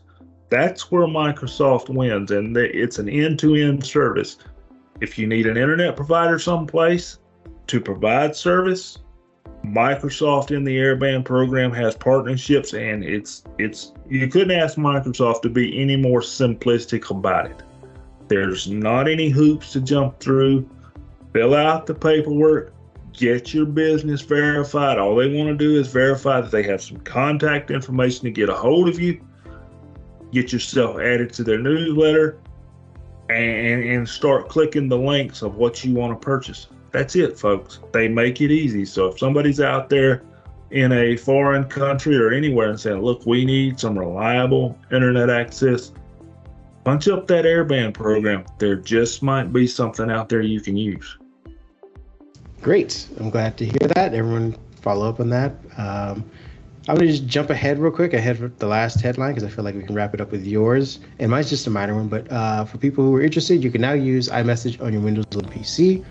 That's 0.50 0.92
where 0.92 1.08
Microsoft 1.08 1.90
wins, 1.90 2.32
and 2.32 2.56
it's 2.58 3.00
an 3.00 3.10
end 3.10 3.40
to 3.40 3.56
end 3.56 3.86
service. 3.86 4.38
If 5.02 5.18
you 5.18 5.28
need 5.28 5.46
an 5.46 5.58
internet 5.58 5.96
provider 5.96 6.40
someplace 6.40 7.20
to 7.68 7.80
provide 7.80 8.36
service, 8.36 8.98
Microsoft 9.66 10.56
in 10.56 10.64
the 10.64 10.78
Airband 10.78 11.26
program 11.26 11.72
has 11.74 11.96
partnerships, 11.96 12.74
and 12.74 13.04
it's 13.04 13.44
it's 13.58 13.94
you 14.10 14.28
couldn't 14.28 14.52
ask 14.52 14.78
Microsoft 14.78 15.42
to 15.42 15.50
be 15.50 15.80
any 15.80 15.98
more 15.98 16.22
simplistic 16.22 17.10
about 17.10 17.52
it. 17.52 17.64
There's 18.28 18.70
not 18.70 19.08
any 19.08 19.30
hoops 19.30 19.74
to 19.74 19.82
jump 19.82 20.20
through. 20.20 20.70
Fill 21.34 21.54
out 21.54 21.86
the 21.86 21.94
paperwork, 21.94 22.74
get 23.18 23.54
your 23.54 23.66
business 23.66 24.22
verified. 24.22 24.98
All 24.98 25.16
they 25.16 25.28
want 25.28 25.50
to 25.50 25.56
do 25.56 25.80
is 25.80 25.88
verify 25.88 26.40
that 26.40 26.52
they 26.52 26.64
have 26.64 26.82
some 26.82 26.98
contact 26.98 27.72
information 27.72 28.24
to 28.26 28.32
get 28.32 28.48
a 28.48 28.54
hold 28.54 28.88
of 28.88 29.00
you, 29.00 29.20
get 30.32 30.54
yourself 30.54 31.00
added 31.00 31.34
to 31.34 31.44
their 31.44 31.58
newsletter, 31.58 32.40
and, 33.30 33.84
and 33.84 34.08
start 34.08 34.48
clicking 34.48 34.88
the 34.88 34.98
links 34.98 35.42
of 35.42 35.56
what 35.56 35.84
you 35.84 35.94
want 35.94 36.20
to 36.20 36.26
purchase. 36.26 36.68
That's 36.92 37.16
it, 37.16 37.38
folks. 37.38 37.80
They 37.92 38.08
make 38.08 38.40
it 38.40 38.52
easy. 38.52 38.86
So 38.86 39.08
if 39.08 39.20
somebody's 39.20 39.60
out 39.60 39.90
there 39.90 40.24
in 40.72 40.92
a 40.92 41.18
foreign 41.18 41.66
country 41.66 42.18
or 42.18 42.32
anywhere 42.32 42.70
and 42.70 42.80
saying, 42.80 43.02
look, 43.02 43.26
we 43.26 43.46
need 43.46 43.80
some 43.80 43.98
reliable 43.98 44.78
internet 44.92 45.30
access, 45.30 45.92
punch 46.86 47.08
up 47.08 47.28
that 47.28 47.46
airband 47.46 47.94
program. 47.96 48.46
There 48.60 48.76
just 48.76 49.24
might 49.24 49.52
be 49.52 49.68
something 49.68 50.10
out 50.10 50.30
there 50.30 50.42
you 50.42 50.62
can 50.62 50.78
use. 50.78 51.18
Great. 52.62 53.08
I'm 53.20 53.30
glad 53.30 53.58
to 53.58 53.66
hear 53.66 53.88
that. 53.96 54.14
Everyone 54.14 54.56
follow 54.82 55.08
up 55.08 55.20
on 55.20 55.30
that. 55.30 55.52
Um, 55.78 56.30
I'm 56.90 56.96
going 56.96 57.08
to 57.08 57.18
just 57.18 57.28
jump 57.28 57.50
ahead 57.50 57.80
real 57.80 57.92
quick, 57.92 58.14
ahead 58.14 58.42
of 58.42 58.58
the 58.60 58.68
last 58.68 59.02
headline, 59.02 59.34
because 59.34 59.44
I 59.44 59.54
feel 59.54 59.66
like 59.66 59.76
we 59.76 59.84
can 59.84 59.94
wrap 59.94 60.14
it 60.14 60.22
up 60.22 60.32
with 60.32 60.46
yours. 60.46 61.00
And 61.20 61.30
mine's 61.30 61.50
just 61.50 61.68
a 61.68 61.70
minor 61.70 61.96
one, 61.96 62.08
but 62.08 62.32
uh, 62.32 62.64
for 62.64 62.78
people 62.78 63.04
who 63.04 63.14
are 63.16 63.22
interested, 63.22 63.62
you 63.62 63.70
can 63.70 63.82
now 63.82 63.92
use 63.92 64.30
iMessage 64.30 64.82
on 64.82 64.94
your 64.94 65.02
Windows 65.02 65.26
11 65.34 65.52
PC. 65.52 66.06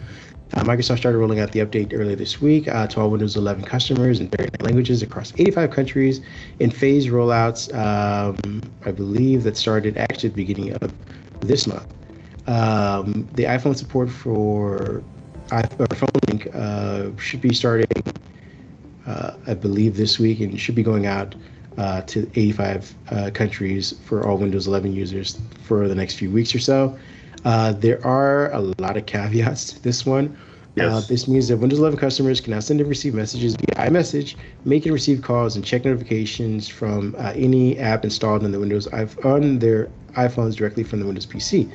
Uh, 0.55 0.63
Microsoft 0.63 0.99
started 0.99 1.19
rolling 1.19 1.41
out 1.41 1.51
the 1.53 1.61
update 1.61 1.93
earlier 1.93 2.15
this 2.15 2.41
week 2.41 2.69
uh, 2.69 2.87
to 2.87 3.01
all 3.01 3.11
Windows 3.11 3.37
11 3.37 3.65
customers 3.65 4.21
in 4.21 4.29
various 4.29 4.61
languages 4.61 5.03
across 5.03 5.33
85 5.39 5.71
countries 5.71 6.21
in 6.61 6.71
phase 6.71 7.07
rollouts. 7.07 7.75
Um, 7.75 8.63
I 8.85 8.93
believe 8.93 9.43
that 9.45 9.57
started 9.57 9.97
actually 9.97 10.29
at 10.29 10.37
the 10.37 10.45
beginning 10.45 10.73
of 10.75 10.93
this 11.41 11.67
month. 11.67 11.93
Um, 12.47 13.27
the 13.33 13.45
iPhone 13.45 13.77
support 13.77 14.09
for 14.09 15.03
iPhone 15.49 15.97
Phone 15.97 16.09
Link 16.29 16.49
uh, 16.55 17.17
should 17.21 17.41
be 17.41 17.55
starting, 17.55 17.87
uh, 19.07 19.33
I 19.47 19.55
believe, 19.55 19.97
this 19.97 20.19
week 20.19 20.41
and 20.41 20.59
should 20.59 20.75
be 20.75 20.83
going 20.83 21.07
out 21.07 21.35
uh, 21.79 22.03
to 22.03 22.23
85 22.35 22.95
uh, 23.11 23.31
countries 23.33 23.95
for 24.05 24.27
all 24.27 24.39
Windows 24.39 24.67
11 24.67 24.93
users 24.93 25.39
for 25.65 25.89
the 25.89 25.95
next 25.95 26.15
few 26.15 26.31
weeks 26.31 26.55
or 26.55 26.59
so. 26.59 26.99
Uh, 27.45 27.73
there 27.73 28.05
are 28.05 28.51
a 28.53 28.61
lot 28.61 28.97
of 28.97 29.07
caveats 29.07 29.73
to 29.73 29.83
this 29.83 30.05
one. 30.05 30.37
Uh, 30.79 30.83
yes. 30.83 31.09
this 31.09 31.27
means 31.27 31.49
that 31.49 31.57
Windows 31.57 31.79
11 31.79 31.99
customers 31.99 32.39
can 32.41 32.53
now 32.53 32.61
send 32.61 32.81
and 32.81 32.89
receive 32.89 33.15
messages 33.15 33.57
via 33.57 33.89
iMessage, 33.89 34.37
make 34.67 34.85
and 34.85 34.93
receive 34.93 35.23
calls, 35.23 35.57
and 35.57 35.65
check 35.65 35.87
notifications 35.87 36.69
from 36.69 37.15
any 37.19 37.79
app 37.79 38.05
installed 38.05 38.45
on 38.45 38.53
the 38.53 38.61
Windows 38.61 38.87
on 38.89 39.59
their 39.59 39.89
iPhones 40.13 40.57
directly 40.57 40.83
from 40.83 41.01
the 41.01 41.07
Windows 41.07 41.25
PC. 41.25 41.71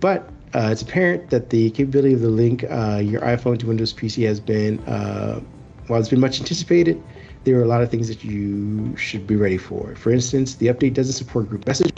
But 0.00 0.28
uh, 0.54 0.68
it's 0.72 0.82
apparent 0.82 1.30
that 1.30 1.50
the 1.50 1.70
capability 1.70 2.12
of 2.12 2.20
the 2.20 2.28
link 2.28 2.64
uh, 2.64 3.00
your 3.02 3.20
iPhone 3.20 3.58
to 3.58 3.66
Windows 3.66 3.92
PC 3.92 4.26
has 4.26 4.40
been, 4.40 4.80
uh, 4.80 5.40
while 5.86 6.00
it's 6.00 6.08
been 6.08 6.20
much 6.20 6.40
anticipated, 6.40 7.00
there 7.44 7.58
are 7.58 7.62
a 7.62 7.68
lot 7.68 7.82
of 7.82 7.90
things 7.90 8.08
that 8.08 8.24
you 8.24 8.94
should 8.96 9.26
be 9.26 9.36
ready 9.36 9.58
for. 9.58 9.94
For 9.94 10.10
instance, 10.10 10.56
the 10.56 10.66
update 10.66 10.94
doesn't 10.94 11.14
support 11.14 11.48
group 11.48 11.64
messaging 11.64 11.90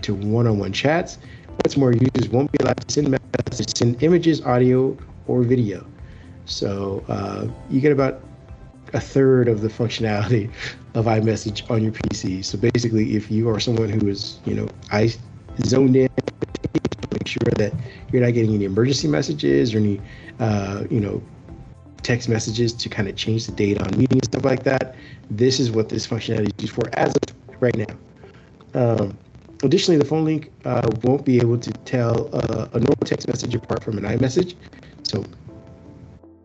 to 0.00 0.14
one-on-one 0.14 0.72
chats. 0.72 1.18
What's 1.56 1.76
more, 1.76 1.92
users 1.92 2.30
won't 2.30 2.50
be 2.52 2.58
allowed 2.62 2.80
to 2.86 2.92
send 2.92 3.10
messages, 3.10 3.66
send 3.76 4.02
images, 4.02 4.40
audio, 4.42 4.96
or 5.26 5.42
video. 5.42 5.86
So 6.46 7.04
uh, 7.08 7.48
you 7.68 7.80
get 7.80 7.92
about 7.92 8.22
a 8.94 9.00
third 9.00 9.46
of 9.46 9.60
the 9.60 9.68
functionality 9.68 10.50
of 10.94 11.04
iMessage 11.04 11.70
on 11.70 11.82
your 11.82 11.92
PC. 11.92 12.44
So 12.44 12.56
basically, 12.56 13.14
if 13.14 13.30
you 13.30 13.48
are 13.50 13.60
someone 13.60 13.90
who 13.90 14.08
is, 14.08 14.38
you 14.46 14.54
know, 14.54 14.68
I 14.90 15.12
zoned 15.64 15.96
in 15.96 16.08
sure 17.30 17.52
that 17.56 17.72
you're 18.12 18.22
not 18.22 18.34
getting 18.34 18.54
any 18.54 18.64
emergency 18.64 19.08
messages 19.08 19.74
or 19.74 19.78
any, 19.78 20.00
uh, 20.38 20.84
you 20.90 21.00
know, 21.00 21.22
text 22.02 22.28
messages 22.28 22.72
to 22.72 22.88
kind 22.88 23.08
of 23.08 23.16
change 23.16 23.46
the 23.46 23.52
date 23.52 23.80
on 23.80 23.90
meetings 23.96 24.12
and 24.12 24.24
stuff 24.24 24.44
like 24.44 24.64
that. 24.64 24.94
This 25.30 25.60
is 25.60 25.70
what 25.70 25.88
this 25.88 26.06
functionality 26.06 26.52
is 26.58 26.62
used 26.62 26.74
for 26.74 26.88
as 26.94 27.14
of 27.14 27.22
right 27.60 27.76
now. 27.76 27.94
Um, 28.74 29.16
additionally, 29.62 29.98
the 29.98 30.04
phone 30.04 30.24
link 30.24 30.50
uh, 30.64 30.88
won't 31.02 31.24
be 31.24 31.36
able 31.38 31.58
to 31.58 31.72
tell 31.84 32.34
uh, 32.34 32.68
a 32.72 32.78
normal 32.78 33.04
text 33.04 33.28
message 33.28 33.54
apart 33.54 33.82
from 33.84 33.98
an 33.98 34.04
iMessage. 34.04 34.54
So, 35.02 35.24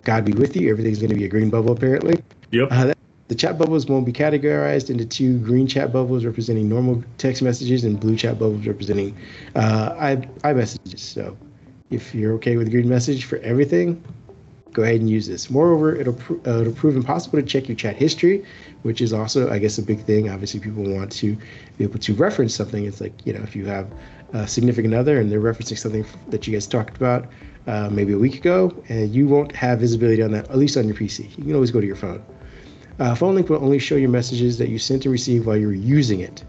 God 0.03 0.25
be 0.25 0.33
with 0.33 0.55
you. 0.55 0.69
Everything's 0.69 0.99
going 0.99 1.09
to 1.09 1.15
be 1.15 1.25
a 1.25 1.29
green 1.29 1.49
bubble, 1.49 1.71
apparently. 1.71 2.21
Yep. 2.51 2.67
Uh, 2.71 2.85
that, 2.85 2.97
the 3.27 3.35
chat 3.35 3.57
bubbles 3.57 3.87
won't 3.87 4.05
be 4.05 4.13
categorized 4.13 4.89
into 4.89 5.05
two 5.05 5.39
green 5.39 5.67
chat 5.67 5.91
bubbles 5.91 6.25
representing 6.25 6.69
normal 6.69 7.03
text 7.17 7.41
messages 7.41 7.83
and 7.83 7.99
blue 7.99 8.15
chat 8.15 8.37
bubbles 8.37 8.67
representing 8.67 9.17
uh, 9.55 9.95
i 9.97 10.15
iMessages. 10.43 10.99
So 10.99 11.35
if 11.89 12.13
you're 12.13 12.33
okay 12.33 12.57
with 12.57 12.69
green 12.71 12.87
message 12.87 13.25
for 13.25 13.37
everything, 13.37 14.03
go 14.73 14.83
ahead 14.83 14.99
and 14.99 15.09
use 15.09 15.27
this. 15.27 15.49
Moreover, 15.49 15.95
it'll, 15.95 16.13
pr- 16.13 16.33
uh, 16.45 16.61
it'll 16.61 16.73
prove 16.73 16.95
impossible 16.95 17.39
to 17.39 17.45
check 17.45 17.67
your 17.67 17.77
chat 17.77 17.95
history, 17.95 18.43
which 18.83 19.01
is 19.01 19.13
also, 19.13 19.49
I 19.49 19.57
guess, 19.57 19.77
a 19.77 19.83
big 19.83 20.03
thing. 20.03 20.29
Obviously, 20.29 20.59
people 20.59 20.83
want 20.83 21.11
to 21.13 21.35
be 21.77 21.83
able 21.83 21.99
to 21.99 22.13
reference 22.13 22.53
something. 22.53 22.85
It's 22.85 23.01
like, 23.01 23.13
you 23.25 23.33
know, 23.33 23.41
if 23.41 23.55
you 23.55 23.65
have 23.65 23.87
a 24.33 24.47
significant 24.47 24.93
other 24.93 25.19
and 25.19 25.31
they're 25.31 25.39
referencing 25.41 25.77
something 25.77 26.05
that 26.29 26.45
you 26.45 26.53
guys 26.53 26.67
talked 26.67 26.97
about 26.97 27.27
uh, 27.67 27.89
maybe 27.89 28.13
a 28.13 28.17
week 28.17 28.35
ago, 28.35 28.75
and 28.89 29.13
you 29.13 29.27
won't 29.27 29.55
have 29.55 29.79
visibility 29.79 30.21
on 30.21 30.31
that, 30.31 30.49
at 30.49 30.57
least 30.57 30.77
on 30.77 30.85
your 30.85 30.95
PC. 30.95 31.35
You 31.37 31.45
can 31.45 31.55
always 31.55 31.71
go 31.71 31.79
to 31.79 31.87
your 31.87 31.95
phone. 31.95 32.23
Uh, 32.99 33.13
phone 33.13 33.35
link 33.35 33.49
will 33.49 33.63
only 33.63 33.79
show 33.79 33.95
you 33.95 34.07
messages 34.07 34.57
that 34.57 34.69
you 34.69 34.79
sent 34.79 35.05
and 35.05 35.11
received 35.11 35.45
while 35.45 35.57
you're 35.57 35.73
using 35.73 36.21
it. 36.21 36.43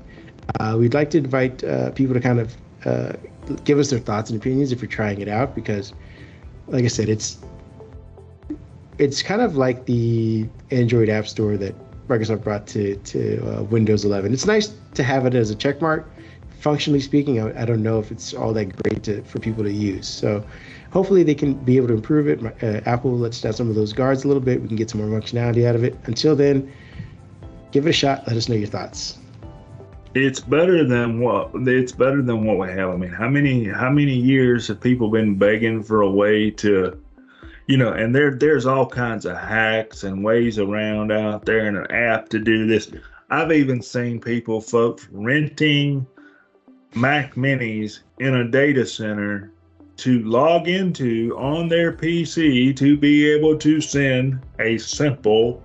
Uh, 0.61 0.77
we'd 0.79 0.95
like 0.95 1.11
to 1.11 1.19
invite 1.19 1.63
uh, 1.65 1.91
people 1.91 2.15
to 2.15 2.21
kind 2.21 2.39
of 2.39 2.57
uh, 2.85 3.13
give 3.65 3.79
us 3.79 3.91
their 3.91 3.99
thoughts 3.99 4.31
and 4.31 4.41
opinions 4.41 4.71
if 4.71 4.81
you're 4.81 4.89
trying 4.89 5.21
it 5.21 5.29
out 5.29 5.55
because, 5.55 5.93
like 6.69 6.85
I 6.85 6.89
said, 6.89 7.09
it's 7.09 7.39
it's 8.99 9.23
kind 9.23 9.43
of 9.43 9.57
like 9.57 9.87
the 9.87 10.49
Android 10.71 11.09
App 11.09 11.27
Store 11.27 11.57
that 11.57 11.75
Microsoft 12.09 12.45
brought 12.45 12.67
to 12.69 12.97
to 12.97 13.59
uh, 13.59 13.63
Windows 13.65 14.05
11. 14.05 14.33
It's 14.33 14.47
nice 14.47 14.73
to 14.95 15.03
have 15.03 15.27
it 15.27 15.35
as 15.35 15.51
a 15.51 15.55
check 15.55 15.83
mark. 15.83 16.09
Functionally 16.61 17.01
speaking, 17.01 17.41
I, 17.41 17.63
I 17.63 17.65
don't 17.65 17.83
know 17.83 17.99
if 17.99 18.11
it's 18.11 18.33
all 18.33 18.53
that 18.55 18.75
great 18.83 19.03
to, 19.05 19.23
for 19.25 19.41
people 19.41 19.65
to 19.65 19.73
use. 19.73 20.09
So 20.09 20.45
hopefully 20.97 21.23
they 21.23 21.35
can 21.35 21.53
be 21.53 21.77
able 21.77 21.89
to 21.89 21.93
improve 21.93 22.27
it. 22.27 22.43
Uh, 22.63 22.81
Apple 22.89 23.19
lets 23.19 23.43
down 23.43 23.53
some 23.53 23.69
of 23.69 23.75
those 23.75 23.93
guards 23.93 24.25
a 24.25 24.29
little 24.29 24.43
bit. 24.43 24.63
We 24.63 24.67
can 24.67 24.79
get 24.79 24.89
some 24.89 25.07
more 25.07 25.21
functionality 25.21 25.67
out 25.69 25.75
of 25.75 25.85
it. 25.85 25.95
Until 26.05 26.35
then, 26.35 26.73
give 27.71 27.87
it 27.87 27.91
a 27.91 27.93
shot. 27.93 28.27
Let 28.27 28.35
us 28.35 28.49
know 28.49 28.55
your 28.55 28.67
thoughts. 28.67 29.19
It's 30.15 30.41
better 30.41 30.89
than 30.89 31.21
what 31.21 31.51
it's 31.69 31.93
better 31.93 32.23
than 32.23 32.47
what 32.47 32.57
we 32.57 32.69
have. 32.69 32.89
I 32.89 32.97
mean, 32.97 33.11
how 33.11 33.29
many 33.29 33.69
how 33.69 33.91
many 33.91 34.15
years 34.15 34.69
have 34.69 34.81
people 34.81 35.11
been 35.11 35.37
begging 35.37 35.83
for 35.83 36.01
a 36.01 36.11
way 36.11 36.51
to, 36.53 36.99
you 37.67 37.77
know? 37.77 37.93
And 37.93 38.15
there 38.15 38.35
there's 38.35 38.65
all 38.65 38.87
kinds 38.87 39.27
of 39.27 39.37
hacks 39.37 40.03
and 40.03 40.25
ways 40.25 40.59
around 40.59 41.13
out 41.13 41.45
there, 41.45 41.67
and 41.67 41.77
an 41.77 41.91
app 41.91 42.31
to 42.31 42.39
do 42.39 42.67
this. 42.67 42.91
I've 43.29 43.53
even 43.53 43.83
seen 43.83 44.19
people, 44.19 44.63
folks, 44.63 45.07
renting 45.13 46.07
Mac 46.95 47.35
Minis 47.35 47.99
in 48.19 48.37
a 48.37 48.51
data 48.51 48.87
center 48.87 49.53
to 49.97 50.23
log 50.25 50.69
into 50.69 51.35
on 51.39 51.69
their 51.69 51.93
PC 51.93 52.77
to 52.77 52.97
be 52.97 53.29
able 53.31 53.57
to 53.59 53.81
send 53.81 54.41
a 54.59 54.77
simple 54.79 55.63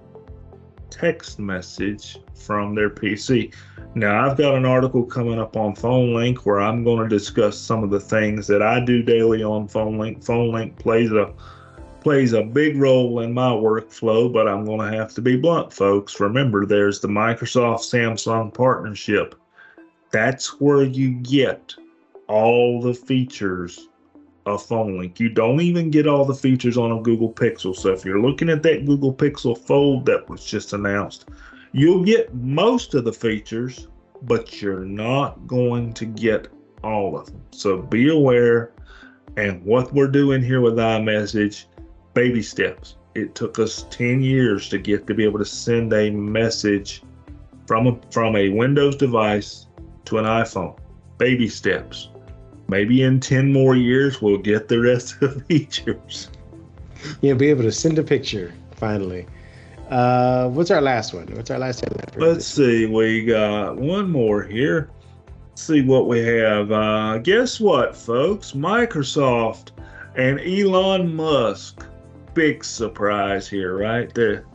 text 0.90 1.40
message 1.40 2.18
from 2.34 2.76
their 2.76 2.90
PC. 2.90 3.54
Now, 3.94 4.26
I've 4.26 4.38
got 4.38 4.56
an 4.56 4.66
article 4.66 5.04
coming 5.04 5.38
up 5.38 5.58
on 5.58 5.76
PhoneLink 5.76 6.40
where 6.40 6.62
I'm 6.62 6.84
going 6.84 7.04
to 7.04 7.10
discuss 7.10 7.58
some 7.58 7.84
of 7.84 7.90
the 7.90 8.00
things 8.00 8.48
that 8.48 8.62
I 8.62 8.80
do 8.80 9.04
daily 9.04 9.44
on 9.44 9.68
PhoneLink. 9.68 10.26
PhoneLink 10.26 10.80
plays 10.80 11.12
a 11.12 11.34
plays 12.00 12.34
a 12.34 12.42
big 12.42 12.78
role 12.78 13.20
in 13.20 13.32
my 13.32 13.52
workflow, 13.52 14.32
but 14.32 14.48
I'm 14.48 14.66
going 14.66 14.80
to 14.80 14.98
have 14.98 15.14
to 15.14 15.22
be 15.22 15.38
blunt, 15.38 15.72
folks. 15.72 16.20
Remember, 16.20 16.66
there's 16.66 17.00
the 17.00 17.08
Microsoft 17.08 17.82
Samsung 17.82 18.52
partnership. 18.52 19.36
That's 20.12 20.60
where 20.60 20.84
you 20.84 21.12
get 21.12 21.76
all 22.28 22.82
the 22.82 22.94
features 22.96 23.88
a 24.46 24.58
phone 24.58 24.98
link. 24.98 25.20
You 25.20 25.30
don't 25.30 25.62
even 25.62 25.92
get 25.92 26.08
all 26.08 26.26
the 26.26 26.34
features 26.34 26.78
on 26.78 26.92
a 26.92 27.02
Google 27.02 27.32
Pixel. 27.32 27.76
So 27.76 27.92
if 27.92 28.04
you're 28.04 28.22
looking 28.22 28.50
at 28.50 28.64
that 28.64 28.86
Google 28.86 29.14
Pixel 29.14 29.58
Fold 29.58 30.06
that 30.06 30.28
was 30.30 30.44
just 30.44 30.74
announced, 30.74 31.30
you'll 31.72 32.04
get 32.04 32.34
most 32.34 32.94
of 32.96 33.06
the 33.06 33.14
features, 33.14 33.88
but 34.24 34.62
you're 34.62 34.86
not 34.86 35.48
going 35.48 35.94
to 35.94 36.06
get 36.06 36.48
all 36.84 37.18
of 37.18 37.28
them. 37.28 37.42
So 37.52 37.78
be 37.78 38.10
aware. 38.10 38.74
And 39.38 39.64
what 39.64 39.94
we're 39.94 40.08
doing 40.08 40.42
here 40.42 40.62
with 40.62 40.76
iMessage, 40.76 41.66
baby 42.14 42.42
steps. 42.42 42.98
It 43.14 43.36
took 43.36 43.60
us 43.60 43.86
10 43.90 44.22
years 44.22 44.70
to 44.70 44.78
get 44.78 45.06
to 45.08 45.14
be 45.14 45.24
able 45.24 45.40
to 45.40 45.46
send 45.46 45.94
a 45.94 46.10
message 46.10 47.04
from 47.68 47.88
a, 47.88 48.00
from 48.12 48.36
a 48.36 48.50
Windows 48.50 48.96
device 48.96 49.68
to 50.06 50.18
an 50.18 50.26
iPhone. 50.26 50.78
Baby 51.18 51.48
steps 51.48 52.10
maybe 52.72 53.04
in 53.04 53.20
10 53.20 53.52
more 53.52 53.76
years 53.76 54.22
we'll 54.22 54.38
get 54.38 54.70
the 54.70 54.80
rest 54.80 55.22
of 55.22 55.36
the 55.36 55.42
features. 55.50 56.30
You'll 57.22 57.38
be 57.38 57.50
able 57.50 57.64
to 57.64 57.72
send 57.72 58.00
a 58.00 58.04
picture 58.04 58.54
finally. 58.72 59.28
Uh, 59.90 60.48
what's 60.48 60.72
our 60.72 60.82
last 60.82 61.14
one? 61.14 61.28
What's 61.36 61.52
our 61.52 61.60
last 61.60 61.82
headline? 61.82 62.06
Let's 62.16 62.46
see. 62.46 62.86
We 62.86 63.26
got 63.26 63.76
one 63.76 64.10
more 64.10 64.42
here. 64.42 64.90
Let's 65.50 65.64
see 65.64 65.82
what 65.82 66.08
we 66.08 66.20
have. 66.20 66.72
Uh, 66.72 67.18
guess 67.18 67.60
what, 67.60 67.96
folks? 67.96 68.54
Microsoft 68.54 69.72
and 70.16 70.40
Elon 70.40 71.14
Musk. 71.14 71.86
Big 72.34 72.64
surprise 72.64 73.50
here, 73.50 73.78
right? 73.78 74.14
there. 74.14 74.46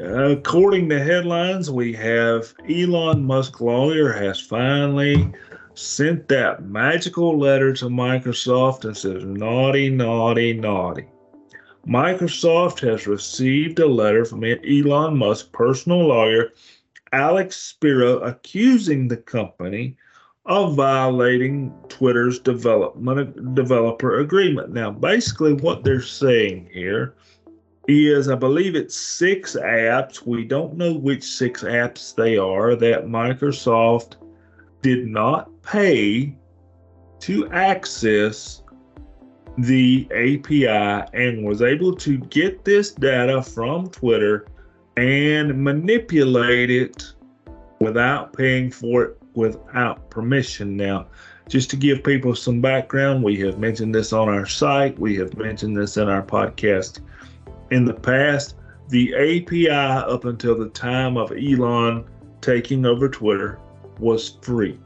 according 0.00 0.88
to 0.88 1.04
headlines, 1.04 1.70
we 1.70 1.92
have 1.92 2.54
Elon 2.70 3.22
Musk 3.22 3.60
lawyer 3.60 4.10
has 4.10 4.40
finally 4.40 5.30
sent 5.74 6.28
that 6.28 6.64
magical 6.64 7.38
letter 7.38 7.72
to 7.72 7.86
Microsoft 7.86 8.84
and 8.84 8.96
says, 8.96 9.24
naughty, 9.24 9.88
naughty, 9.88 10.52
naughty. 10.52 11.06
Microsoft 11.86 12.80
has 12.80 13.06
received 13.06 13.78
a 13.80 13.86
letter 13.86 14.24
from 14.24 14.44
Elon 14.44 15.16
Musk's 15.16 15.48
personal 15.52 16.06
lawyer, 16.06 16.52
Alex 17.12 17.56
Spiro, 17.56 18.18
accusing 18.20 19.08
the 19.08 19.16
company 19.16 19.96
of 20.46 20.74
violating 20.74 21.72
Twitter's 21.88 22.38
development 22.38 23.54
developer 23.54 24.20
agreement. 24.20 24.72
Now, 24.72 24.90
basically, 24.90 25.54
what 25.54 25.84
they're 25.84 26.02
saying 26.02 26.68
here 26.72 27.14
is, 27.88 28.28
I 28.28 28.34
believe 28.34 28.74
it's 28.76 28.96
six 28.96 29.56
apps. 29.56 30.24
We 30.24 30.44
don't 30.44 30.76
know 30.76 30.94
which 30.94 31.24
six 31.24 31.62
apps 31.62 32.14
they 32.14 32.36
are 32.36 32.76
that 32.76 33.06
Microsoft 33.06 34.14
did 34.82 35.06
not 35.06 35.51
pay 35.62 36.36
to 37.20 37.48
access 37.50 38.62
the 39.58 40.08
API 40.10 41.06
and 41.14 41.44
was 41.44 41.62
able 41.62 41.94
to 41.96 42.18
get 42.18 42.64
this 42.64 42.92
data 42.92 43.42
from 43.42 43.88
Twitter 43.88 44.46
and 44.96 45.62
manipulate 45.62 46.70
it 46.70 47.12
without 47.80 48.32
paying 48.32 48.70
for 48.70 49.02
it 49.04 49.22
without 49.34 50.10
permission. 50.10 50.76
Now, 50.76 51.06
just 51.48 51.70
to 51.70 51.76
give 51.76 52.04
people 52.04 52.34
some 52.34 52.60
background, 52.60 53.22
we 53.22 53.38
have 53.40 53.58
mentioned 53.58 53.94
this 53.94 54.12
on 54.12 54.28
our 54.28 54.46
site, 54.46 54.98
we 54.98 55.16
have 55.16 55.36
mentioned 55.36 55.76
this 55.76 55.96
in 55.96 56.08
our 56.08 56.22
podcast 56.22 57.00
in 57.70 57.84
the 57.84 57.94
past. 57.94 58.56
The 58.88 59.14
API 59.14 59.70
up 59.70 60.24
until 60.24 60.58
the 60.58 60.68
time 60.68 61.16
of 61.16 61.32
Elon 61.32 62.04
taking 62.40 62.84
over 62.84 63.08
Twitter 63.08 63.58
was 63.98 64.38
free. 64.42 64.78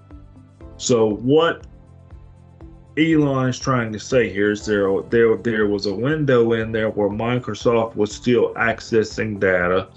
So 0.79 1.15
what 1.17 1.67
Elon 2.99 3.49
is 3.49 3.59
trying 3.59 3.93
to 3.93 4.01
say 4.01 4.33
here 4.33 4.53
is 4.53 4.65
there 4.65 5.03
there 5.11 5.37
there 5.37 5.67
was 5.67 5.87
a 5.87 5.95
window 5.95 6.53
in 6.53 6.73
there 6.73 6.91
where 6.91 7.11
Microsoft 7.11 7.95
was 7.95 8.15
still 8.15 8.55
accessing 8.55 9.39
data. 9.39 9.89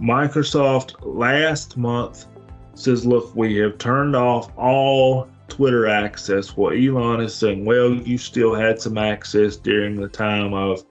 Microsoft 0.00 0.94
last 1.02 1.76
month 1.76 2.26
says, 2.74 3.06
look, 3.06 3.34
we 3.36 3.56
have 3.58 3.78
turned 3.78 4.16
off 4.16 4.50
all 4.58 5.28
Twitter 5.48 5.86
access. 5.86 6.56
Well, 6.56 6.72
Elon 6.72 7.20
is 7.20 7.34
saying, 7.34 7.64
well, 7.64 7.94
you 7.94 8.18
still 8.18 8.54
had 8.54 8.80
some 8.80 8.98
access 8.98 9.56
during 9.56 9.94
the 9.94 10.08
time 10.08 10.52
of 10.52 10.84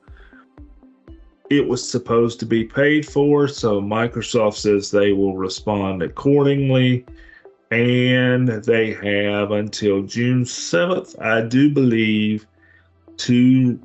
it 1.49 1.67
was 1.67 1.87
supposed 1.87 2.39
to 2.39 2.45
be 2.45 2.63
paid 2.63 3.05
for. 3.05 3.47
So 3.47 3.81
Microsoft 3.81 4.55
says 4.55 4.89
they 4.89 5.11
will 5.11 5.35
respond 5.35 6.01
accordingly. 6.01 7.05
And 7.73 8.49
they 8.49 8.93
have 8.93 9.49
until 9.49 10.03
June 10.03 10.43
7th, 10.43 11.19
I 11.19 11.41
do 11.41 11.73
believe, 11.73 12.45
to 13.17 13.79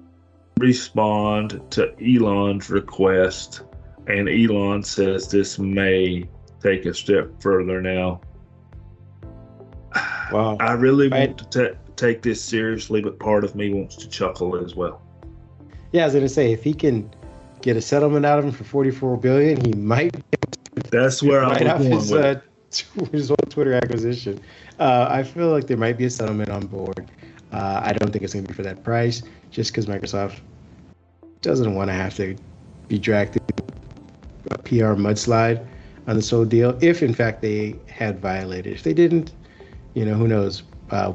respond 0.58 1.62
to 1.70 1.94
Elon's 1.98 2.68
request. 2.68 3.62
And 4.06 4.28
Elon 4.28 4.82
says 4.82 5.30
this 5.30 5.58
may 5.58 6.28
take 6.62 6.84
a 6.84 6.92
step 6.92 7.30
further 7.40 7.80
now. 7.80 8.20
Wow. 10.30 10.58
I 10.60 10.72
really 10.72 11.08
want 11.08 11.50
to 11.50 11.70
t- 11.70 11.78
take 11.96 12.20
this 12.20 12.38
seriously, 12.44 13.00
but 13.00 13.18
part 13.18 13.44
of 13.44 13.54
me 13.54 13.72
wants 13.72 13.96
to 13.96 14.06
chuckle 14.10 14.62
as 14.62 14.74
well. 14.74 15.00
Yeah, 15.92 16.02
I 16.02 16.04
was 16.04 16.12
going 16.12 16.26
to 16.26 16.28
say, 16.28 16.52
if 16.52 16.62
he 16.62 16.74
can 16.74 17.10
get 17.62 17.78
a 17.78 17.80
settlement 17.80 18.26
out 18.26 18.38
of 18.38 18.44
him 18.44 18.52
for 18.52 18.64
44 18.64 19.16
billion, 19.16 19.64
he 19.64 19.72
might. 19.72 20.14
That's 20.90 21.22
where 21.22 21.42
I'm 21.42 21.58
going 21.58 21.92
his, 21.92 22.12
uh, 22.12 22.42
whole 22.94 23.36
Twitter 23.48 23.74
acquisition. 23.74 24.40
Uh, 24.78 25.06
I 25.10 25.22
feel 25.22 25.50
like 25.50 25.66
there 25.66 25.76
might 25.76 25.96
be 25.96 26.04
a 26.04 26.10
settlement 26.10 26.50
on 26.50 26.66
board. 26.66 27.10
Uh, 27.52 27.80
I 27.82 27.92
don't 27.94 28.10
think 28.12 28.24
it's 28.24 28.34
going 28.34 28.44
to 28.44 28.48
be 28.48 28.54
for 28.54 28.62
that 28.62 28.84
price, 28.84 29.22
just 29.50 29.72
because 29.72 29.86
Microsoft 29.86 30.40
doesn't 31.40 31.74
want 31.74 31.88
to 31.88 31.94
have 31.94 32.14
to 32.16 32.36
be 32.88 32.98
dragged 32.98 33.34
through 33.34 33.66
a 34.50 34.58
PR 34.58 34.94
mudslide 34.94 35.66
on 36.06 36.16
this 36.16 36.30
whole 36.30 36.44
deal. 36.44 36.76
If 36.82 37.02
in 37.02 37.14
fact 37.14 37.42
they 37.42 37.76
had 37.88 38.20
violated, 38.20 38.72
if 38.72 38.82
they 38.82 38.92
didn't, 38.92 39.32
you 39.94 40.04
know, 40.04 40.14
who 40.14 40.28
knows? 40.28 40.62
Uh, 40.90 41.12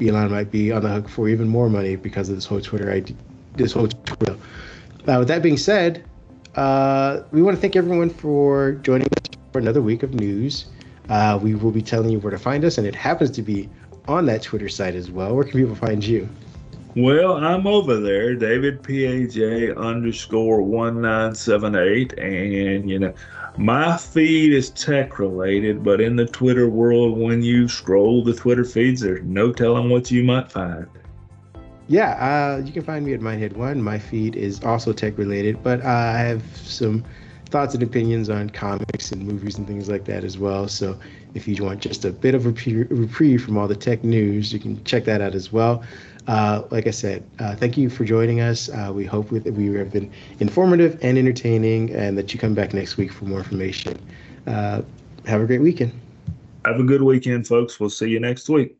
Elon 0.00 0.30
might 0.30 0.50
be 0.50 0.72
on 0.72 0.82
the 0.82 0.88
hook 0.88 1.08
for 1.08 1.28
even 1.28 1.48
more 1.48 1.68
money 1.68 1.96
because 1.96 2.28
of 2.28 2.34
this 2.34 2.46
whole 2.46 2.60
Twitter 2.60 2.90
ID, 2.90 3.14
this 3.56 3.72
whole 3.72 3.88
Twitter. 3.88 4.36
Uh, 5.06 5.16
with 5.18 5.28
that 5.28 5.42
being 5.42 5.58
said, 5.58 6.04
uh, 6.56 7.22
we 7.32 7.42
want 7.42 7.56
to 7.56 7.60
thank 7.60 7.76
everyone 7.76 8.10
for 8.10 8.72
joining 8.82 9.06
us 9.06 9.38
for 9.52 9.58
another 9.58 9.82
week 9.82 10.02
of 10.02 10.14
news. 10.14 10.66
Uh, 11.08 11.38
we 11.42 11.54
will 11.54 11.72
be 11.72 11.82
telling 11.82 12.10
you 12.10 12.20
where 12.20 12.30
to 12.30 12.38
find 12.38 12.64
us, 12.64 12.78
and 12.78 12.86
it 12.86 12.94
happens 12.94 13.30
to 13.32 13.42
be 13.42 13.68
on 14.06 14.26
that 14.26 14.42
Twitter 14.42 14.68
site 14.68 14.94
as 14.94 15.10
well. 15.10 15.34
Where 15.34 15.44
can 15.44 15.52
people 15.52 15.74
find 15.74 16.04
you? 16.04 16.28
Well, 16.96 17.36
I'm 17.36 17.68
over 17.68 18.00
there, 18.00 18.34
David 18.34 18.82
PAJ 18.82 19.76
underscore 19.76 20.60
one 20.60 21.00
nine 21.00 21.34
seven 21.34 21.76
eight, 21.76 22.12
and 22.18 22.90
you 22.90 22.98
know, 22.98 23.14
my 23.56 23.96
feed 23.96 24.52
is 24.52 24.70
tech 24.70 25.18
related, 25.20 25.84
but 25.84 26.00
in 26.00 26.16
the 26.16 26.26
Twitter 26.26 26.68
world, 26.68 27.16
when 27.16 27.42
you 27.42 27.68
scroll 27.68 28.24
the 28.24 28.34
Twitter 28.34 28.64
feeds, 28.64 29.02
there's 29.02 29.22
no 29.24 29.52
telling 29.52 29.88
what 29.88 30.10
you 30.10 30.24
might 30.24 30.50
find. 30.50 30.88
Yeah, 31.86 32.10
uh, 32.58 32.64
you 32.64 32.72
can 32.72 32.82
find 32.82 33.04
me 33.04 33.14
at 33.14 33.20
Mindhead 33.20 33.52
One. 33.54 33.82
My 33.82 33.98
feed 33.98 34.34
is 34.34 34.62
also 34.64 34.92
tech 34.92 35.16
related, 35.18 35.62
but 35.62 35.80
uh, 35.82 35.88
I 35.88 36.18
have 36.18 36.42
some 36.56 37.04
thoughts 37.50 37.74
and 37.74 37.82
opinions 37.82 38.30
on 38.30 38.48
comics 38.50 39.12
and 39.12 39.26
movies 39.26 39.58
and 39.58 39.66
things 39.66 39.88
like 39.88 40.04
that 40.04 40.24
as 40.24 40.38
well. 40.38 40.68
So 40.68 40.98
if 41.34 41.48
you 41.48 41.64
want 41.64 41.80
just 41.80 42.04
a 42.04 42.10
bit 42.10 42.34
of 42.34 42.46
reprieve 42.46 43.44
from 43.44 43.58
all 43.58 43.68
the 43.68 43.76
tech 43.76 44.04
news, 44.04 44.52
you 44.52 44.58
can 44.58 44.82
check 44.84 45.04
that 45.04 45.20
out 45.20 45.34
as 45.34 45.52
well. 45.52 45.82
Uh, 46.26 46.62
like 46.70 46.86
I 46.86 46.90
said, 46.90 47.24
uh, 47.38 47.56
thank 47.56 47.76
you 47.76 47.90
for 47.90 48.04
joining 48.04 48.40
us. 48.40 48.68
Uh, 48.68 48.92
we 48.94 49.04
hope 49.04 49.30
that 49.30 49.52
we 49.52 49.66
have 49.74 49.92
been 49.92 50.12
informative 50.38 50.98
and 51.02 51.18
entertaining, 51.18 51.90
and 51.90 52.16
that 52.16 52.32
you 52.32 52.38
come 52.38 52.54
back 52.54 52.72
next 52.72 52.96
week 52.96 53.12
for 53.12 53.24
more 53.24 53.38
information. 53.38 53.98
Uh, 54.46 54.82
have 55.26 55.40
a 55.40 55.46
great 55.46 55.60
weekend. 55.60 55.92
Have 56.64 56.78
a 56.78 56.84
good 56.84 57.02
weekend, 57.02 57.46
folks. 57.46 57.80
We'll 57.80 57.90
see 57.90 58.08
you 58.08 58.20
next 58.20 58.48
week. 58.48 58.79